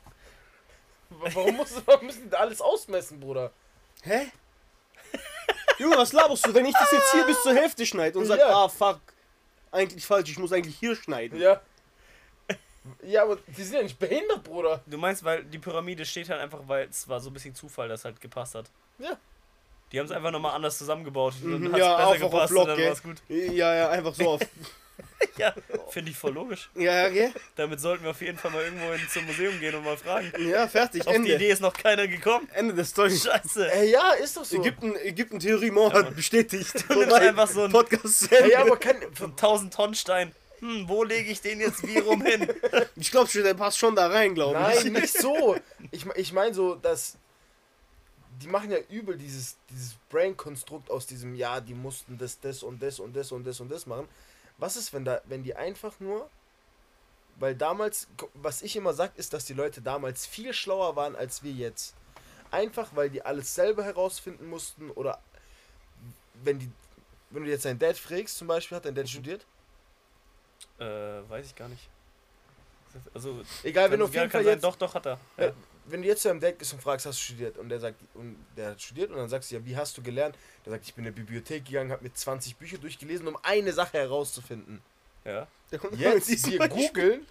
Wa- 1.11 1.31
Warum, 1.35 1.57
muss, 1.57 1.75
warum 1.87 2.07
müssen 2.07 2.25
die 2.25 2.31
da 2.31 2.39
alles 2.39 2.61
ausmessen, 2.61 3.19
Bruder? 3.21 3.51
Hä? 4.03 4.27
Junge, 5.79 5.97
was 5.97 6.13
laberst 6.13 6.47
du, 6.47 6.55
wenn 6.55 6.67
ich 6.67 6.75
das 6.75 6.91
jetzt 6.93 7.13
hier 7.13 7.25
bis 7.25 7.43
zur 7.43 7.55
Hälfte 7.55 7.87
schneide 7.87 8.19
und 8.19 8.27
sag, 8.27 8.39
Ja. 8.39 8.49
ah 8.65 8.69
fuck, 8.69 9.01
eigentlich 9.71 10.05
falsch, 10.05 10.31
ich 10.31 10.39
muss 10.39 10.53
eigentlich 10.53 10.77
hier 10.79 10.95
schneiden. 10.97 11.41
Ja. 11.41 11.61
Ja, 13.03 13.23
aber 13.25 13.37
die 13.47 13.63
sind 13.63 13.75
ja 13.77 13.83
nicht 13.83 13.99
behindert, 13.99 14.45
Bruder. 14.45 14.81
Du 14.87 14.97
meinst, 14.97 15.23
weil 15.23 15.45
die 15.45 15.59
Pyramide 15.59 16.07
steht 16.07 16.31
halt 16.31 16.41
einfach, 16.41 16.61
weil 16.67 16.89
es 16.89 17.07
war 17.07 17.21
so 17.21 17.29
ein 17.29 17.35
bisschen 17.35 17.55
Zufall, 17.55 17.87
dass 17.89 18.05
halt 18.05 18.19
gepasst 18.21 18.55
hat. 18.55 18.71
Ja. 18.99 19.17
Die 19.93 19.99
haben 19.99 20.07
es 20.07 20.13
einfach 20.13 20.31
nochmal 20.31 20.55
anders 20.55 20.79
zusammengebaut. 20.79 21.35
Und 21.43 21.53
dann 21.53 21.61
Mhm, 21.63 21.73
hat's 21.73 21.79
ja, 21.81 21.97
besser 21.97 22.11
einfach 22.13 22.27
auf 22.27 22.33
gepasst 22.33 22.51
Block, 22.51 22.63
und 22.63 22.69
dann 22.69 22.77
gell? 22.79 22.89
war's 22.89 23.03
gut. 23.03 23.17
Ja, 23.29 23.75
ja, 23.75 23.89
einfach 23.91 24.15
so 24.15 24.31
auf. 24.31 24.41
Ja, 25.39 25.55
finde 25.91 26.11
ich 26.11 26.17
voll 26.17 26.33
logisch. 26.33 26.71
Ja, 26.75 27.03
ja, 27.03 27.09
gell? 27.09 27.33
Damit 27.57 27.81
sollten 27.81 28.05
wir 28.05 28.11
auf 28.11 28.21
jeden 28.21 28.39
Fall 28.39 28.51
mal 28.51 28.63
irgendwo 28.65 28.93
hin 28.93 29.07
zum 29.11 29.25
Museum 29.27 29.59
gehen 29.61 29.75
und 29.75 29.85
mal 29.85 29.97
fragen. 29.97 30.33
Ja, 30.39 30.67
fertig, 30.69 31.03
Auf 31.03 31.09
die 31.09 31.15
Ende. 31.17 31.35
Idee 31.35 31.51
ist 31.51 31.61
noch 31.61 31.73
keiner 31.75 32.07
gekommen. 32.09 32.49
Ende 32.55 32.75
der 32.75 32.85
Story. 32.85 33.17
Scheiße. 33.17 33.73
Ey, 33.73 33.91
ja, 33.91 34.13
ist 34.13 34.37
doch 34.37 34.45
so. 34.45 34.57
Ägypten, 34.59 34.95
Ägypten 34.97 35.39
Theorie 35.39 35.71
Mo 35.71 35.93
hat 35.93 36.15
bestätigt. 36.15 36.73
Du 36.89 36.99
nimmst 37.01 37.15
einfach 37.15 37.49
so 37.49 37.63
ein, 37.65 37.73
Podcast 37.73 38.31
Ende. 38.33 38.51
ja, 38.53 38.61
aber 38.63 38.77
kann. 38.77 38.97
so 39.17 39.25
einen 39.25 39.33
1000 39.33 39.75
Tonnen 39.75 39.95
Stein. 39.95 40.35
Hm, 40.61 40.89
wo 40.89 41.05
lege 41.05 41.31
ich 41.31 41.41
den 41.41 41.61
jetzt 41.61 41.87
wie 41.87 41.99
rum 41.99 42.23
hin? 42.25 42.49
Ich 42.97 43.11
glaube 43.13 43.29
schon, 43.31 43.45
der 43.45 43.55
passt 43.55 43.79
schon 43.79 43.95
da 43.95 44.09
rein, 44.09 44.35
glaube 44.35 44.59
ich. 44.75 44.85
Nein, 44.85 44.93
nicht 45.03 45.13
so. 45.17 45.57
Ich, 45.91 46.05
ich 46.17 46.33
meine 46.33 46.55
so, 46.55 46.75
dass. 46.75 47.17
Die 48.43 48.47
machen 48.47 48.71
ja 48.71 48.79
übel 48.89 49.17
dieses, 49.17 49.57
dieses 49.69 49.95
Brain-Konstrukt 50.11 50.91
aus 50.91 51.07
diesem, 51.07 51.35
ja, 51.35 51.61
die 51.61 51.75
mussten 51.75 52.17
das, 52.19 52.39
das 52.39 52.63
und 52.63 52.81
das 52.81 53.01
und 53.01 53.17
das 53.17 53.33
und 53.33 53.45
das 53.45 53.61
und 53.61 53.69
das 53.69 53.85
machen. 53.87 54.09
Was 54.59 54.77
ist, 54.77 54.93
wenn 54.93 55.05
da, 55.05 55.21
wenn 55.25 55.43
die 55.43 55.55
einfach 55.57 55.99
nur. 56.01 56.29
Weil 57.37 57.55
damals, 57.55 58.09
was 58.35 58.63
ich 58.63 58.75
immer 58.75 58.93
sag, 58.93 59.17
ist, 59.17 59.33
dass 59.33 59.45
die 59.45 59.55
Leute 59.55 59.81
damals 59.81 60.27
viel 60.27 60.53
schlauer 60.53 60.97
waren 60.97 61.15
als 61.15 61.45
wir 61.45 61.53
jetzt. 61.53 61.95
Einfach 62.51 62.89
weil 62.95 63.11
die 63.11 63.23
alles 63.23 63.55
selber 63.55 63.85
herausfinden 63.85 64.49
mussten 64.49 64.91
oder 64.91 65.21
wenn 66.43 66.59
die. 66.59 66.71
Wenn 67.31 67.45
du 67.45 67.51
jetzt 67.51 67.67
deinen 67.67 67.79
Dad 67.79 67.97
fragst, 67.97 68.39
zum 68.39 68.49
Beispiel, 68.49 68.77
hat 68.77 68.87
dein 68.87 68.95
Dad 68.95 69.07
studiert? 69.07 69.45
Äh, 70.79 70.85
weiß 71.29 71.47
ich 71.47 71.55
gar 71.55 71.69
nicht. 71.69 71.87
Also, 73.13 73.43
Egal, 73.63 73.91
wenn 73.91 73.99
du 73.99 74.07
auf 74.07 74.15
jeden 74.15 74.31
Fall 74.31 74.43
sein, 74.45 74.55
jetzt. 74.55 74.65
doch, 74.65 74.77
doch, 74.77 74.95
hat 74.95 75.07
er. 75.07 75.21
Ja. 75.37 75.53
Wenn 75.91 76.03
du 76.03 76.09
jetzt 76.09 76.23
zu 76.23 76.31
einem 76.31 76.41
Date 76.41 76.59
gehst 76.59 76.73
und 76.73 76.83
fragst, 76.83 77.07
hast 77.07 77.19
du 77.19 77.23
studiert? 77.25 77.57
Und 77.59 77.69
der 77.69 77.81
sagt, 77.81 78.01
und 78.15 78.37
der 78.57 78.71
hat 78.71 78.81
studiert 78.83 79.11
und 79.11 79.17
dann 79.17 79.29
sagst 79.29 79.51
du 79.51 79.57
ja, 79.57 79.65
wie 79.65 79.77
hast 79.77 79.97
du 79.97 80.03
gelernt? 80.03 80.37
Der 80.65 80.73
sagt, 80.73 80.85
ich 80.87 80.95
bin 80.95 81.05
in 81.05 81.15
die 81.15 81.21
Bibliothek 81.21 81.65
gegangen, 81.65 81.91
habe 81.93 82.05
mir 82.05 82.13
20 82.13 82.57
Bücher 82.57 82.79
durchgelesen, 82.79 83.27
um 83.27 83.37
eine 83.43 83.73
Sache 83.73 83.99
herauszufinden. 83.99 84.81
Ja. 85.25 85.47
Jetzt 85.71 86.47
wir 86.47 86.59
Beispiel. 86.59 86.69
googeln 86.69 87.27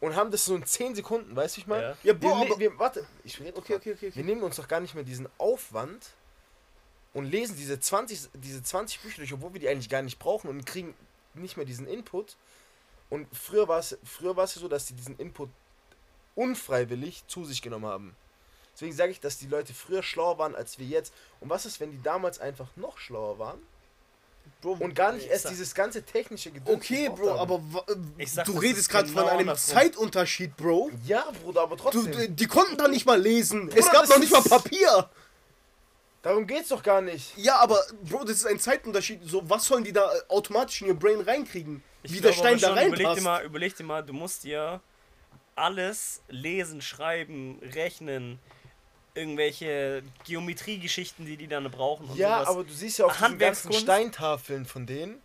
und 0.00 0.16
haben 0.16 0.30
das 0.30 0.44
so 0.44 0.54
in 0.56 0.64
10 0.64 0.94
Sekunden, 0.96 1.34
weißt 1.36 1.56
du, 1.56 1.60
ich 1.60 1.66
meine? 1.66 1.82
Ja. 1.82 1.90
Ja, 1.90 1.96
Wir, 2.04 2.14
boah, 2.14 2.38
ne- 2.38 2.46
aber, 2.50 2.58
wir, 2.58 2.78
warte, 2.78 3.06
ich 3.24 3.38
rede 3.40 3.56
okay, 3.56 3.74
okay, 3.76 3.92
okay, 3.92 4.00
Wir 4.02 4.08
okay. 4.10 4.22
nehmen 4.22 4.42
uns 4.42 4.56
doch 4.56 4.68
gar 4.68 4.80
nicht 4.80 4.94
mehr 4.94 5.04
diesen 5.04 5.28
Aufwand 5.38 6.10
und 7.14 7.26
lesen 7.26 7.56
diese 7.56 7.78
20, 7.78 8.30
diese 8.34 8.62
20 8.62 9.00
Bücher 9.00 9.18
durch, 9.18 9.32
obwohl 9.32 9.52
wir 9.52 9.60
die 9.60 9.68
eigentlich 9.68 9.88
gar 9.88 10.02
nicht 10.02 10.18
brauchen 10.18 10.48
und 10.48 10.64
kriegen 10.66 10.94
nicht 11.34 11.56
mehr 11.56 11.66
diesen 11.66 11.86
Input. 11.86 12.36
Und 13.10 13.26
früher 13.36 13.68
war 13.68 13.78
es 13.78 13.98
früher 14.04 14.36
war 14.36 14.44
es 14.44 14.54
ja 14.54 14.60
so, 14.62 14.68
dass 14.68 14.86
die 14.86 14.94
diesen 14.94 15.16
Input 15.18 15.50
unfreiwillig 16.34 17.24
zu 17.26 17.44
sich 17.44 17.62
genommen 17.62 17.86
haben. 17.86 18.16
Deswegen 18.74 18.94
sage 18.94 19.12
ich, 19.12 19.20
dass 19.20 19.38
die 19.38 19.46
Leute 19.46 19.74
früher 19.74 20.02
schlauer 20.02 20.38
waren 20.38 20.54
als 20.54 20.78
wir 20.78 20.86
jetzt. 20.86 21.12
Und 21.40 21.50
was 21.50 21.66
ist, 21.66 21.78
wenn 21.80 21.90
die 21.90 22.02
damals 22.02 22.40
einfach 22.40 22.68
noch 22.76 22.98
schlauer 22.98 23.38
waren? 23.38 23.58
Bro, 24.60 24.72
Und 24.80 24.94
gar 24.94 25.12
nicht 25.12 25.26
Ich 25.26 25.30
erst 25.30 25.44
sag- 25.44 25.50
dieses 25.52 25.74
ganze 25.74 26.02
technische 26.02 26.50
Gedöns. 26.50 26.76
Okay, 26.76 27.08
Bro, 27.08 27.32
aber 27.38 27.60
Ich 28.18 28.32
sag, 28.32 28.44
du 28.46 28.58
redest 28.58 28.88
gerade 28.88 29.08
genau 29.08 29.20
von 29.22 29.28
einem 29.30 29.40
andersrum. 29.40 29.74
Zeitunterschied, 29.74 30.56
Bro. 30.56 30.90
Ja, 31.06 31.26
Bruder, 31.42 31.62
aber 31.62 31.76
Du, 31.76 31.82
trotzdem. 31.82 32.10
du, 32.12 32.28
die 32.30 32.46
konnten 32.46 32.76
da 32.76 32.88
nicht 32.88 33.06
mal 33.06 33.20
lesen. 33.20 33.68
es 33.68 33.74
Bruder, 33.74 33.90
gab 33.92 34.00
das 34.02 34.10
noch 34.10 34.18
nicht 34.18 34.32
mal 34.32 34.42
Papier. 34.42 35.10
Darum 36.22 36.46
geht's 36.46 36.68
doch 36.68 36.82
gar 36.82 37.00
nicht. 37.00 37.36
Ja, 37.36 37.56
aber 37.58 37.80
Bro, 38.08 38.24
das 38.24 38.36
ist 38.38 38.46
ein 38.46 38.58
Zeitunterschied. 38.60 39.20
So, 39.28 39.48
was 39.48 39.64
sollen 39.64 39.84
die 39.84 39.92
da 39.92 40.12
äh, 40.12 40.20
automatisch 40.28 40.80
in 40.82 40.88
ihr 40.88 40.94
Brain 40.94 41.20
reinkriegen? 41.20 41.82
Ich 42.04 42.12
Wie 42.12 42.20
der 42.20 42.32
Stein 42.32 42.58
da 42.58 42.68
schon, 42.68 42.76
überleg 42.78 42.96
dir, 42.96 43.04
reinpasst. 43.06 43.22
mal, 43.24 43.44
überleg 43.44 43.76
dir 43.76 43.84
mal, 43.84 44.02
du 44.04 44.12
musst 44.12 44.44
dir 44.44 44.80
alles 45.54 46.22
lesen, 46.28 46.80
schreiben, 46.82 47.58
rechnen, 47.74 48.38
irgendwelche 49.14 50.02
Geometriegeschichten, 50.24 51.26
die 51.26 51.36
die 51.36 51.46
dann 51.48 51.70
brauchen 51.70 52.08
und 52.08 52.16
Ja, 52.16 52.36
sowas. 52.38 52.48
aber 52.48 52.64
du 52.64 52.72
siehst 52.72 52.98
ja 52.98 53.06
auf 53.06 53.16
diesen 53.16 53.38
ganzen. 53.38 53.72
Steintafeln 53.72 54.64
von 54.64 54.86
denen. 54.86 55.20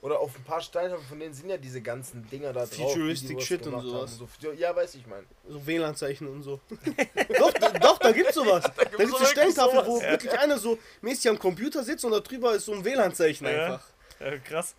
Oder 0.00 0.18
auf 0.18 0.34
ein 0.34 0.42
paar 0.42 0.60
Steintafeln 0.60 1.06
von 1.06 1.20
denen 1.20 1.32
sind 1.32 1.48
ja 1.48 1.56
diese 1.56 1.80
ganzen 1.80 2.28
Dinger 2.28 2.52
da 2.52 2.66
drauf. 2.66 2.92
Futuristic 2.92 3.36
was 3.36 3.44
Shit 3.44 3.60
und 3.66 3.70
gemacht 3.70 3.86
sowas. 3.86 4.18
haben 4.18 4.28
So, 4.40 4.50
ja, 4.52 4.74
weiß 4.74 4.96
ich 4.96 5.06
mein. 5.06 5.24
So 5.48 5.64
WLAN-Zeichen 5.64 6.26
und 6.26 6.42
so. 6.42 6.60
doch, 7.38 7.52
da- 7.52 7.70
doch, 7.70 7.98
da 7.98 8.10
gibt's 8.10 8.34
sowas. 8.34 8.64
da 8.76 8.82
gibt's 8.82 8.96
gibt's 8.96 9.10
so 9.12 9.16
eine 9.18 9.26
Steintafel, 9.28 9.86
wo 9.86 9.98
sowas. 9.98 10.10
wirklich 10.10 10.36
einer 10.36 10.58
so 10.58 10.76
mäßig 11.02 11.30
am 11.30 11.38
Computer 11.38 11.84
sitzt 11.84 12.04
und 12.04 12.10
da 12.10 12.18
drüber 12.18 12.56
ist 12.56 12.64
so 12.64 12.72
ein 12.72 12.84
WLAN-Zeichen 12.84 13.46
Ja. 13.46 13.52
einfach. 13.74 13.84
Ja, 14.18 14.38
krass. 14.38 14.74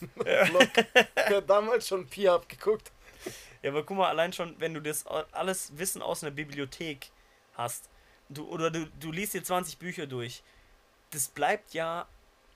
Look, 0.16 0.68
ich 0.76 1.34
hab 1.34 1.46
damals 1.46 1.88
schon 1.88 2.06
Pi 2.06 2.28
abgeguckt. 2.28 2.92
Ja, 3.62 3.70
aber 3.70 3.84
guck 3.84 3.96
mal, 3.96 4.08
allein 4.08 4.32
schon, 4.32 4.54
wenn 4.58 4.74
du 4.74 4.80
das 4.80 5.06
alles 5.06 5.76
Wissen 5.76 6.02
aus 6.02 6.22
einer 6.22 6.30
Bibliothek 6.30 7.10
hast, 7.54 7.88
du, 8.28 8.46
oder 8.48 8.70
du, 8.70 8.86
du 9.00 9.10
liest 9.10 9.34
dir 9.34 9.42
20 9.42 9.78
Bücher 9.78 10.06
durch, 10.06 10.42
das 11.10 11.28
bleibt 11.28 11.74
ja 11.74 12.06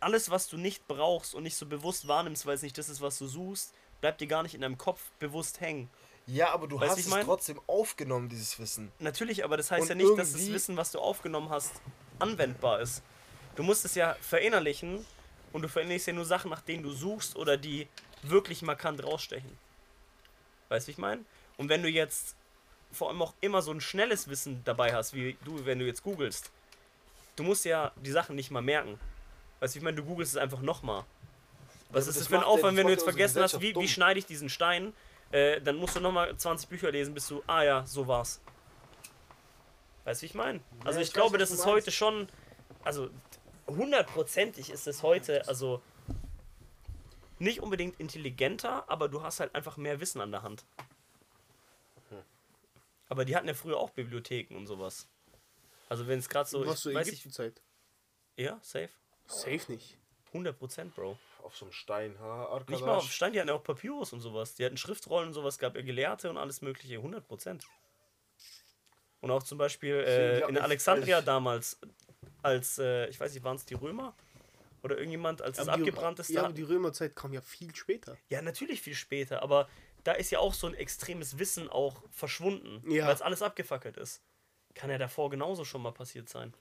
alles, 0.00 0.30
was 0.30 0.48
du 0.48 0.56
nicht 0.56 0.86
brauchst 0.88 1.34
und 1.34 1.42
nicht 1.42 1.56
so 1.56 1.66
bewusst 1.66 2.08
wahrnimmst, 2.08 2.46
weil 2.46 2.54
es 2.54 2.62
nicht 2.62 2.76
das 2.76 2.88
ist, 2.88 3.00
was 3.00 3.18
du 3.18 3.26
suchst, 3.26 3.72
bleibt 4.00 4.20
dir 4.20 4.26
gar 4.26 4.42
nicht 4.42 4.54
in 4.54 4.60
deinem 4.60 4.78
Kopf 4.78 5.00
bewusst 5.18 5.60
hängen. 5.60 5.88
Ja, 6.26 6.52
aber 6.52 6.68
du 6.68 6.78
Weißt 6.78 6.92
hast 6.92 6.98
es 7.00 7.08
mein? 7.08 7.24
trotzdem 7.24 7.60
aufgenommen, 7.66 8.28
dieses 8.28 8.58
Wissen. 8.58 8.92
Natürlich, 8.98 9.44
aber 9.44 9.56
das 9.56 9.70
heißt 9.70 9.82
Und 9.82 9.88
ja 9.88 9.94
nicht, 9.94 10.18
dass 10.18 10.32
das 10.32 10.46
Wissen, 10.48 10.76
was 10.76 10.92
du 10.92 11.00
aufgenommen 11.00 11.50
hast, 11.50 11.72
anwendbar 12.18 12.80
ist. 12.80 13.02
Du 13.56 13.62
musst 13.62 13.84
es 13.84 13.94
ja 13.94 14.16
verinnerlichen 14.20 15.04
und 15.52 15.62
du 15.62 15.68
verinnerlichst 15.68 16.06
ja 16.06 16.12
nur 16.12 16.24
Sachen, 16.24 16.50
nach 16.50 16.60
denen 16.60 16.82
du 16.82 16.92
suchst 16.92 17.36
oder 17.36 17.56
die 17.56 17.88
wirklich 18.22 18.62
markant 18.62 19.02
rausstechen. 19.02 19.58
Weißt 20.72 20.86
du, 20.86 20.88
wie 20.88 20.92
ich 20.92 20.98
meine? 20.98 21.22
Und 21.58 21.68
wenn 21.68 21.82
du 21.82 21.88
jetzt 21.90 22.34
vor 22.92 23.10
allem 23.10 23.20
auch 23.20 23.34
immer 23.42 23.60
so 23.60 23.70
ein 23.72 23.82
schnelles 23.82 24.28
Wissen 24.28 24.62
dabei 24.64 24.94
hast, 24.94 25.12
wie 25.12 25.36
du, 25.44 25.66
wenn 25.66 25.78
du 25.78 25.84
jetzt 25.84 26.02
googelst, 26.02 26.50
du 27.36 27.42
musst 27.42 27.66
ja 27.66 27.92
die 27.96 28.10
Sachen 28.10 28.36
nicht 28.36 28.50
mal 28.50 28.62
merken. 28.62 28.98
Weißt 29.60 29.74
du, 29.74 29.78
ich 29.80 29.84
meine, 29.84 29.98
du 29.98 30.02
googelst 30.04 30.32
es 30.32 30.38
einfach 30.38 30.60
nochmal. 30.62 31.04
Was 31.90 31.90
aber 31.90 31.98
ist 31.98 32.06
das 32.08 32.16
das 32.16 32.26
für 32.28 32.36
ein 32.36 32.40
ja- 32.40 32.46
Aufwand, 32.46 32.72
das 32.72 32.76
wenn 32.78 32.86
du 32.86 32.92
jetzt 32.92 33.02
ja 33.02 33.12
vergessen 33.12 33.42
hast, 33.42 33.60
wie, 33.60 33.74
wie 33.76 33.86
schneide 33.88 34.18
ich 34.18 34.24
diesen 34.24 34.48
Stein? 34.48 34.94
Äh, 35.30 35.60
dann 35.60 35.76
musst 35.76 35.94
du 35.94 36.00
nochmal 36.00 36.34
20 36.34 36.70
Bücher 36.70 36.90
lesen, 36.90 37.12
bis 37.12 37.28
du, 37.28 37.42
ah 37.46 37.62
ja, 37.62 37.84
so 37.86 38.06
war's. 38.06 38.40
Weißt 40.04 40.22
du, 40.22 40.24
wie 40.24 40.26
ich 40.26 40.34
meine? 40.34 40.60
Also 40.84 40.98
Ja, 40.98 41.02
ich, 41.02 41.08
ich 41.08 41.14
glaube, 41.14 41.34
weiß, 41.34 41.40
das 41.40 41.50
was 41.50 41.56
du 41.58 41.62
ist 41.64 41.70
heute 41.70 41.90
schon, 41.90 42.28
also 42.82 43.10
hundertprozentig 43.66 44.70
ist 44.70 44.86
es 44.86 45.02
heute, 45.02 45.46
also 45.48 45.82
nicht 47.42 47.60
unbedingt 47.60 47.98
intelligenter, 48.00 48.88
aber 48.88 49.08
du 49.08 49.22
hast 49.22 49.40
halt 49.40 49.54
einfach 49.54 49.76
mehr 49.76 50.00
Wissen 50.00 50.20
an 50.20 50.30
der 50.30 50.42
Hand. 50.42 50.64
Aber 53.08 53.26
die 53.26 53.36
hatten 53.36 53.46
ja 53.46 53.52
früher 53.52 53.76
auch 53.76 53.90
Bibliotheken 53.90 54.56
und 54.56 54.66
sowas. 54.66 55.06
Also 55.90 56.06
wenn 56.06 56.18
es 56.18 56.30
gerade 56.30 56.48
so, 56.48 56.66
Was 56.66 56.80
so 56.80 56.88
ich, 56.88 56.96
weiß 56.96 57.08
ich, 57.08 57.14
Ägyptenzeit. 57.14 57.60
ja, 58.36 58.58
safe. 58.62 58.88
Safe 59.26 59.70
nicht. 59.70 59.98
100% 60.32 60.94
Bro. 60.94 61.18
Auf 61.42 61.56
so 61.56 61.66
einem 61.66 61.72
Stein, 61.72 62.18
ha, 62.20 62.64
Nicht 62.68 62.80
mal 62.80 62.94
auf 62.94 63.12
Stein, 63.12 63.34
die 63.34 63.38
hatten 63.40 63.48
ja 63.48 63.54
auch 63.54 63.62
Papyrus 63.62 64.14
und 64.14 64.20
sowas. 64.20 64.54
Die 64.54 64.64
hatten 64.64 64.78
Schriftrollen 64.78 65.28
und 65.28 65.34
sowas, 65.34 65.58
gab 65.58 65.76
ja 65.76 65.82
Gelehrte 65.82 66.30
und 66.30 66.38
alles 66.38 66.62
mögliche, 66.62 66.96
100%. 66.96 67.62
Und 69.20 69.30
auch 69.30 69.42
zum 69.42 69.58
Beispiel 69.58 69.96
äh, 69.96 70.48
in 70.48 70.56
Alexandria 70.56 71.20
damals, 71.20 71.78
als, 72.42 72.78
äh, 72.78 73.08
ich 73.08 73.20
weiß 73.20 73.34
nicht, 73.34 73.44
waren 73.44 73.56
es 73.56 73.66
die 73.66 73.74
Römer? 73.74 74.14
Oder 74.82 74.96
irgendjemand, 74.96 75.42
als 75.42 75.58
es 75.58 75.68
Aber 75.68 75.76
die- 75.76 75.88
abgebrannt 75.88 76.18
ist? 76.18 76.30
Ja, 76.30 76.42
aber 76.44 76.52
die 76.52 76.62
Römerzeit 76.62 77.14
kam 77.14 77.32
ja 77.32 77.40
viel 77.40 77.74
später. 77.74 78.16
ja, 78.28 78.42
natürlich 78.42 78.80
viel 78.82 78.94
später, 78.94 79.42
aber 79.42 79.68
da 80.04 80.12
ist 80.12 80.30
ja 80.32 80.40
auch 80.40 80.54
so 80.54 80.66
ein 80.66 80.74
extremes 80.74 81.38
Wissen 81.38 81.68
auch 81.68 82.02
verschwunden, 82.10 82.82
Ja. 82.90 83.06
weil 83.06 83.14
es 83.14 83.22
alles 83.22 83.42
abgefackelt 83.42 83.96
ist. 83.96 84.22
Kann 84.74 84.90
ja 84.90 84.98
davor 84.98 85.30
genauso 85.30 85.64
schon 85.64 85.82
mal 85.82 85.92
passiert 85.92 86.28
sein. 86.28 86.52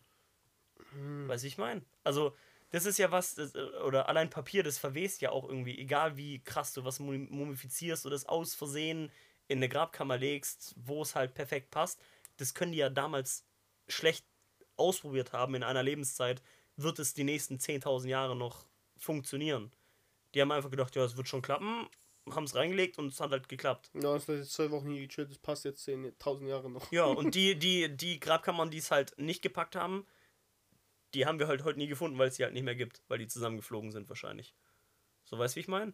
Hm. 0.94 1.28
Weiß 1.28 1.44
ich 1.44 1.58
mein? 1.58 1.84
Also, 2.04 2.36
das 2.70 2.86
ist 2.86 3.00
ja 3.00 3.12
was, 3.12 3.36
das, 3.36 3.56
äh, 3.56 3.60
oder 3.86 4.08
allein 4.10 4.30
Papier, 4.30 4.64
das 4.64 4.78
verwest 4.78 5.22
ja 5.22 5.32
auch 5.32 5.48
irgendwie, 5.48 5.78
egal 5.80 6.18
wie 6.18 6.44
krass 6.44 6.74
du 6.74 6.84
was 6.84 7.00
mum- 7.00 7.28
mumifizierst 7.32 8.06
oder 8.06 8.16
es 8.16 8.26
aus 8.28 8.54
Versehen 8.54 9.12
in 9.48 9.58
eine 9.60 9.70
Grabkammer 9.70 10.18
legst, 10.18 10.74
wo 10.78 11.02
es 11.02 11.16
halt 11.16 11.34
perfekt 11.34 11.72
passt. 11.72 12.00
Das 12.38 12.54
können 12.54 12.72
die 12.72 12.78
ja 12.78 12.90
damals 12.90 13.46
schlecht 13.88 14.26
ausprobiert 14.78 15.34
haben 15.34 15.56
in 15.56 15.64
einer 15.64 15.84
Lebenszeit. 15.84 16.42
Wird 16.84 17.00
es 17.00 17.13
die 17.13 17.24
nächsten 17.24 17.58
10.000 17.58 18.08
Jahre 18.08 18.36
noch 18.36 18.65
funktionieren? 18.98 19.72
Die 20.34 20.41
haben 20.41 20.52
einfach 20.52 20.72
gedacht, 20.72 20.96
ja, 20.96 21.04
es 21.04 21.17
wird 21.17 21.28
schon 21.28 21.41
klappen, 21.41 21.88
haben 22.30 22.44
es 22.46 22.56
reingelegt 22.56 22.98
und 22.98 23.08
es 23.08 23.20
hat 23.20 23.32
halt 23.32 23.50
geklappt. 23.50 23.91
Ja, 23.94 24.15
es 24.15 24.28
hat 24.28 24.36
jetzt 24.36 24.54
zwei 24.54 24.72
Wochen 24.72 24.91
hier 24.91 25.08
gechillt, 25.08 25.30
das 25.30 25.38
passt 25.38 25.65
jetzt 25.65 25.88
10.000 25.88 26.48
Jahre 26.48 26.70
noch. 26.70 26.91
Ja, 26.91 27.06
und 27.06 27.36
die, 27.36 27.58
die, 27.58 27.96
die 27.96 28.20
Grabkammern, 28.20 28.72
die 28.72 28.78
es 28.78 28.91
halt 28.91 29.17
nicht 29.17 29.41
gepackt 29.41 29.76
haben, 29.76 30.06
die 31.13 31.26
haben 31.26 31.39
wir 31.39 31.48
halt 31.48 31.63
heute 31.63 31.80
nie 31.80 31.88
gefunden, 31.88 32.17
weil 32.17 32.30
es 32.30 32.36
die 32.36 32.44
halt 32.44 32.54
nicht 32.54 32.63
mehr 32.63 32.76
gibt, 32.76 33.02
weil 33.08 33.17
die 33.17 33.28
zusammengeflogen 33.28 33.91
sind 33.91 34.08
wahrscheinlich. 34.08 34.56
So 35.26 35.38
weißt 35.38 35.56
du, 35.56 35.58
wie 35.58 35.62
ich 35.62 35.67
meine? 35.67 35.94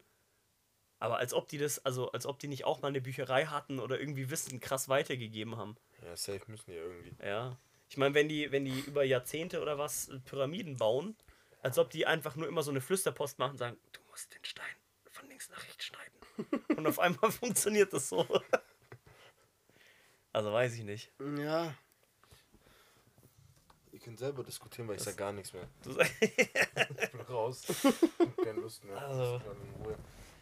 Aber 1.00 1.18
als 1.18 1.34
ob 1.34 1.48
die 1.48 1.58
das, 1.58 1.84
also 1.86 2.12
als 2.12 2.26
ob 2.26 2.40
die 2.40 2.48
nicht 2.48 2.66
auch 2.66 2.82
mal 2.82 2.88
eine 2.88 3.02
Bücherei 3.02 3.46
hatten 3.46 3.80
oder 3.80 4.00
irgendwie 4.00 4.30
Wissen 4.30 4.60
krass 4.60 4.90
weitergegeben 4.90 5.56
haben. 5.56 5.76
Ja, 6.04 6.16
safe 6.16 6.42
müssen 6.48 6.72
die 6.72 6.78
irgendwie. 6.78 7.16
Ja. 7.24 7.58
Ich 7.90 7.98
meine, 7.98 8.14
wenn 8.16 8.28
die, 8.30 8.52
wenn 8.52 8.66
die 8.66 8.80
über 8.82 9.04
Jahrzehnte 9.04 9.62
oder 9.62 9.78
was 9.78 10.10
Pyramiden 10.26 10.78
bauen, 10.78 11.16
als 11.62 11.78
ob 11.78 11.90
die 11.90 12.06
einfach 12.06 12.36
nur 12.36 12.48
immer 12.48 12.64
so 12.64 12.72
eine 12.72 12.82
Flüsterpost 12.82 13.40
machen 13.40 13.52
und 13.52 13.58
sagen, 13.58 13.78
du 13.94 14.00
musst 14.10 14.34
den 14.34 14.44
Stein 14.44 14.76
von 15.10 15.28
links 15.28 15.50
nach 15.50 15.64
rechts 15.64 15.86
schneiden. 15.86 16.14
und 16.78 16.88
auf 16.88 17.00
einmal 17.00 17.32
funktioniert 17.32 17.94
das 17.94 18.10
so. 18.10 18.28
Also 20.34 20.52
weiß 20.54 20.74
ich 20.76 20.84
nicht. 20.84 21.12
Ja, 21.38 21.74
Ihr 23.98 24.04
könnt 24.04 24.20
selber 24.20 24.44
diskutieren, 24.44 24.88
weil 24.88 24.98
ich 24.98 25.02
sag 25.02 25.18
gar 25.18 25.32
nichts 25.32 25.54
mehr. 25.54 25.68
Du, 25.84 26.00
Ich 26.20 27.12
bin 27.12 27.22
raus. 27.22 27.64
Keine 28.44 28.60
Lust 28.62 28.84
mehr. 28.84 28.96
Also. 28.96 29.42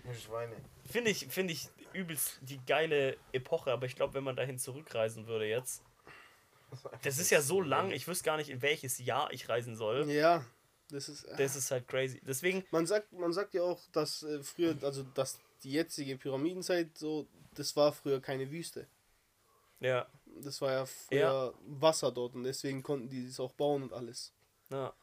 Ich. 0.04 0.12
Ich 0.12 0.24
Schweine. 0.24 0.58
Finde 0.92 1.12
ich, 1.12 1.28
finde 1.28 1.54
ich 1.54 1.70
übelst 1.94 2.40
die 2.42 2.60
geile 2.66 3.16
Epoche, 3.32 3.72
aber 3.72 3.86
ich 3.86 3.96
glaube, 3.96 4.14
wenn 4.14 4.26
man 4.26 4.36
dahin 4.36 4.60
zurückreisen 4.60 5.28
würde 5.28 5.48
jetzt, 5.48 5.84
das 7.04 7.18
ist 7.20 7.30
ja 7.30 7.42
so 7.42 7.62
lang, 7.62 7.92
ich 7.92 8.08
wüsste 8.08 8.26
gar 8.26 8.38
nicht, 8.38 8.50
in 8.50 8.62
welches 8.62 8.98
Jahr 9.00 9.32
ich 9.34 9.48
reisen 9.50 9.76
soll. 9.76 10.10
ja, 10.10 10.44
das 10.90 11.10
ist. 11.10 11.24
äh, 11.26 11.36
Das 11.38 11.56
ist 11.56 11.72
halt 11.72 11.88
crazy. 11.88 12.22
Deswegen, 12.26 12.64
Man 12.72 12.86
sagt, 12.86 13.12
man 13.14 13.34
sagt 13.34 13.54
ja 13.54 13.64
auch, 13.64 13.82
dass 13.92 14.24
äh, 14.24 14.44
früher, 14.44 14.76
also 14.84 15.04
dass 15.04 15.40
die 15.64 15.72
jetzige 15.72 16.18
Pyramidenzeit 16.18 16.98
so, 16.98 17.28
das 17.56 17.76
war 17.76 17.92
früher 17.92 18.22
keine 18.22 18.50
Wüste. 18.52 18.88
ja, 19.80 20.08
Das 20.42 20.62
war 20.62 20.72
ja 20.72 20.86
früher 20.86 21.20
Ja. 21.20 21.54
Wasser 21.68 22.12
dort 22.12 22.36
und 22.36 22.44
deswegen 22.44 22.84
konnten 22.84 23.10
die 23.10 23.26
das 23.28 23.40
auch 23.40 23.54
bauen 23.54 23.84
und 23.84 23.94
alles. 23.94 24.32
ja, 24.70 24.94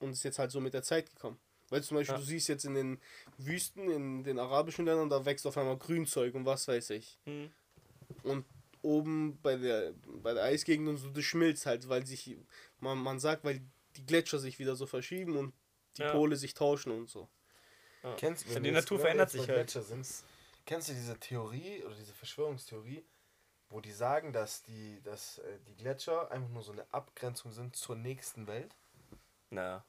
Und 0.00 0.10
ist 0.12 0.22
jetzt 0.24 0.38
halt 0.38 0.50
so 0.50 0.60
mit 0.60 0.74
der 0.74 0.82
Zeit 0.82 1.10
gekommen. 1.10 1.38
Weil 1.68 1.82
zum 1.82 1.96
Beispiel, 1.96 2.14
Ja. 2.14 2.20
du 2.20 2.24
siehst 2.26 2.48
jetzt 2.48 2.64
in 2.64 2.74
den 2.74 3.00
Wüsten, 3.38 3.90
in 3.90 4.22
den 4.22 4.38
arabischen 4.38 4.84
Ländern, 4.86 5.10
da 5.10 5.24
wächst 5.24 5.46
auf 5.46 5.56
einmal 5.58 5.76
Grünzeug 5.76 6.34
und 6.34 6.44
was 6.46 6.68
weiß 6.68 6.90
ich. 6.90 7.18
hm, 7.24 7.50
Und 8.22 8.44
oben 8.86 9.38
bei 9.42 9.56
der, 9.56 9.92
bei 10.22 10.32
der 10.34 10.44
Eisgegend 10.44 10.88
und 10.88 10.96
so, 10.96 11.10
das 11.10 11.24
schmilzt 11.24 11.66
halt, 11.66 11.88
weil 11.88 12.06
sich, 12.06 12.36
man, 12.80 12.98
man 12.98 13.18
sagt, 13.18 13.44
weil 13.44 13.60
die 13.96 14.06
Gletscher 14.06 14.38
sich 14.38 14.58
wieder 14.58 14.76
so 14.76 14.86
verschieben 14.86 15.36
und 15.36 15.52
die 15.96 16.02
Ja. 16.02 16.12
Pole 16.12 16.36
sich 16.36 16.54
tauschen 16.54 16.92
und 16.92 17.08
so. 17.10 17.28
ja. 18.02 18.14
Kennst, 18.16 18.46
Ja, 18.46 18.54
wenn 18.54 18.62
die 18.62 18.70
Natur 18.70 18.98
verändert 18.98 19.30
sich 19.30 19.40
halt. 19.42 19.54
Gletscher 19.54 19.82
Sind, 19.82 20.06
kennst 20.64 20.88
du 20.88 20.92
diese 20.94 21.18
Theorie 21.18 21.82
oder 21.84 21.94
diese 21.94 22.12
Verschwörungstheorie, 22.12 23.04
wo 23.70 23.80
die 23.80 23.92
sagen, 23.92 24.32
dass 24.32 24.62
die, 24.62 25.00
dass 25.02 25.38
äh, 25.38 25.58
die 25.66 25.74
Gletscher 25.74 26.30
einfach 26.30 26.50
nur 26.50 26.62
so 26.62 26.72
eine 26.72 26.86
Abgrenzung 26.92 27.52
sind 27.52 27.74
zur 27.76 27.96
nächsten 27.96 28.46
Welt? 28.46 28.76
Na. 29.50 29.84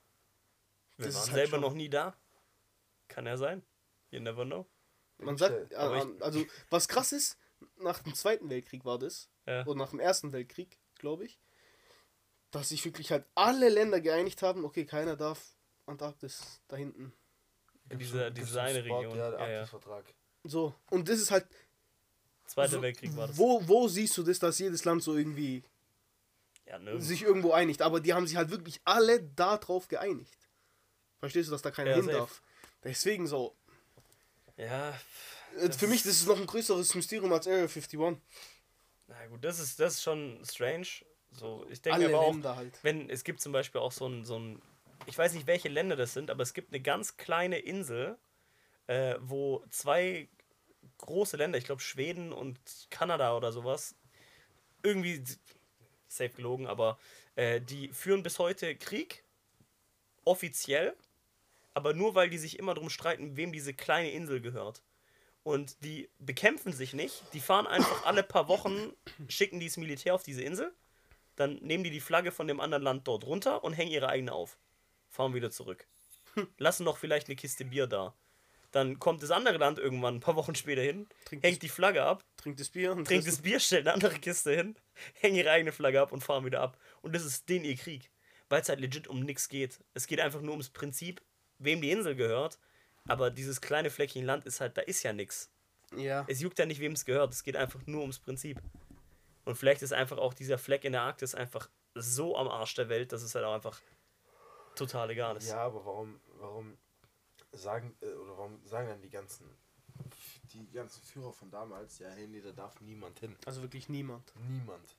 Wir 0.97 1.05
Das 1.05 1.13
ist 1.15 1.21
waren 1.21 1.31
halt 1.33 1.49
selber 1.49 1.57
noch 1.59 1.73
nie 1.73 1.89
da. 1.89 2.15
Kann 3.07 3.25
ja 3.25 3.37
sein. 3.37 3.63
You 4.09 4.19
never 4.19 4.45
know. 4.45 4.65
Man 5.19 5.37
sagt, 5.37 5.71
äh, 5.71 5.75
also 5.75 6.45
was 6.69 6.87
krass 6.87 7.11
ist, 7.11 7.37
nach 7.77 7.99
dem 7.99 8.13
Zweiten 8.15 8.49
Weltkrieg 8.49 8.85
war 8.85 8.99
das, 8.99 9.29
Ja. 9.45 9.65
oder 9.65 9.75
nach 9.77 9.89
dem 9.91 9.99
Ersten 9.99 10.31
Weltkrieg, 10.31 10.77
glaube 10.95 11.25
ich, 11.25 11.39
dass 12.51 12.69
sich 12.69 12.83
wirklich 12.85 13.11
halt 13.11 13.25
alle 13.35 13.69
Länder 13.69 13.99
geeinigt 14.01 14.41
haben, 14.41 14.63
okay, 14.65 14.85
keiner 14.85 15.15
darf 15.15 15.55
Antarktis 15.85 16.61
da 16.67 16.75
hinten. 16.75 17.13
Diese- 17.85 18.25
so- 18.25 18.29
diese 18.31 18.61
eine 18.61 18.83
Spot, 18.83 18.97
Region. 18.99 19.17
Ja, 19.17 19.29
der 19.31 19.39
Ja, 19.39 19.49
ja. 19.49 19.57
Arktisvertrag. 19.59 20.13
So, 20.43 20.73
und 20.89 21.07
das 21.09 21.19
ist 21.19 21.31
halt, 21.31 21.47
Zweiter 22.45 22.71
so, 22.73 22.81
Weltkrieg 22.81 23.15
war 23.15 23.27
das. 23.27 23.37
wo, 23.37 23.65
wo 23.67 23.87
siehst 23.87 24.17
du 24.17 24.23
das, 24.23 24.39
dass 24.39 24.59
jedes 24.59 24.85
Land 24.85 25.03
so 25.03 25.15
irgendwie 25.17 25.63
Ja, 26.65 26.79
sich 26.99 27.21
irgendwo 27.23 27.51
einigt, 27.53 27.81
aber 27.81 27.99
die 28.01 28.13
haben 28.13 28.27
sich 28.27 28.35
halt 28.35 28.49
wirklich 28.49 28.81
alle 28.83 29.23
darauf 29.23 29.87
geeinigt. 29.87 30.37
Verstehst 31.19 31.47
du, 31.47 31.51
dass 31.53 31.61
da 31.61 31.71
keiner 31.71 31.91
Ja, 31.91 31.95
hin 31.97 32.05
safe. 32.05 32.17
darf? 32.17 32.41
Deswegen 32.83 33.25
so. 33.27 33.55
Ja, 34.57 34.99
Das 35.59 35.77
Für 35.77 35.87
mich 35.87 35.97
ist- 35.97 36.05
das 36.07 36.15
ist 36.17 36.27
noch 36.27 36.37
ein 36.37 36.45
größeres 36.45 36.93
Mysterium 36.95 37.31
als 37.33 37.47
Area 37.47 37.67
51. 37.67 38.21
na 39.07 39.25
gut, 39.27 39.43
das 39.43 39.59
ist, 39.59 39.79
das 39.79 39.95
ist 39.95 40.03
schon 40.03 40.39
strange. 40.45 40.87
So, 41.31 41.65
ich 41.69 41.81
denke 41.81 41.95
Alle 41.97 42.07
aber 42.07 42.19
auch, 42.19 42.31
Länder 42.31 42.55
halt. 42.55 42.79
wenn 42.83 43.09
es 43.09 43.23
gibt 43.23 43.41
zum 43.41 43.51
Beispiel 43.51 43.81
auch 43.81 43.91
so 43.91 44.07
ein, 44.07 44.25
so 44.25 44.37
ein, 44.39 44.61
ich 45.05 45.17
weiß 45.17 45.33
nicht, 45.33 45.47
welche 45.47 45.69
Länder 45.69 45.95
das 45.95 46.13
sind, 46.13 46.29
aber 46.31 46.43
es 46.43 46.53
gibt 46.53 46.71
eine 46.73 46.81
ganz 46.81 47.17
kleine 47.17 47.59
Insel, 47.59 48.17
äh, 48.87 49.15
wo 49.19 49.63
zwei 49.69 50.27
große 50.99 51.37
Länder, 51.37 51.57
ich 51.57 51.65
glaube 51.65 51.81
Schweden 51.81 52.31
und 52.33 52.59
Kanada 52.89 53.35
oder 53.35 53.51
sowas, 53.51 53.95
irgendwie 54.83 55.23
safe 56.07 56.29
gelogen, 56.29 56.65
aber 56.67 56.97
äh, 57.35 57.59
die 57.61 57.89
führen 57.89 58.23
bis 58.23 58.39
heute 58.39 58.75
Krieg, 58.75 59.23
offiziell, 60.23 60.95
aber 61.73 61.93
nur 61.93 62.15
weil 62.15 62.29
die 62.29 62.37
sich 62.37 62.57
immer 62.57 62.73
drum 62.73 62.89
streiten, 62.89 63.35
wem 63.37 63.51
diese 63.51 63.73
kleine 63.73 64.11
Insel 64.11 64.41
gehört. 64.41 64.81
Und 65.47 65.81
die 65.81 66.09
bekämpfen 66.19 66.73
sich 66.73 66.91
nicht, 66.91 67.23
die 67.31 67.39
fahren 67.39 67.67
einfach 67.67 68.05
alle 68.05 68.21
paar 68.21 68.49
Wochen, 68.49 68.91
schicken 69.29 69.61
die 69.61 69.67
das 69.67 69.77
Militär 69.77 70.13
auf 70.13 70.23
diese 70.23 70.41
Insel, 70.41 70.73
dann 71.37 71.55
nehmen 71.59 71.85
die 71.85 71.89
die 71.89 72.01
Flagge 72.01 72.33
von 72.33 72.49
dem 72.49 72.59
anderen 72.59 72.83
Land 72.83 73.07
dort 73.07 73.23
runter 73.23 73.63
und 73.63 73.71
hängen 73.71 73.93
ihre 73.93 74.09
eigene 74.09 74.33
auf. 74.33 74.57
Fahren 75.07 75.33
wieder 75.33 75.49
zurück. 75.49 75.87
Lassen 76.57 76.83
noch 76.83 76.97
vielleicht 76.97 77.27
eine 77.27 77.37
Kiste 77.37 77.63
Bier 77.63 77.87
da. 77.87 78.13
Dann 78.71 78.99
kommt 78.99 79.23
das 79.23 79.31
andere 79.31 79.55
Land 79.55 79.79
irgendwann 79.79 80.15
ein 80.15 80.19
paar 80.19 80.35
Wochen 80.35 80.53
später 80.53 80.81
hin, 80.81 81.07
Trinkt 81.23 81.45
hängt 81.45 81.61
die 81.61 81.69
Flagge 81.69 82.03
ab, 82.03 82.25
Trinkt 82.35 82.59
das 82.59 82.67
Bier 82.67 82.91
und 82.91 83.07
trinkt 83.07 83.25
das 83.25 83.41
Bier, 83.41 83.61
stellt 83.61 83.87
eine 83.87 83.93
andere 83.93 84.19
Kiste 84.19 84.53
hin, 84.53 84.75
hängen 85.13 85.37
ihre 85.37 85.51
eigene 85.51 85.71
Flagge 85.71 86.01
ab 86.01 86.11
und 86.11 86.25
fahren 86.25 86.43
wieder 86.43 86.59
ab. 86.59 86.77
Und 87.01 87.15
das 87.15 87.23
ist 87.23 87.47
den 87.47 87.63
ihr 87.63 87.77
Krieg. 87.77 88.11
Weil 88.49 88.63
es 88.63 88.67
halt 88.67 88.81
legit 88.81 89.07
um 89.07 89.21
nichts 89.21 89.47
geht. 89.47 89.79
Es 89.93 90.07
geht 90.07 90.19
einfach 90.19 90.41
nur 90.41 90.51
ums 90.51 90.71
Prinzip, 90.71 91.21
wem 91.57 91.79
die 91.79 91.91
Insel 91.91 92.15
gehört. 92.15 92.59
Aber 93.07 93.29
dieses 93.31 93.61
kleine 93.61 93.89
Fleckchen 93.89 94.25
Land 94.25 94.45
ist 94.45 94.61
halt, 94.61 94.77
da 94.77 94.81
ist 94.81 95.03
ja 95.03 95.13
nichts. 95.13 95.49
Ja. 95.95 96.25
Es 96.27 96.41
juckt 96.41 96.59
ja 96.59 96.65
nicht, 96.65 96.79
wem 96.79 96.93
es 96.93 97.05
gehört. 97.05 97.33
Es 97.33 97.43
geht 97.43 97.55
einfach 97.55 97.85
nur 97.85 98.01
ums 98.01 98.19
Prinzip. 98.19 98.61
Und 99.45 99.55
vielleicht 99.55 99.81
ist 99.81 99.93
einfach 99.93 100.17
auch 100.17 100.33
dieser 100.33 100.57
Fleck 100.57 100.83
in 100.83 100.91
der 100.91 101.03
Arktis 101.03 101.33
einfach 101.33 101.69
so 101.95 102.37
am 102.37 102.47
Arsch 102.47 102.75
der 102.75 102.89
Welt, 102.89 103.11
dass 103.13 103.21
es 103.21 103.33
halt 103.33 103.45
auch 103.45 103.53
einfach 103.53 103.79
total 104.75 105.09
egal 105.09 105.37
ist. 105.37 105.49
Ja, 105.49 105.59
aber 105.59 105.85
warum, 105.85 106.19
warum 106.39 106.77
sagen, 107.53 107.95
äh, 108.01 108.07
oder 108.07 108.37
warum 108.37 108.65
sagen 108.65 108.89
dann 108.89 109.01
die 109.01 109.09
ganzen, 109.09 109.45
die 110.53 110.69
ganzen 110.71 111.01
Führer 111.03 111.33
von 111.33 111.49
damals, 111.49 111.99
ja, 111.99 112.09
hey, 112.09 112.27
nee, 112.27 112.41
da 112.41 112.51
darf 112.51 112.79
niemand 112.81 113.19
hin. 113.19 113.35
Also 113.45 113.61
wirklich 113.61 113.89
niemand. 113.89 114.33
Niemand. 114.49 114.97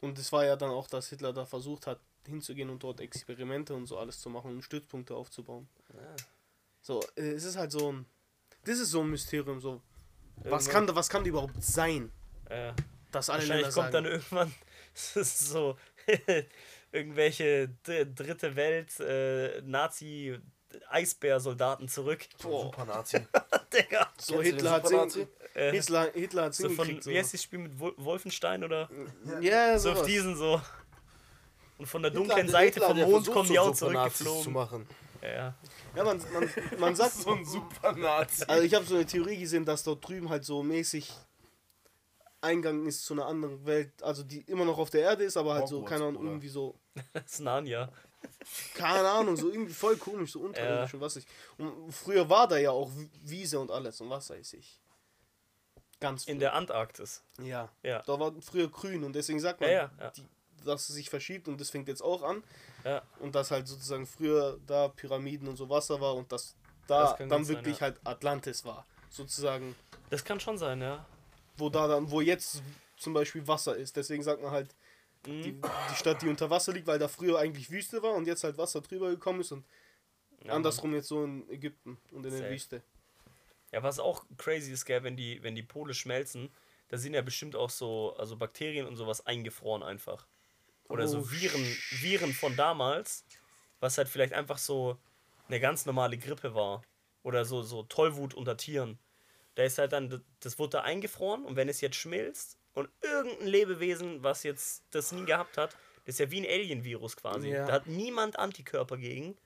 Und 0.00 0.18
es 0.18 0.32
war 0.32 0.44
ja 0.44 0.56
dann 0.56 0.70
auch, 0.70 0.88
dass 0.88 1.08
Hitler 1.10 1.32
da 1.32 1.44
versucht 1.44 1.86
hat, 1.86 2.00
hinzugehen 2.26 2.70
und 2.70 2.82
dort 2.82 3.00
Experimente 3.00 3.74
und 3.74 3.86
so 3.86 3.98
alles 3.98 4.20
zu 4.20 4.30
machen 4.30 4.50
und 4.50 4.62
Stützpunkte 4.62 5.14
aufzubauen. 5.14 5.68
Ja. 5.94 6.16
So, 6.82 7.00
äh, 7.16 7.30
es 7.32 7.44
ist 7.44 7.56
halt 7.56 7.72
so 7.72 7.92
ein. 7.92 8.06
Das 8.64 8.78
ist 8.78 8.90
so 8.90 9.00
ein 9.00 9.08
Mysterium, 9.10 9.60
so. 9.60 9.80
Was 10.44 10.68
kann, 10.68 10.86
da- 10.86 10.94
was 10.94 11.08
kann 11.08 11.22
da 11.24 11.28
überhaupt 11.28 11.62
sein, 11.62 12.10
Äh, 12.48 12.72
dass 13.12 13.30
alle 13.30 13.44
Länder 13.44 13.64
wahrscheinlich 13.66 13.74
kommt 13.74 13.92
sagen, 13.92 13.92
dann 13.92 14.04
irgendwann 14.06 14.54
es 14.94 15.16
ist 15.16 15.48
so 15.48 15.76
irgendwelche 16.92 17.68
dritte 17.84 18.56
Welt 18.56 18.98
äh, 19.00 19.60
Nazi 19.62 20.38
Eisbär-Soldaten 20.88 21.86
zurück. 21.88 22.26
Boah. 22.42 22.64
Super 22.64 22.84
Nazi. 22.86 23.18
Digga. 23.72 24.10
so 24.18 24.40
Hitler 24.42 24.70
hat? 24.72 24.88
Sing, 24.88 25.28
Äh, 25.54 25.70
Hitler, 25.72 26.10
Hitler 26.14 26.44
hat 26.44 26.54
so 26.54 26.68
von, 26.70 27.00
so. 27.00 27.10
wie 27.10 27.18
heißt 27.18 27.34
das 27.34 27.42
Spiel 27.42 27.58
mit 27.60 27.78
Wol 27.78 27.92
Wolfenstein 27.98 28.64
oder 28.64 28.88
Ja, 29.40 29.78
so 29.78 29.90
auf 29.90 29.96
sowas. 29.98 30.08
diesen 30.08 30.34
so. 30.36 30.60
Und 31.78 31.86
von 31.86 32.02
der 32.02 32.10
Hitler- 32.10 32.24
dunklen 32.26 32.46
der 32.46 32.52
Seite 32.52 32.74
Hitler, 32.74 32.86
vom 32.88 32.96
der 32.96 33.06
Mond 33.06 33.30
kommen 33.30 33.48
die 33.48 33.54
so 33.54 33.60
auch 33.60 33.74
Supernazis 33.74 34.18
zu 34.18 34.24
zurückgeflogen. 34.24 34.52
machen. 34.54 34.88
Ja. 35.22 35.54
Ja, 35.94 36.04
man, 36.04 36.20
man, 36.32 36.50
man 36.78 36.94
sagt, 36.96 37.12
So 37.14 37.32
ein 37.32 37.44
super 37.44 37.92
Nazi. 37.92 38.44
also 38.48 38.62
ich 38.64 38.74
habe 38.74 38.84
so 38.84 38.94
eine 38.96 39.06
Theorie 39.06 39.38
gesehen, 39.38 39.64
dass 39.64 39.82
dort 39.84 40.06
drüben 40.06 40.28
halt 40.28 40.44
so 40.44 40.62
mäßig 40.62 41.12
Eingang 42.40 42.86
ist 42.86 43.04
zu 43.04 43.14
einer 43.14 43.26
anderen 43.26 43.64
Welt, 43.66 44.02
also 44.02 44.24
die 44.24 44.40
immer 44.42 44.64
noch 44.64 44.78
auf 44.78 44.90
der 44.90 45.02
Erde 45.02 45.22
ist, 45.24 45.36
aber 45.36 45.54
halt 45.54 45.68
so, 45.68 45.82
keine 45.84 46.06
Ahnung, 46.06 46.24
irgendwie 46.26 46.48
so, 46.48 46.76
Das 47.12 47.24
ist 47.34 47.40
Narnia. 47.40 47.88
keine 48.74 49.08
Ahnung, 49.08 49.36
so 49.36 49.48
irgendwie 49.48 49.72
voll 49.72 49.96
komisch, 49.96 50.32
so 50.32 50.40
unterirdisch 50.40 50.94
und 50.94 51.00
was 51.00 51.16
ich. 51.16 51.26
Und 51.56 51.92
früher 51.92 52.28
war 52.28 52.48
da 52.48 52.58
ja 52.58 52.72
auch 52.72 52.90
Wiese 53.22 53.60
und 53.60 53.70
alles 53.70 54.00
und 54.00 54.10
was 54.10 54.28
weiß 54.30 54.54
ich. 54.54 54.80
Ganz 56.00 56.24
In 56.26 56.34
früh. 56.34 56.40
der 56.40 56.54
Antarktis. 56.54 57.22
Ja. 57.40 57.68
Ja. 57.84 58.02
Da 58.02 58.18
war 58.18 58.32
früher 58.40 58.68
grün 58.68 59.04
und 59.04 59.12
deswegen 59.14 59.38
sagt 59.38 59.60
man, 59.60 59.70
Ja, 59.70 59.76
ja, 59.76 59.90
ja. 60.00 60.10
Die, 60.10 60.26
dass 60.64 60.88
es 60.88 60.96
sich 60.96 61.10
verschiebt 61.10 61.46
und 61.46 61.60
das 61.60 61.70
fängt 61.70 61.86
jetzt 61.86 62.02
auch 62.02 62.24
an. 62.24 62.42
Ja. 62.84 63.02
Und 63.20 63.34
dass 63.34 63.50
halt 63.50 63.66
sozusagen 63.68 64.06
früher 64.06 64.58
da 64.66 64.88
Pyramiden 64.88 65.48
und 65.48 65.56
so 65.56 65.68
Wasser 65.68 66.00
war 66.00 66.14
und 66.14 66.30
dass 66.32 66.56
da 66.86 67.10
Das 67.10 67.16
dann 67.18 67.28
gut 67.28 67.46
sein, 67.46 67.48
wirklich 67.56 67.76
ja. 67.76 67.80
halt 67.82 68.00
Atlantis 68.04 68.64
war. 68.64 68.86
Sozusagen, 69.10 69.74
Das 70.10 70.24
kann 70.24 70.40
schon 70.40 70.58
sein, 70.58 70.80
ja. 70.80 71.04
wo 71.56 71.68
da 71.70 71.86
dann, 71.86 72.10
wo 72.10 72.20
jetzt 72.20 72.62
zum 72.96 73.12
Beispiel 73.12 73.46
Wasser 73.46 73.76
ist. 73.76 73.96
Deswegen 73.96 74.22
sagt 74.22 74.42
man 74.42 74.50
halt, 74.50 74.74
Mhm. 75.24 75.42
die, 75.42 75.52
die 75.52 75.94
Stadt, 75.94 76.20
die 76.20 76.28
unter 76.28 76.50
Wasser 76.50 76.72
liegt, 76.72 76.88
weil 76.88 76.98
da 76.98 77.06
früher 77.06 77.38
eigentlich 77.38 77.70
Wüste 77.70 78.02
war 78.02 78.14
und 78.14 78.26
jetzt 78.26 78.42
halt 78.42 78.58
Wasser 78.58 78.80
drüber 78.80 79.08
gekommen 79.10 79.40
ist 79.40 79.52
und 79.52 79.64
Ja, 80.44 80.52
andersrum 80.54 80.92
jetzt 80.94 81.06
so 81.06 81.22
in 81.22 81.48
Ägypten 81.48 81.96
und 82.10 82.24
in 82.26 82.30
der 82.32 82.40
Safe. 82.40 82.50
Wüste. 82.50 82.82
Ja, 83.70 83.84
was 83.84 84.00
auch 84.00 84.24
crazy 84.36 84.72
ist, 84.72 84.84
gell, 84.84 85.04
wenn 85.04 85.16
die, 85.16 85.40
wenn 85.44 85.54
die 85.54 85.62
Pole 85.62 85.94
schmelzen, 85.94 86.50
da 86.88 86.98
sind 86.98 87.14
ja 87.14 87.22
bestimmt 87.22 87.54
auch 87.54 87.70
so, 87.70 88.16
also 88.18 88.36
Bakterien 88.36 88.84
und 88.88 88.96
sowas 88.96 89.24
eingefroren 89.24 89.84
einfach. 89.84 90.26
Oder 90.88 91.04
Oh, 91.04 91.08
so 91.08 91.30
Viren, 91.30 91.64
Viren 91.90 92.32
von 92.32 92.56
damals, 92.56 93.24
was 93.80 93.98
halt 93.98 94.08
vielleicht 94.08 94.32
einfach 94.32 94.58
so 94.58 94.98
eine 95.48 95.60
ganz 95.60 95.86
normale 95.86 96.18
Grippe 96.18 96.54
war. 96.54 96.82
Oder 97.22 97.44
so, 97.44 97.62
so 97.62 97.84
Tollwut 97.84 98.34
unter 98.34 98.56
Tieren. 98.56 98.98
Da 99.54 99.62
ist 99.64 99.78
halt 99.78 99.92
dann, 99.92 100.24
das 100.40 100.58
wurde 100.58 100.78
da 100.78 100.80
eingefroren 100.82 101.44
und 101.44 101.56
wenn 101.56 101.68
es 101.68 101.80
jetzt 101.80 101.96
schmilzt 101.96 102.58
und 102.74 102.88
irgendein 103.02 103.46
Lebewesen, 103.46 104.22
was 104.22 104.42
jetzt 104.42 104.82
das 104.90 105.12
nie 105.12 105.24
gehabt 105.24 105.58
hat, 105.58 105.76
das 106.04 106.14
ist 106.14 106.18
ja 106.18 106.30
wie 106.30 106.40
ein 106.40 106.46
Alien-Virus 106.46 107.16
quasi. 107.16 107.50
Ja. 107.50 107.66
Da 107.66 107.74
hat 107.74 107.86
niemand 107.86 108.38
Antikörper 108.38 108.96
gegen. 108.96 109.36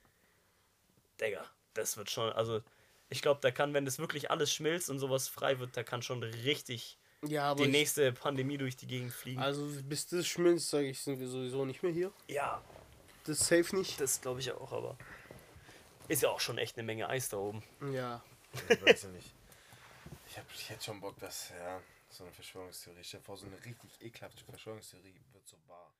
Digga, 1.21 1.45
das 1.73 1.97
wird 1.97 2.09
schon, 2.09 2.31
also 2.31 2.61
ich 3.09 3.21
glaube, 3.21 3.39
da 3.41 3.51
kann, 3.51 3.73
wenn 3.73 3.85
das 3.85 3.99
wirklich 3.99 4.31
alles 4.31 4.53
schmilzt 4.53 4.89
und 4.89 4.99
sowas 4.99 5.27
frei 5.27 5.59
wird, 5.59 5.77
da 5.77 5.83
kann 5.83 6.01
schon 6.01 6.23
richtig 6.23 6.97
Ja, 7.25 7.45
aber 7.51 7.65
die 7.65 7.71
nächste 7.71 8.11
Pandemie 8.13 8.57
durch 8.57 8.75
die 8.75 8.87
Gegend 8.87 9.11
fliegen. 9.11 9.41
also 9.41 9.67
bis 9.83 10.07
das 10.07 10.27
schmilzt, 10.27 10.69
sage 10.69 10.87
ich, 10.87 10.99
sind 10.99 11.19
wir 11.19 11.27
sowieso 11.27 11.65
nicht 11.65 11.81
mehr 11.83 11.91
hier. 11.91 12.11
ja, 12.27 12.61
Das 13.23 13.39
ist 13.41 13.47
safe 13.47 13.75
nicht. 13.75 13.99
das 13.99 14.21
glaube 14.21 14.39
ich 14.39 14.51
auch, 14.51 14.71
aber 14.71 14.97
ist 16.07 16.21
ja 16.21 16.29
auch 16.29 16.39
schon 16.39 16.57
echt 16.57 16.77
eine 16.77 16.85
Menge 16.85 17.09
Eis 17.09 17.29
da 17.29 17.37
oben. 17.37 17.63
Ja. 17.91 18.23
Ich 18.69 18.85
weiß 18.85 19.03
ja 19.03 19.09
nicht. 19.09 19.33
Ich, 20.29 20.37
hab, 20.37 20.45
ich 20.53 20.69
hätte 20.69 20.83
schon 20.83 21.01
Bock, 21.01 21.17
dass, 21.19 21.49
ja, 21.49 21.81
so 22.09 22.23
eine 22.23 22.31
Verschwörungstheorie. 22.33 23.01
Ich 23.01 23.07
stell 23.07 23.21
vor, 23.21 23.35
so 23.37 23.45
eine 23.45 23.63
richtig 23.65 23.89
ekelhafte 24.01 24.43
Verschwörungstheorie 24.45 25.19
wird 25.33 25.47
so 25.47 25.57
wahr. 25.67 25.91